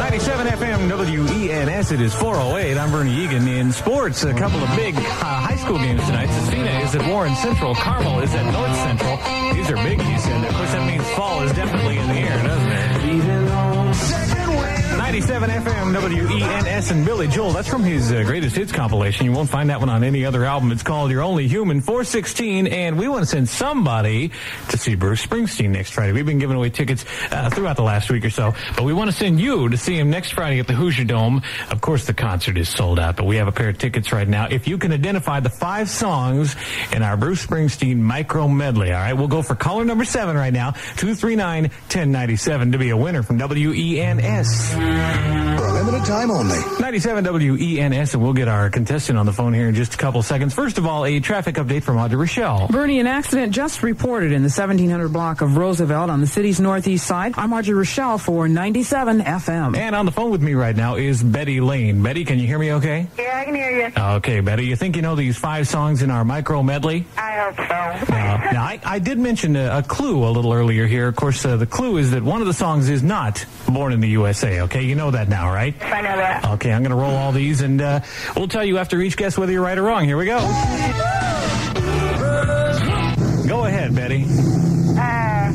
[0.00, 1.92] 97 FM WENS.
[1.92, 2.76] It is 408.
[2.76, 3.46] I'm Bernie Egan.
[3.46, 6.28] In sports, a couple of big uh, high school games tonight.
[6.30, 7.76] Scecina is at Warren Central.
[7.76, 9.16] Carmel is at North Central.
[9.54, 12.72] These are biggies, and of course that means fall is definitely in the air, doesn't
[12.72, 12.87] it?
[15.08, 17.52] 97 FM WENS and Billy Joel.
[17.52, 19.24] That's from his uh, greatest hits compilation.
[19.24, 20.70] You won't find that one on any other album.
[20.70, 22.66] It's called You're Only Human 416.
[22.66, 24.30] And we want to send somebody
[24.68, 26.12] to see Bruce Springsteen next Friday.
[26.12, 29.10] We've been giving away tickets uh, throughout the last week or so, but we want
[29.10, 31.40] to send you to see him next Friday at the Hoosier Dome.
[31.70, 34.28] Of course, the concert is sold out, but we have a pair of tickets right
[34.28, 34.48] now.
[34.50, 36.54] If you can identify the five songs
[36.92, 40.52] in our Bruce Springsteen micro medley, all right, we'll go for caller number seven right
[40.52, 44.97] now, 239 1097 to be a winner from WENS.
[44.98, 46.58] For a limited time only.
[46.80, 50.22] 97 WENS, and we'll get our contestant on the phone here in just a couple
[50.22, 50.54] seconds.
[50.54, 52.66] First of all, a traffic update from Audrey Rochelle.
[52.68, 57.06] Bernie, an accident just reported in the 1700 block of Roosevelt on the city's northeast
[57.06, 57.34] side.
[57.36, 59.76] I'm Audrey Rochelle for 97 FM.
[59.76, 62.02] And on the phone with me right now is Betty Lane.
[62.02, 63.06] Betty, can you hear me okay?
[63.18, 63.92] Yeah, I can hear you.
[64.16, 67.06] Okay, Betty, you think you know these five songs in our micro medley?
[67.16, 68.14] I hope so.
[68.14, 71.08] Uh, now, I, I did mention a, a clue a little earlier here.
[71.08, 74.00] Of course, uh, the clue is that one of the songs is not Born in
[74.00, 74.82] the USA, okay?
[74.88, 75.74] You know that now, right?
[75.82, 76.44] I know that.
[76.54, 78.00] Okay, I'm going to roll all these, and uh,
[78.34, 80.04] we'll tell you after each guess whether you're right or wrong.
[80.04, 80.38] Here we go.
[83.46, 84.24] Go ahead, Betty.
[84.24, 85.52] Uh,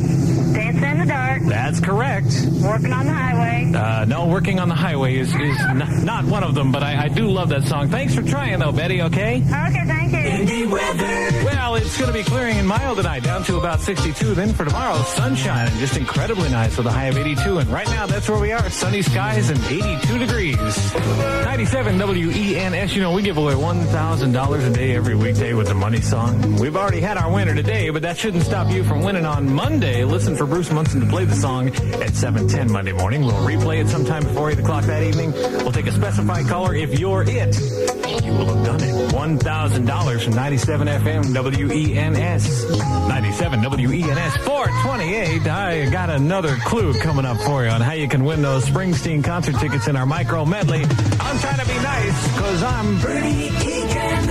[0.54, 1.42] dancing in the dark.
[1.46, 2.28] That's correct.
[2.64, 3.72] Working on the highway.
[3.76, 7.06] Uh, no, working on the highway is, is n- not one of them, but I,
[7.06, 7.90] I do love that song.
[7.90, 9.38] Thanks for trying, though, Betty, okay?
[9.38, 9.84] Okay,
[10.14, 14.36] Well, it's going to be clearing and mild tonight, down to about 62.
[14.36, 17.58] Then for tomorrow, sunshine and just incredibly nice with a high of 82.
[17.58, 18.70] And right now, that's where we are.
[18.70, 20.94] Sunny skies and 82 degrees.
[20.94, 22.96] 97 WENS.
[22.96, 26.58] You know, we give away $1,000 a day every weekday with the money song.
[26.58, 30.04] We've already had our winner today, but that shouldn't stop you from winning on Monday.
[30.04, 33.22] Listen for Bruce Munson to play the song at 7:10 Monday morning.
[33.26, 35.32] We'll replay it sometime before 8 o'clock that evening.
[35.32, 38.03] We'll take a specified caller if you're it.
[38.24, 38.94] You will have done it.
[39.14, 42.70] $1,000 from 97 FM WENS.
[43.08, 45.48] 97 WENS 428.
[45.48, 49.24] I got another clue coming up for you on how you can win those Springsteen
[49.24, 50.84] concert tickets in our micro medley.
[50.84, 54.28] I'm trying to be nice because I'm Bernie Egan.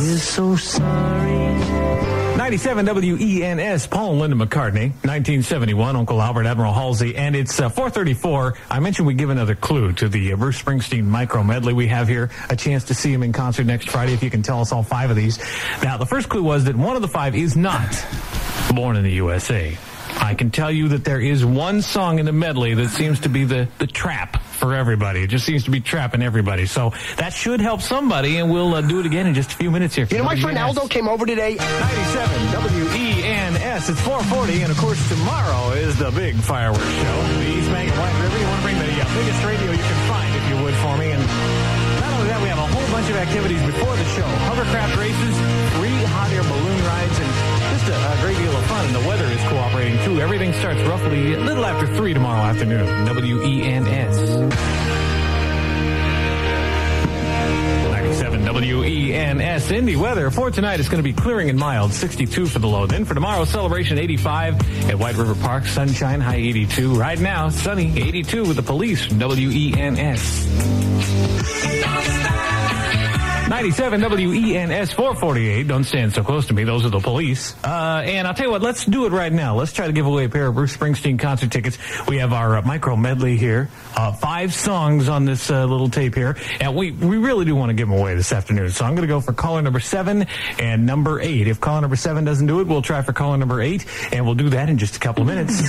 [0.00, 1.47] We're so sorry.
[2.48, 8.56] 97 WENS, Paul and Linda McCartney, 1971, Uncle Albert Admiral Halsey, and it's uh, 434.
[8.70, 12.08] I mentioned we give another clue to the uh, Bruce Springsteen micro medley we have
[12.08, 14.72] here, a chance to see him in concert next Friday if you can tell us
[14.72, 15.38] all five of these.
[15.82, 18.02] Now, the first clue was that one of the five is not
[18.74, 19.76] born in the USA.
[20.20, 23.28] I can tell you that there is one song in the medley that seems to
[23.28, 25.22] be the, the trap for everybody.
[25.22, 26.66] It just seems to be trapping everybody.
[26.66, 29.70] So that should help somebody, and we'll uh, do it again in just a few
[29.70, 30.06] minutes here.
[30.10, 30.58] You know, my friend.
[30.58, 31.54] Aldo came over today.
[31.54, 32.52] 97
[32.92, 33.88] WENS.
[33.88, 37.16] It's 440, and of course, tomorrow is the big fireworks show.
[37.38, 38.38] The East Bank White River.
[38.38, 40.98] You want to bring the uh, biggest radio you can find, if you would, for
[40.98, 41.14] me.
[41.14, 41.22] And
[42.02, 45.34] not only that, we have a whole bunch of activities before the show hovercraft races,
[45.78, 47.30] free hot air balloon rides, and
[47.88, 48.86] a, great deal of fun.
[48.86, 50.20] And the weather is cooperating, too.
[50.20, 52.86] Everything starts roughly a little after 3 tomorrow afternoon.
[53.06, 54.16] WENS.
[57.90, 62.58] 97 WENS Indy weather for tonight is going to be clearing and mild, 62 for
[62.58, 62.86] the low.
[62.86, 66.94] Then for tomorrow, celebration 85 at White River Park, sunshine high 82.
[66.94, 70.48] Right now, sunny 82 with the police WENS.
[73.48, 75.66] 97 WENS 448.
[75.66, 76.64] Don't stand so close to me.
[76.64, 77.56] Those are the police.
[77.64, 79.56] Uh, and I'll tell you what, let's do it right now.
[79.56, 81.78] Let's try to give away a pair of Bruce Springsteen concert tickets.
[82.06, 83.70] We have our uh, micro medley here.
[83.96, 86.36] Uh, five songs on this uh, little tape here.
[86.60, 88.70] And we, we really do want to give them away this afternoon.
[88.70, 90.26] So I'm going to go for caller number seven
[90.58, 91.48] and number eight.
[91.48, 93.86] If caller number seven doesn't do it, we'll try for caller number eight.
[94.12, 95.62] And we'll do that in just a couple of minutes.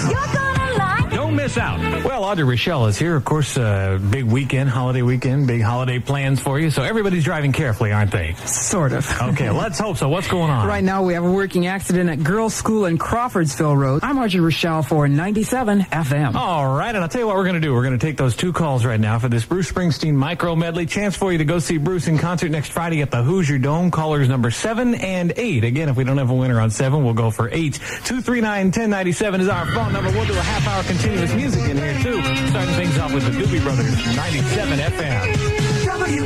[1.12, 1.80] Don't miss out.
[2.04, 3.16] Well, Audrey Rochelle is here.
[3.16, 6.70] Of course, uh, big weekend, holiday weekend, big holiday plans for you.
[6.70, 8.34] So everybody's driving carefully, aren't they?
[8.46, 9.10] Sort of.
[9.22, 10.08] Okay, let's hope so.
[10.08, 10.68] What's going on?
[10.68, 14.04] Right now, we have a working accident at Girls School in Crawfordsville Road.
[14.04, 16.36] I'm Audrey Rochelle for 97 FM.
[16.36, 17.74] All right, and I'll tell you what we're going to do.
[17.74, 20.86] We're going to take those two calls right now for this Bruce Springsteen micro medley.
[20.86, 23.90] Chance for you to go see Bruce in concert next Friday at the Hoosier Dome.
[23.90, 25.64] Callers number seven and eight.
[25.64, 27.74] Again, if we don't have a winner on seven, we'll go for eight.
[27.80, 30.12] 239-1097 is our phone number.
[30.12, 32.22] We'll do a half hour continuous music in here, too.
[32.50, 35.30] Starting things off with the Doobie Brothers, 97 FM.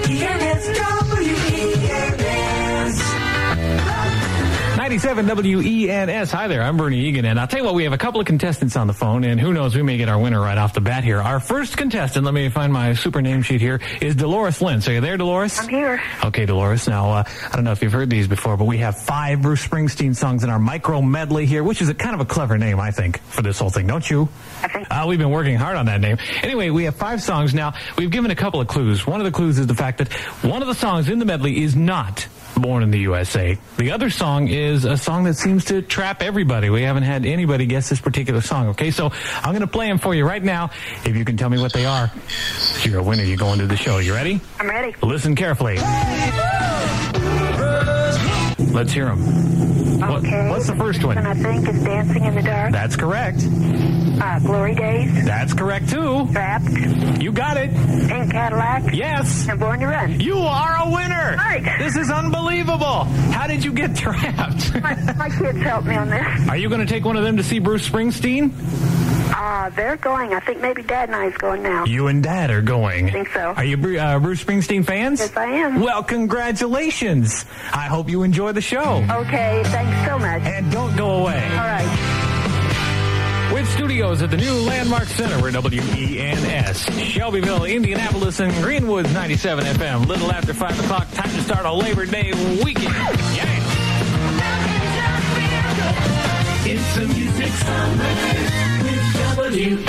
[0.10, 1.53] WENS, WENS.
[4.84, 6.30] 97 WENS.
[6.32, 8.28] Hi there, I'm Bernie Egan, and I'll tell you what, we have a couple of
[8.28, 10.82] contestants on the phone, and who knows, we may get our winner right off the
[10.82, 11.22] bat here.
[11.22, 14.86] Our first contestant, let me find my super name sheet here, is Dolores Lentz.
[14.90, 15.58] Are you there, Dolores?
[15.58, 16.04] I'm here.
[16.26, 16.86] Okay, Dolores.
[16.86, 19.66] Now, uh, I don't know if you've heard these before, but we have five Bruce
[19.66, 22.82] Springsteen songs in our micro medley here, which is a kind of a clever name,
[22.82, 24.28] I think, for this whole thing, don't you?
[24.64, 24.88] I think.
[24.92, 26.18] Uh, we've been working hard on that name.
[26.42, 27.74] Anyway, we have five songs now.
[27.98, 29.08] We've given a couple of clues.
[29.08, 30.12] One of the clues is the fact that
[30.44, 33.58] one of the songs in the medley is not Born in the USA.
[33.78, 36.70] The other song is a song that seems to trap everybody.
[36.70, 38.68] We haven't had anybody guess this particular song.
[38.70, 40.70] Okay, so I'm going to play them for you right now.
[41.04, 42.12] If you can tell me what they are,
[42.84, 43.24] you're a winner.
[43.24, 43.98] You go into the show.
[43.98, 44.40] You ready?
[44.60, 44.96] I'm ready.
[45.02, 45.78] Listen carefully.
[48.74, 49.83] Let's hear them.
[50.12, 50.50] Okay.
[50.50, 51.18] what's the first one?
[51.18, 52.72] And I think is Dancing in the Dark.
[52.72, 53.40] That's correct.
[53.46, 55.26] Uh, Glory Days.
[55.26, 56.28] That's correct too.
[56.32, 56.66] Trapped.
[57.22, 57.72] You got it.
[57.72, 58.94] Pink Cadillac.
[58.94, 59.48] Yes.
[59.50, 60.20] And Born to Run.
[60.20, 61.36] You are a winner.
[61.38, 61.64] Right.
[61.80, 63.04] This is unbelievable.
[63.34, 64.74] How did you get trapped?
[64.82, 66.50] my, my kids helped me on this.
[66.50, 68.52] Are you going to take one of them to see Bruce Springsteen?
[69.36, 70.34] Uh, they're going.
[70.34, 71.86] I think maybe Dad and I is going now.
[71.86, 73.10] You and Dad are going.
[73.10, 73.54] I think so.
[73.56, 75.20] Are you uh, Bruce Springsteen fans?
[75.20, 75.82] Yes, I am.
[75.82, 77.46] Well, congratulations.
[77.74, 79.06] I hope you enjoy the show.
[79.10, 80.44] Okay, thanks so much.
[80.44, 81.44] And don't go away.
[81.52, 82.30] All right.
[83.54, 90.08] With studios at the new Landmark Center where WENS, Shelbyville, Indianapolis, and Greenwood 97 FM.
[90.08, 92.32] Little after 5 o'clock, time to start a Labor Day
[92.64, 92.94] weekend.
[93.36, 93.54] Yeah.
[96.66, 98.73] It's a music summer with
[99.38, 99.86] WENS.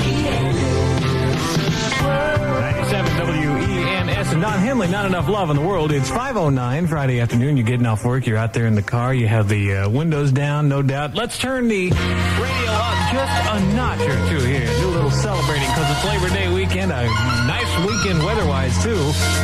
[2.05, 5.93] 97 WENS and Don Henley, not enough love in the world.
[5.93, 7.57] It's 509 Friday afternoon.
[7.57, 8.27] You're getting off work.
[8.27, 9.15] You're out there in the car.
[9.15, 11.15] You have the uh, windows down, no doubt.
[11.15, 14.66] Let's turn the radio up just a notch or two here.
[14.66, 16.91] Do a little celebrating because it's Labor Day weekend.
[16.91, 17.07] A
[17.47, 18.97] nice weekend weather-wise, too.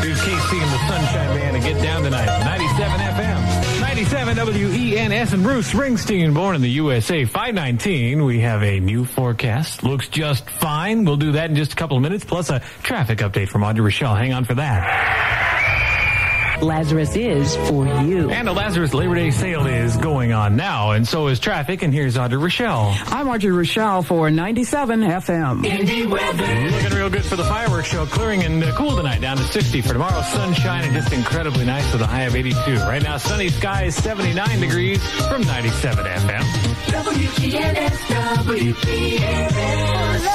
[0.03, 2.27] Here's KC and the Sunshine Band to get down tonight.
[2.45, 3.60] 97 FM.
[4.01, 7.27] 97 WENS and Bruce Springsteen, born in the USA.
[7.27, 8.25] 519.
[8.25, 9.83] We have a new forecast.
[9.83, 11.05] Looks just fine.
[11.05, 13.85] We'll do that in just a couple of minutes, plus a traffic update from Audrey
[13.85, 14.15] Rochelle.
[14.15, 15.90] Hang on for that.
[16.63, 18.31] Lazarus is for you.
[18.31, 21.83] And the Lazarus Labor Day sale is going on now, and so is traffic.
[21.83, 22.95] And here's Audrey Rochelle.
[23.07, 25.65] I'm Audrey Rochelle for 97 FM.
[25.65, 26.71] Indy weather.
[26.71, 28.07] Looking real good for the fireworks show.
[28.07, 29.81] Clearing and uh, cool tonight, down to 60.
[29.83, 32.57] For tomorrow, sunshine and just incredibly nice with a high of 82.
[32.77, 36.43] Right now, sunny skies, 79 degrees from 97 FM.
[36.93, 40.27] WENS, WENS.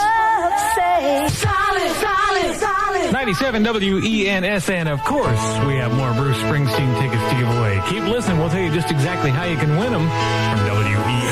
[0.75, 3.11] Say solid, solid, solid.
[3.11, 7.81] 97 WENS, and of course, we have more Bruce Springsteen tickets to give away.
[7.89, 8.39] Keep listening.
[8.39, 11.24] We'll tell you just exactly how you can win them from WENS.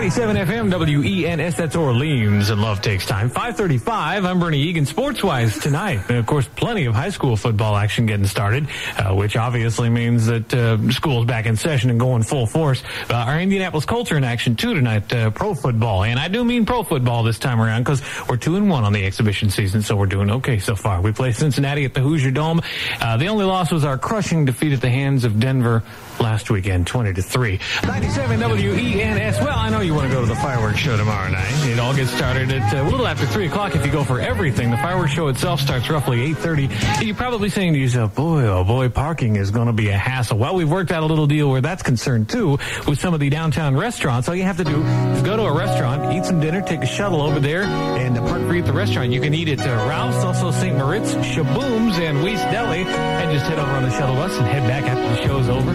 [0.00, 3.28] 97 FM WENS, that's Orleans, and love takes time.
[3.28, 6.00] 535, I'm Bernie Egan, SportsWise tonight.
[6.08, 8.66] And of course, plenty of high school football action getting started,
[8.96, 12.82] uh, which obviously means that uh, school's back in session and going full force.
[13.10, 16.04] Uh, our Indianapolis Colts are in action too tonight, uh, pro football.
[16.04, 18.94] And I do mean pro football this time around because we're 2 and 1 on
[18.94, 21.02] the exhibition season, so we're doing okay so far.
[21.02, 22.62] We play Cincinnati at the Hoosier Dome.
[23.02, 25.82] Uh, the only loss was our crushing defeat at the hands of Denver
[26.20, 27.60] last weekend, 20 to 3.
[27.84, 29.38] 97 WENS.
[29.40, 31.52] Well, I know you want to go to the fireworks show tomorrow night.
[31.66, 34.20] It all gets started at uh, a little after 3 o'clock if you go for
[34.20, 34.70] everything.
[34.70, 37.06] The fireworks show itself starts roughly 8.30.
[37.06, 40.38] You're probably saying to yourself, boy, oh boy, parking is going to be a hassle.
[40.38, 43.30] Well, we've worked out a little deal where that's concerned too with some of the
[43.30, 44.28] downtown restaurants.
[44.28, 46.86] All you have to do is go to a restaurant, eat some dinner, take a
[46.86, 49.12] shuttle over there, and park free at the restaurant.
[49.12, 50.76] You can eat at uh, Ralph's, also St.
[50.76, 52.84] Moritz, Shabooms, and Weiss Deli,
[53.32, 55.72] just head over on the shuttle bus and head back after the show's over.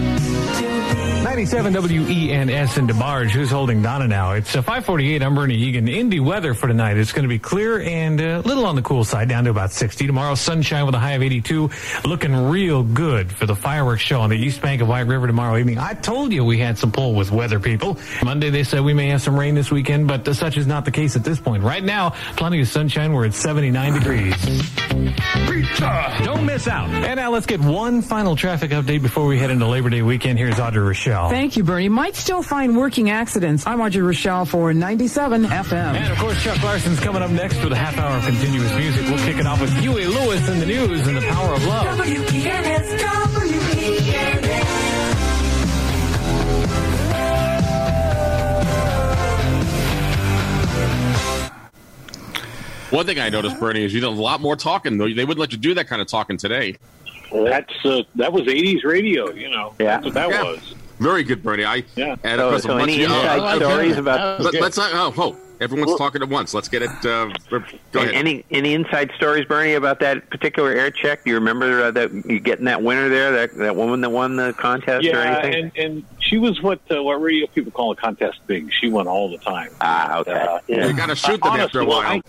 [1.36, 3.32] 97 WENS in DeBarge.
[3.32, 4.34] Who's holding Donna now?
[4.34, 5.22] It's uh, 548.
[5.22, 5.88] I'm Bernie Egan.
[5.88, 6.98] Indy weather for tonight.
[6.98, 9.72] It's going to be clear and a little on the cool side, down to about
[9.72, 10.08] 60.
[10.08, 11.72] Tomorrow, sunshine with a high of 82.
[12.06, 15.58] Looking real good for the fireworks show on the east bank of White River tomorrow
[15.58, 15.78] evening.
[15.78, 17.98] I told you we had some pull with weather people.
[18.24, 20.86] Monday, they said we may have some rain this weekend, but uh, such is not
[20.86, 21.64] the case at this point.
[21.64, 23.12] Right now, plenty of sunshine.
[23.12, 24.36] We're at 79 degrees.
[25.50, 26.18] Pizza!
[26.24, 26.90] Don't miss out.
[26.90, 30.38] And now let's get one final traffic update before we head into Labor Day weekend.
[30.40, 31.30] Here's Audrey Rochelle.
[31.30, 31.90] Thank you, Bernie.
[31.90, 33.66] Might still find working accidents.
[33.66, 35.74] I'm Audrey Rochelle for 97 FM.
[35.74, 39.04] And of course, Chuck Larson's coming up next with a half hour of continuous music.
[39.08, 42.00] We'll kick it off with Huey Lewis and the News and the power of love.
[42.00, 43.06] WENS, WENS.
[52.92, 54.98] One thing I noticed, Bernie, is you did a lot more talking.
[54.98, 56.78] Though they wouldn't let you do that kind of talking today.
[57.32, 59.32] That's uh, that was '80s radio.
[59.32, 59.86] You know, Yeah.
[59.86, 60.44] that's what that Yeah.
[60.44, 60.74] was.
[61.00, 61.66] Very good, Bernie.
[61.66, 62.16] I Yeah.
[62.24, 63.66] and So- of so any of- inside oh, okay.
[63.66, 64.92] stories about- Let, us not.
[64.94, 66.54] Oh, oh, everyone's talking at once.
[66.54, 66.90] Let's get it.
[67.06, 67.30] Uh,
[67.92, 68.14] go ahead.
[68.14, 71.26] Any any inside stories, Bernie, about that particular air check?
[71.26, 73.32] Do you remember uh, that you getting that winner there?
[73.32, 75.64] That that woman that won the contest or Yeah, anything?
[75.66, 78.72] and and she was what uh, what radio people call a contest big.
[78.72, 79.72] She won all the time.
[79.82, 80.32] ah, okay.
[80.32, 82.22] Uh, You got to shoot them after a Honestly,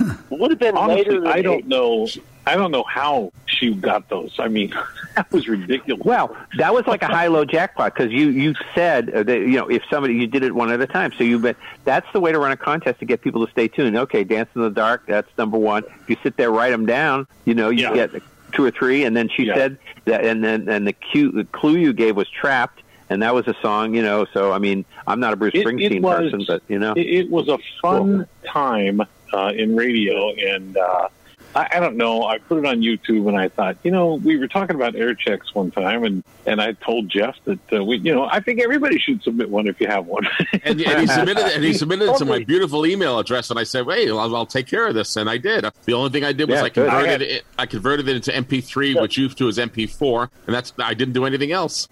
[0.00, 0.12] while.
[0.30, 1.26] Would have been Honestly, later.
[1.28, 2.06] I don't know.
[2.46, 4.34] I don't know how she got those.
[4.38, 4.72] I mean,
[5.16, 6.04] that was ridiculous.
[6.04, 9.68] Well, that was like a high-low jackpot because you you said uh, that you know
[9.68, 11.12] if somebody you did it one at a time.
[11.18, 13.66] So you bet that's the way to run a contest to get people to stay
[13.68, 13.96] tuned.
[13.96, 15.06] Okay, dance in the dark.
[15.06, 15.82] That's number one.
[16.02, 17.26] If you sit there, write them down.
[17.44, 17.94] You know, you Yeah.
[18.06, 21.44] get two or three, and then she said that, and then and the cue, the
[21.44, 24.24] clue you gave was "Trapped," and that was a song, you know.
[24.32, 26.92] So I mean, I'm not a Bruce It- it Springsteen was- person, but you know,
[26.92, 29.02] It, it was a fun time
[29.32, 31.08] uh, in radio, and uh,
[31.56, 32.24] I, I don't know.
[32.24, 35.14] I put it on YouTube, and I thought, you know, we were talking about air
[35.14, 38.60] checks one time, and and I told Jeff that uh, we, you know, I think
[38.60, 40.28] everybody should submit one if you have one.
[40.62, 43.64] And, and he submitted and he submitted it to my beautiful email address, and I
[43.64, 45.64] said, "Hey, I'll, I'll take care of this," and I did.
[45.86, 47.44] The only thing I did was Yeah, I converted I had- it.
[47.58, 51.24] I converted it into MP3, which used to as MP4, and that's I didn't do
[51.24, 51.88] anything else.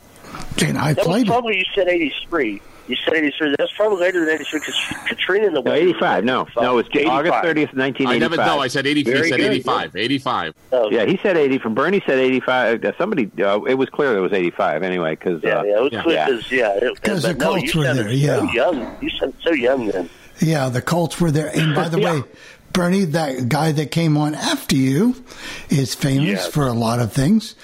[0.62, 1.30] And I that played it.
[1.30, 2.60] probably you said 83.
[2.86, 3.54] You said 83.
[3.58, 4.74] That's probably later than 83 because
[5.06, 6.24] Katrina in the no, 85.
[6.24, 8.08] No, no, it was J- August 30th, 1985.
[8.14, 8.58] I never know.
[8.60, 9.02] I said 80.
[9.04, 9.40] He said good.
[9.40, 9.96] 85.
[9.96, 10.54] 85.
[10.90, 11.58] Yeah, he said 80.
[11.58, 12.84] From Bernie said 85.
[12.84, 15.12] Uh, somebody, uh, it was clear it was 85 anyway.
[15.16, 16.72] Because Yeah, uh, yeah, it was clear 'cause, yeah.
[16.76, 18.38] it- Because but the no, Colts were there, yeah.
[18.40, 18.96] So young.
[19.00, 20.10] You sounded so young then.
[20.40, 21.46] Yeah, the Colts were there.
[21.56, 22.22] And by the way,
[22.74, 25.14] Bernie, that guy that came on after you
[25.70, 26.46] is famous Yes.
[26.48, 27.54] for a lot of things.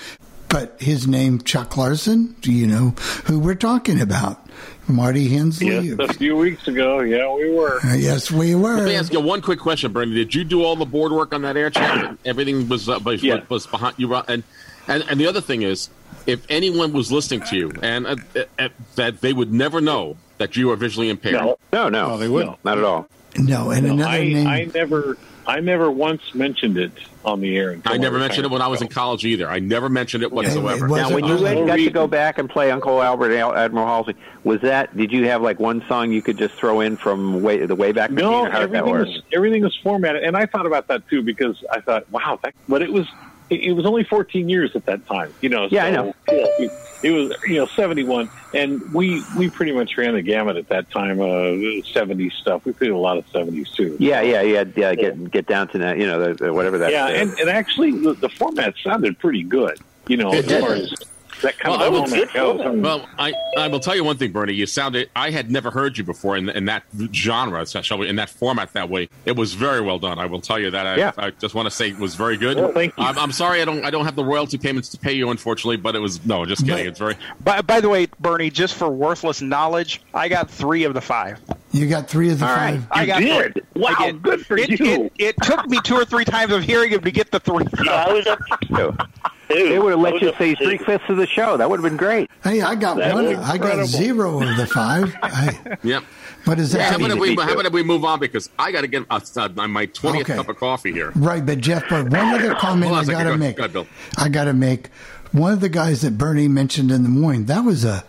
[0.49, 2.95] But his name, Chuck Larson, do you know
[3.27, 4.47] who we're talking about?
[4.91, 5.69] Marty Hensley?
[5.91, 7.81] yes, a few weeks ago, yeah, we were.
[7.85, 8.77] Uh, yes, we were.
[8.77, 10.15] Let me ask you one quick question, Bernie.
[10.15, 12.15] Did you do all the board work on that air check?
[12.25, 13.41] Everything was uh, was, Yeah.
[13.49, 14.43] was behind you, and
[14.89, 15.89] and and the other thing is,
[16.27, 18.17] if anyone was listening to you, and uh,
[18.59, 21.35] uh, that they would never know that you are visually impaired.
[21.35, 21.59] No.
[21.73, 22.63] no, no, No, they wouldn't.
[22.65, 23.09] not at all.
[23.39, 24.47] No, and No, another I, name.
[24.47, 26.93] I never, I never once mentioned it
[27.25, 27.71] on the air.
[27.73, 29.49] until I never mentioned it when I was in college either.
[29.49, 30.89] I never mentioned it whatsoever.
[30.89, 33.55] was Now, when you it- went, got to go back and play Uncle Albert Al-
[33.55, 34.15] Admiral Halsey,
[34.45, 34.97] was that?
[34.97, 37.93] Did you have like one song you could just throw in from way the way
[37.93, 38.11] back?
[38.11, 41.23] No, or how did everything was everything was formatted, and I thought about that too
[41.23, 43.07] because I thought, wow, that, but it was
[43.51, 45.69] it, it was only 14 years at that time, you know.
[45.71, 46.15] Yeah, I so know.
[46.29, 46.73] It,
[47.03, 50.91] it was you know 71, and we we pretty much ran the gamut at that
[50.91, 51.21] time.
[51.21, 52.65] Uh, 70s stuff.
[52.65, 53.97] We played a lot of 70s too.
[53.99, 54.95] Yeah, yeah, yeah, yeah.
[54.95, 56.93] Get get down to that, you know, the, the, whatever that.
[56.93, 59.79] yeah, and, and actually the, the format sounded pretty good.
[60.09, 60.93] You know, as far as
[61.43, 62.61] that kind Well, I of will- format goes.
[62.61, 64.53] I Well, I, I will tell you one thing, Bernie.
[64.55, 65.11] You sounded.
[65.17, 68.73] I had never heard you before in, in that genre, shall we, in that format,
[68.75, 69.09] that way.
[69.27, 70.19] It was very well done.
[70.19, 70.87] I will tell you that.
[70.87, 71.13] I, Yeah.
[71.19, 72.57] I just want to say it was very good.
[72.57, 73.05] Well, thank you.
[73.05, 73.85] I'm, I'm sorry, I don't.
[73.85, 75.77] I don't have the royalty payments to pay you, unfortunately.
[75.77, 76.87] But it was no, just kidding.
[76.87, 77.17] It's very.
[77.43, 81.39] By, by the way, Bernie, just for worthless knowledge, I got three of the five.
[81.73, 82.81] you got three of the All five.
[82.81, 82.89] right.
[83.01, 83.53] I got did?
[83.55, 83.63] three.
[83.83, 84.23] Wow, I did.
[84.23, 85.05] good for it, you.
[85.07, 87.65] It, it took me two or three times of hearing him to get the three.
[87.85, 88.39] Yeah, I was up.
[88.75, 88.97] so,
[89.51, 91.57] Dude, they would have let you say three fifths of the show.
[91.57, 92.31] That would have been great.
[92.43, 93.35] Hey, I got That one.
[93.37, 95.15] I got zero of the five.
[95.23, 96.05] I, Yep.
[96.45, 96.91] what is Yeah, that?
[96.91, 97.43] how about, if we, too.
[97.43, 100.27] how about if we move on because I got to get uh, uh, my twentieth
[100.31, 100.37] Okay.
[100.37, 101.13] cup of coffee here.
[101.15, 103.19] Right, but Jeff, but one other comment Hold on I a second.
[103.19, 103.57] got Go- to make.
[103.57, 103.87] go ahead, Bill.
[104.17, 104.89] I got to make.
[105.33, 108.05] One of the guys that Bernie mentioned in the morning, that was a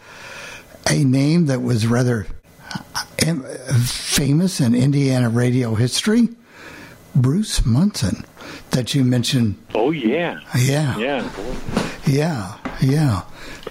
[0.89, 2.25] a name that was rather
[2.95, 3.03] uh,
[3.83, 6.29] famous in Indiana radio history.
[7.15, 8.25] Bruce Munson,
[8.71, 9.55] that you mentioned.
[9.75, 11.29] oh yeah, Yeah, yeah.
[12.07, 13.21] yeah, yeah.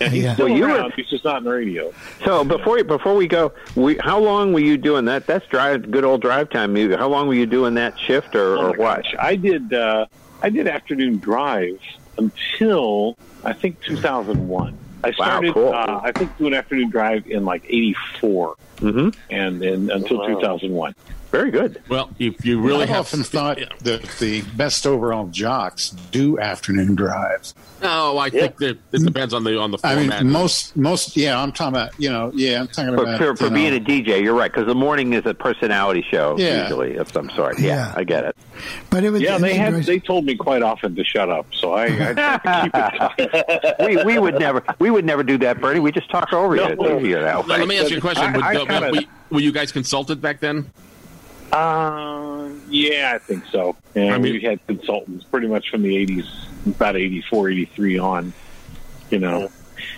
[0.00, 0.34] And he's yeah.
[0.34, 0.92] still Well, you were- around.
[0.94, 1.92] He's just not in the radio.
[2.24, 5.26] So before before we go, we, how long were you doing that?
[5.26, 6.98] That's drive, good old drive time music.
[6.98, 9.04] How long were you doing that shift, or, Oh or what?
[9.04, 9.14] gosh.
[9.18, 10.06] I did uh,
[10.42, 11.78] I did afternoon drive
[12.18, 14.76] until I think 2001.
[15.02, 15.72] I started cool.
[15.74, 19.08] uh, I think doing afternoon drive in like 84 Mm-hmm.
[19.30, 20.26] and, then until Wow.
[20.28, 20.94] 2001.
[21.30, 21.80] Very good.
[21.88, 26.96] Well, if you really I've have often thought that the best overall jocks do afternoon
[26.96, 27.54] drives.
[27.80, 31.40] No, I think that it depends on the on the I mean, most most yeah.
[31.40, 32.60] I'm talking about you know yeah.
[32.60, 34.74] I'm talking For, about for, for you know, being a DJ, you're right because the
[34.74, 36.62] morning is a personality show Yeah.
[36.64, 37.58] usually of some sort.
[37.60, 37.94] Yeah, Yeah.
[37.96, 38.36] I get it.
[38.90, 41.72] But it was Yeah, they had they told me quite often to shut up, so
[41.74, 42.72] I, I keep
[43.18, 45.80] it we we would never we would never do that, Bernie.
[45.80, 46.66] We just talk over No.
[46.68, 46.72] you.
[46.74, 47.58] It's easier that way.
[47.58, 48.24] Let me ask you a question.
[48.24, 48.90] I- Would- I kinda-
[49.30, 50.70] were, were you guys consulted back then?
[51.52, 53.76] Uh, yeah, I think so.
[53.94, 56.26] And I mean- we had consultants pretty much from the 80s,
[56.66, 58.32] about 84, 83 on,
[59.10, 59.50] you know.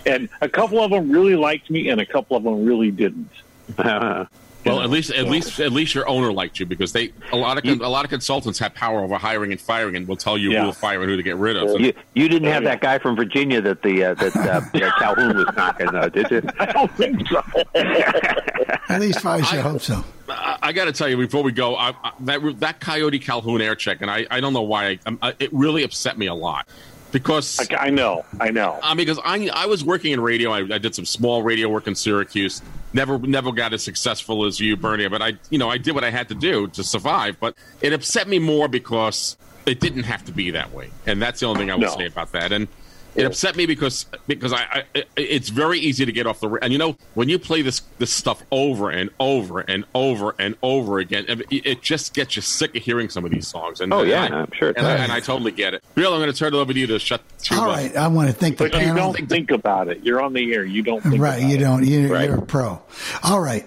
[0.05, 3.29] And a couple of them really liked me, and a couple of them really didn't.
[4.65, 7.57] Well, at least at least at least your owner liked you because they a lot
[7.57, 10.51] of a lot of consultants have power over hiring and firing and will tell you
[10.51, 10.61] Yeah.
[10.65, 11.79] who to fire and who to get rid of.
[11.79, 15.35] You you didn't have that guy from Virginia that the uh, that, uh, that Calhoun
[15.37, 16.41] was knocking, uh, did you?
[16.59, 17.41] I don't think so.
[17.75, 20.03] At least I should hope so.
[20.29, 23.61] I, I got to tell you before we go, I, I, that that Coyote Calhoun
[23.61, 26.33] air check, and I, I don't know why I, I, it really upset me a
[26.33, 26.67] lot
[27.13, 28.77] because I, I know, I know.
[28.83, 30.51] I mean, because I I was working in radio.
[30.51, 32.61] I, I did some small radio work in Syracuse.
[32.91, 35.07] Never never got as successful as you, Bernie.
[35.07, 37.39] But I you know I did what I had to do to survive.
[37.39, 41.39] But it upset me more because it didn't have to be that way, and that's
[41.39, 41.95] the only thing I will No.
[41.97, 42.51] say about that.
[42.51, 42.67] And
[43.15, 46.59] It upset me because because I, I it's very easy to get off the ra-
[46.61, 50.55] and you know when you play this this stuff over and over and over and
[50.63, 53.81] over again, it, it just gets you sick of hearing some of these songs.
[53.81, 55.83] And Oh, yeah, I, I'm sure it And, I, and I totally get it.
[55.95, 57.21] Bill, I'm going to turn it over to you to shut.
[57.43, 60.03] To, All uh, right, I want to thank the But you don't think about it.
[60.03, 60.63] You're on the air.
[60.65, 61.85] You don't think Right, about you don't.
[61.85, 62.81] You, You're a pro.
[63.23, 63.65] All right,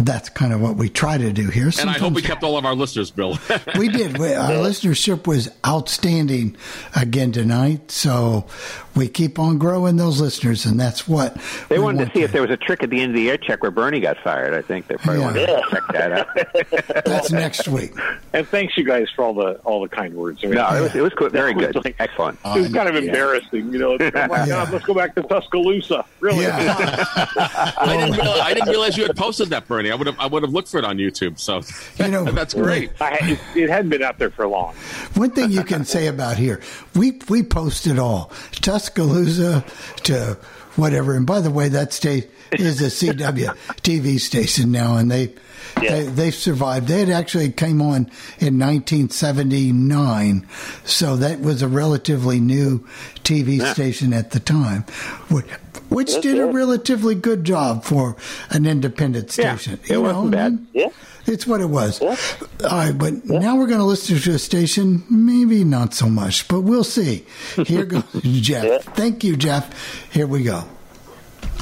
[0.00, 1.70] that's kind of what we try to do here.
[1.80, 3.38] And I hope we kept all of our listeners, Bill.
[3.78, 4.18] we did.
[4.18, 6.56] We, our listenership was outstanding
[6.96, 7.90] again tonight.
[7.90, 8.46] So
[8.94, 11.34] we keep on growing those listeners, and that's what
[11.68, 13.16] They we wanted want to see if there was a trick at the end of
[13.16, 14.54] the air check where Bernie got fired.
[14.54, 15.26] I think they probably Yeah.
[15.26, 17.04] wanted to check that out.
[17.04, 17.92] That's next week.
[18.32, 20.40] And thanks you guys for all the all the kind words.
[20.42, 22.38] I mean, No, it was, it was good, very That was good, like- excellent.
[22.44, 23.92] it was kind of oh, embarrassing, you know.
[24.02, 26.04] It's, oh my God, let's go back to Tuscaloosa.
[26.20, 26.46] Really?
[26.46, 29.81] I didn't realize, I didn't realize you had posted that, Bernie.
[29.90, 31.38] I would have I would have looked for it on YouTube.
[31.38, 31.62] So
[32.04, 32.90] You know, that's great.
[33.00, 34.74] I, it, it hadn't been out there for long.
[35.14, 36.60] One thing you can say about here,
[36.94, 39.64] we we post it all, Tuscaloosa
[40.04, 40.38] to
[40.76, 41.14] whatever.
[41.16, 45.34] And by the way, that state is a CW TV station now, and they.
[45.80, 46.86] They, they survived.
[46.88, 50.46] They had actually came on in 1979,
[50.84, 52.86] so that was a relatively new
[53.24, 53.72] TV Yeah.
[53.72, 54.82] station at the time,
[55.28, 55.46] which,
[55.88, 58.16] which did a relatively good job for
[58.50, 59.80] an independent Yeah, station.
[59.88, 60.52] it wasn't bad.
[60.52, 60.78] Mm-hmm.
[60.78, 60.88] Yeah,
[61.26, 62.00] it's what it was.
[62.00, 62.16] All
[62.62, 65.04] right, but now we're going to listen to a station.
[65.10, 67.24] Maybe not so much, but we'll see.
[67.66, 68.84] Here goes Jeff.
[68.94, 70.10] Thank you, Jeff.
[70.12, 70.64] Here we go.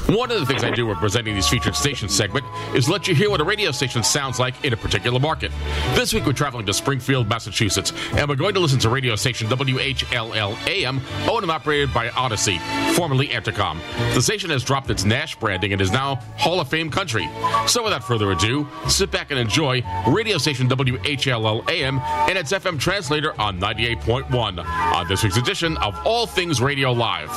[0.07, 2.45] One of the things I do when presenting these featured station segment
[2.75, 5.51] is let you hear what a radio station sounds like in a particular market.
[5.93, 9.47] This week we're traveling to Springfield, Massachusetts, and we're going to listen to radio station
[9.47, 12.59] WHLL AM, owned and operated by Audacy,
[12.95, 13.79] formerly Entercom.
[14.13, 17.29] The station has dropped its Nash branding and is now Hall of Fame country.
[17.67, 22.79] So without further ado, sit back and enjoy radio station WHLL AM and its FM
[22.79, 27.29] translator on 98.1 on this week's edition of All Things Radio Live.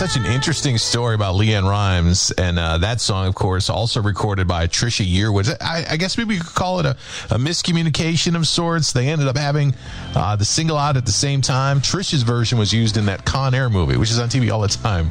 [0.00, 4.48] Such an interesting story about LeAnn Rimes, and uh, that song, of course, also recorded
[4.48, 5.54] by Trisha Yearwood.
[5.60, 6.96] I, I guess maybe you could call it a,
[7.28, 8.94] a miscommunication of sorts.
[8.94, 9.74] They ended up having
[10.14, 11.82] uh, the single out at the same time.
[11.82, 14.68] Trisha's version was used in that Con Air movie, which is on TV all the
[14.68, 15.10] time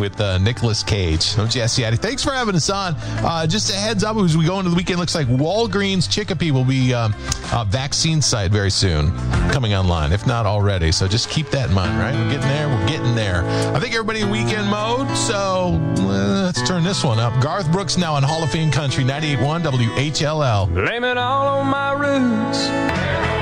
[0.00, 1.38] with uh, Nicolas Cage.
[1.38, 1.98] I'm Jesse Addy.
[1.98, 2.94] Thanks for having us on.
[2.96, 6.52] Uh, just a heads up as we go into the weekend, looks like Walgreens Chicopee
[6.52, 7.12] will be um,
[7.52, 9.14] a vaccine site very soon
[9.52, 10.90] coming online, if not already.
[10.90, 12.14] So just keep that in mind, right?
[12.14, 12.68] We're getting there.
[12.68, 13.44] We're getting there.
[13.74, 15.16] I think everybody in weekend mode.
[15.16, 17.40] So let's turn this one up.
[17.42, 20.72] Garth Brooks now on Hall of Fame Country 98.1 WHLL.
[20.72, 23.41] Blame it all on my roots.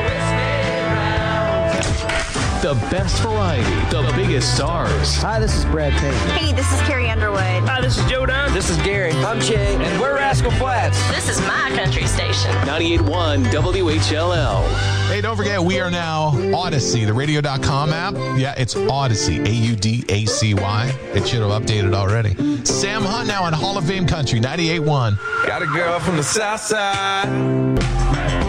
[2.63, 5.17] The best variety, the biggest stars.
[5.23, 6.29] Hi, this is Brad Payton.
[6.37, 7.41] Hey, this is Carrie Underwood.
[7.41, 8.53] Hi, this is Joe Don.
[8.53, 9.13] This is Gary.
[9.13, 10.99] I'm Jay, and we're Rascal Flatts.
[11.09, 12.51] This is my country station.
[12.67, 15.09] 98.1 WHLL.
[15.09, 18.13] Hey, don't forget, we are now Audacy, the radio.com app.
[18.39, 20.93] Yeah, it's Audacy, A U D A C Y.
[21.15, 22.35] It should have updated already.
[22.67, 25.47] Sam Hunt now on Hall of Fame Country 98.1.
[25.47, 28.40] Got a girl from the south side.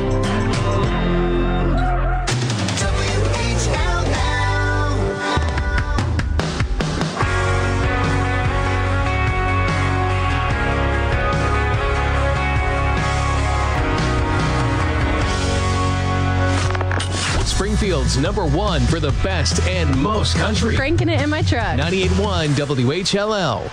[17.61, 20.75] Springfield's number one for the best and most country.
[20.75, 21.77] Cranking it in my truck.
[21.77, 23.69] 98.1 WHLL.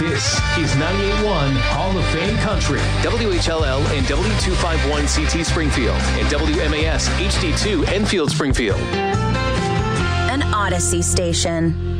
[0.00, 2.78] This is 98.1 Hall of Fame Country.
[3.02, 8.80] WHLL and W251 CT Springfield and WMAS HD2 Enfield Springfield.
[10.30, 11.91] An Audacy station.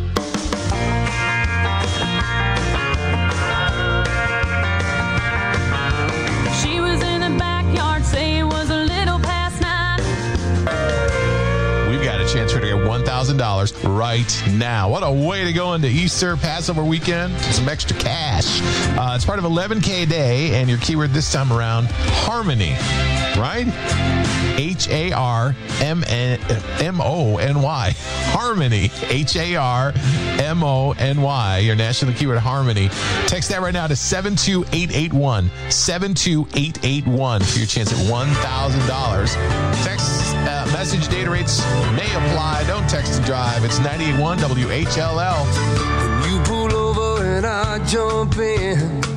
[13.12, 14.88] $10,000 right now.
[14.88, 18.60] What a way to go into Easter, Passover weekend, some extra cash.
[18.96, 22.72] Uh, it's part of 11K Day, and your keyword this time around, harmony,
[23.38, 23.66] right?
[24.58, 26.02] H A R M
[27.02, 27.94] O N Y.
[28.32, 28.90] Harmony.
[29.08, 29.92] H A R
[30.40, 31.58] M O N Y.
[31.58, 32.88] Your national keyword harmony.
[33.26, 35.50] Text that right now to 72881.
[35.70, 39.84] 72881 for your chance at $1,000.
[39.84, 41.60] Text uh, message data rates
[41.94, 42.64] may apply.
[42.66, 43.64] Don't text and drive.
[43.64, 45.46] It's 981 WHLL.
[46.28, 49.11] You pull over and I jump in.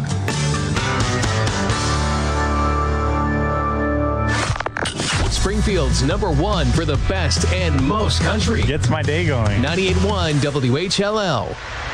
[5.45, 8.63] Springfield's number one for the best and most country.
[8.63, 9.61] Gets my day going.
[9.61, 11.84] 98.1 WHLL.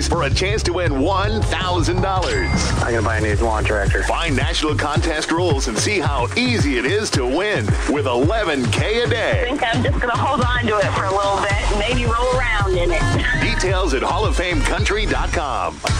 [0.00, 0.10] p.m.
[0.10, 2.82] for a chance to win $1,000.
[2.82, 4.02] I'm gonna buy a new lawn tractor.
[4.04, 9.08] Find national contest rules and see how easy it is to win with 11K a
[9.08, 9.42] day.
[9.42, 12.04] I think I'm just gonna hold on to it for a little bit and maybe
[12.04, 13.02] roll around in it.
[13.42, 15.97] Details at halloffamecountry.com.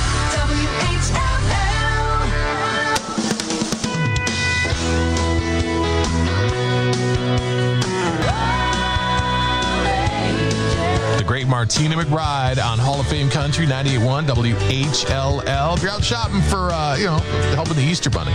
[11.48, 15.76] Martina McBride on Hall of Fame Country 98.1 WHLL.
[15.76, 17.18] If you're out shopping for, uh, you know,
[17.54, 18.32] helping the Easter Bunny,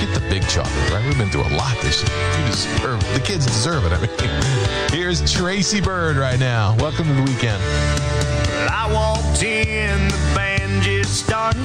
[0.00, 1.04] get the big chocolate, right?
[1.04, 2.38] We've been through a lot this year.
[2.40, 3.92] You deserve, the kids deserve it.
[3.92, 6.74] I mean, here's Tracy Byrd right now.
[6.78, 7.62] Welcome to the weekend.
[8.68, 11.62] I walked in, the band just started.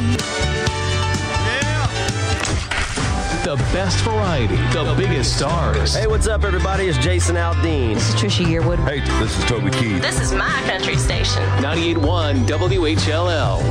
[3.44, 5.96] The best variety, the biggest stars.
[5.96, 6.86] Hey, what's up, everybody?
[6.86, 7.96] It's Jason Aldean.
[7.96, 8.78] This is Trisha Yearwood.
[8.88, 10.02] Hey, this is Toby Keith.
[10.02, 11.44] This is my country station.
[11.60, 13.62] 98.1 WHLL.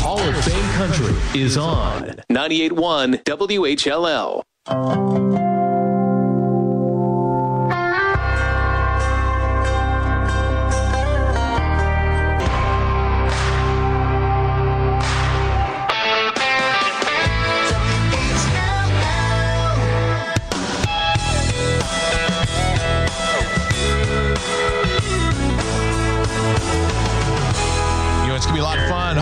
[0.00, 4.44] Hall of Fame Country is on 98.1 WHLL.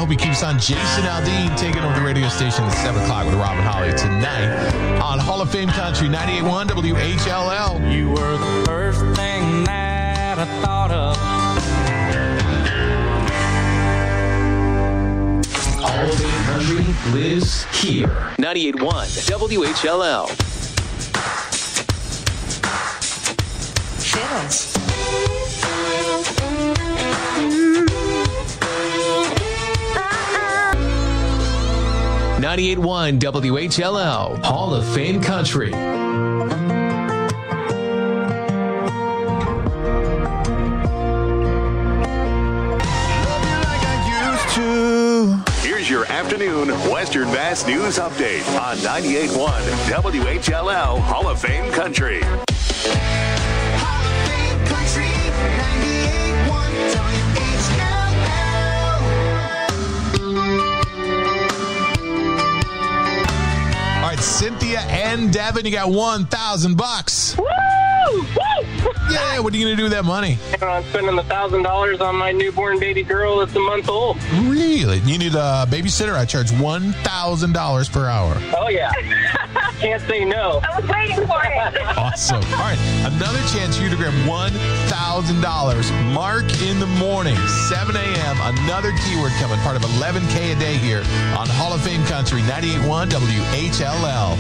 [0.05, 0.59] Hope he keeps on.
[0.59, 5.19] Jason Aldean taking over the radio station at 7 o'clock with Robin Holly tonight on
[5.19, 7.91] Hall of Fame Country 98.1 WHLL.
[7.91, 11.17] You were the first thing that I thought of.
[15.81, 16.85] Hall of Fame Country
[17.19, 18.09] lives here.
[18.37, 20.54] 98.1 WHLL.
[32.55, 34.45] 98.1 WHLL.
[34.45, 35.73] Hall of Fame Country.
[45.63, 49.49] Here's your afternoon Western Mass News Update on 98.1
[49.91, 52.23] WHLL Hall of Fame Country.
[64.45, 67.35] Cynthia and Devin, you got 1,000 bucks.
[67.39, 67.45] Woo!
[68.13, 68.25] Woo!
[69.11, 70.37] Yeah, what are you going to do with that money?
[70.61, 74.23] I'm spending a thousand dollars on my newborn baby girl that's a month old.
[74.33, 74.99] Really?
[74.99, 76.13] You need a babysitter?
[76.13, 78.35] I charge $1,000 per hour.
[78.59, 78.93] Oh yeah,
[79.79, 80.61] can't say no.
[80.63, 81.53] I was waiting for it.
[82.05, 82.43] Awesome.
[82.53, 86.13] All right, another chance for you to grab $1,000.
[86.13, 87.37] Mark in the morning,
[87.69, 88.37] 7 a.m.
[88.43, 91.03] Another keyword coming, part of 11K a day here
[91.39, 94.37] on Hall of Fame Country 98.1 WHLL.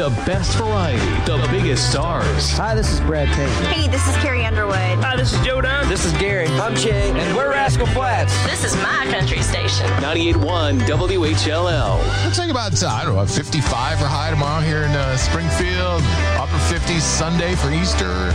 [0.00, 2.52] The best variety, the biggest stars.
[2.52, 3.50] Hi, this is Brad Taylor.
[3.66, 4.74] Hey, this is Carrie Underwood.
[4.74, 5.86] Hi, this is Joe Don.
[5.90, 6.46] This is Gary.
[6.46, 8.32] I'm Jay, and we're Rascal Flatts.
[8.46, 9.86] This is my country station.
[10.00, 12.24] 98.1 WHLL.
[12.24, 16.00] Looks like about, uh, I don't know, 55 or high tomorrow here in uh, Springfield.
[16.40, 18.32] Upper 50s Sunday for Easter.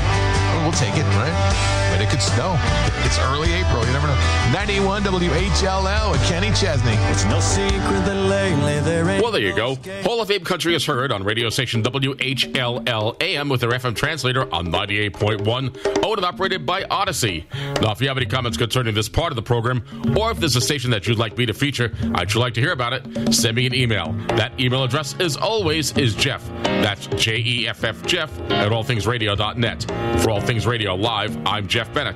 [0.65, 1.91] We'll take it, right?
[1.91, 2.57] But it could snow.
[3.05, 3.85] It's early April.
[3.85, 4.51] You never know.
[4.51, 6.93] 91 WHLL with Kenny Chesney.
[7.11, 9.21] It's no secret that lately there ain't.
[9.21, 9.75] Well, there you go.
[10.01, 14.51] Hall of Fame Country is heard on radio station WHLL AM with their FM translator
[14.51, 17.45] on 98.1, owned and operated by Audacy.
[17.79, 19.83] Now, if you have any comments concerning this part of the program,
[20.17, 22.61] or if there's a station that you'd like me to feature, I'd sure like to
[22.61, 24.13] hear about it, send me an email.
[24.29, 26.43] That email address, as always, is Jeff.
[26.63, 29.83] That's J E F F Jeff at allthingsradio.net.
[30.21, 32.15] For All Things Radio Live, I'm Jeff Bennett.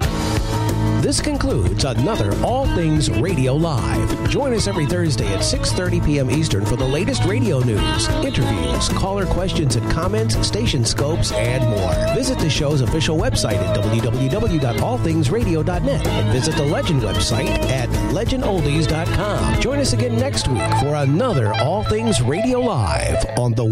[1.02, 4.30] This concludes another All Things Radio Live.
[4.30, 6.30] Join us every Thursday at 6:30 p.m.
[6.30, 11.94] Eastern for the latest radio news, interviews, caller questions and comments, station scopes, and more.
[12.16, 19.62] Visit the show's official website at www.allthingsradio.net and visit the Legend website at legendoldies.com.
[19.62, 23.66] Join us again next week for another All Things Radio Live on the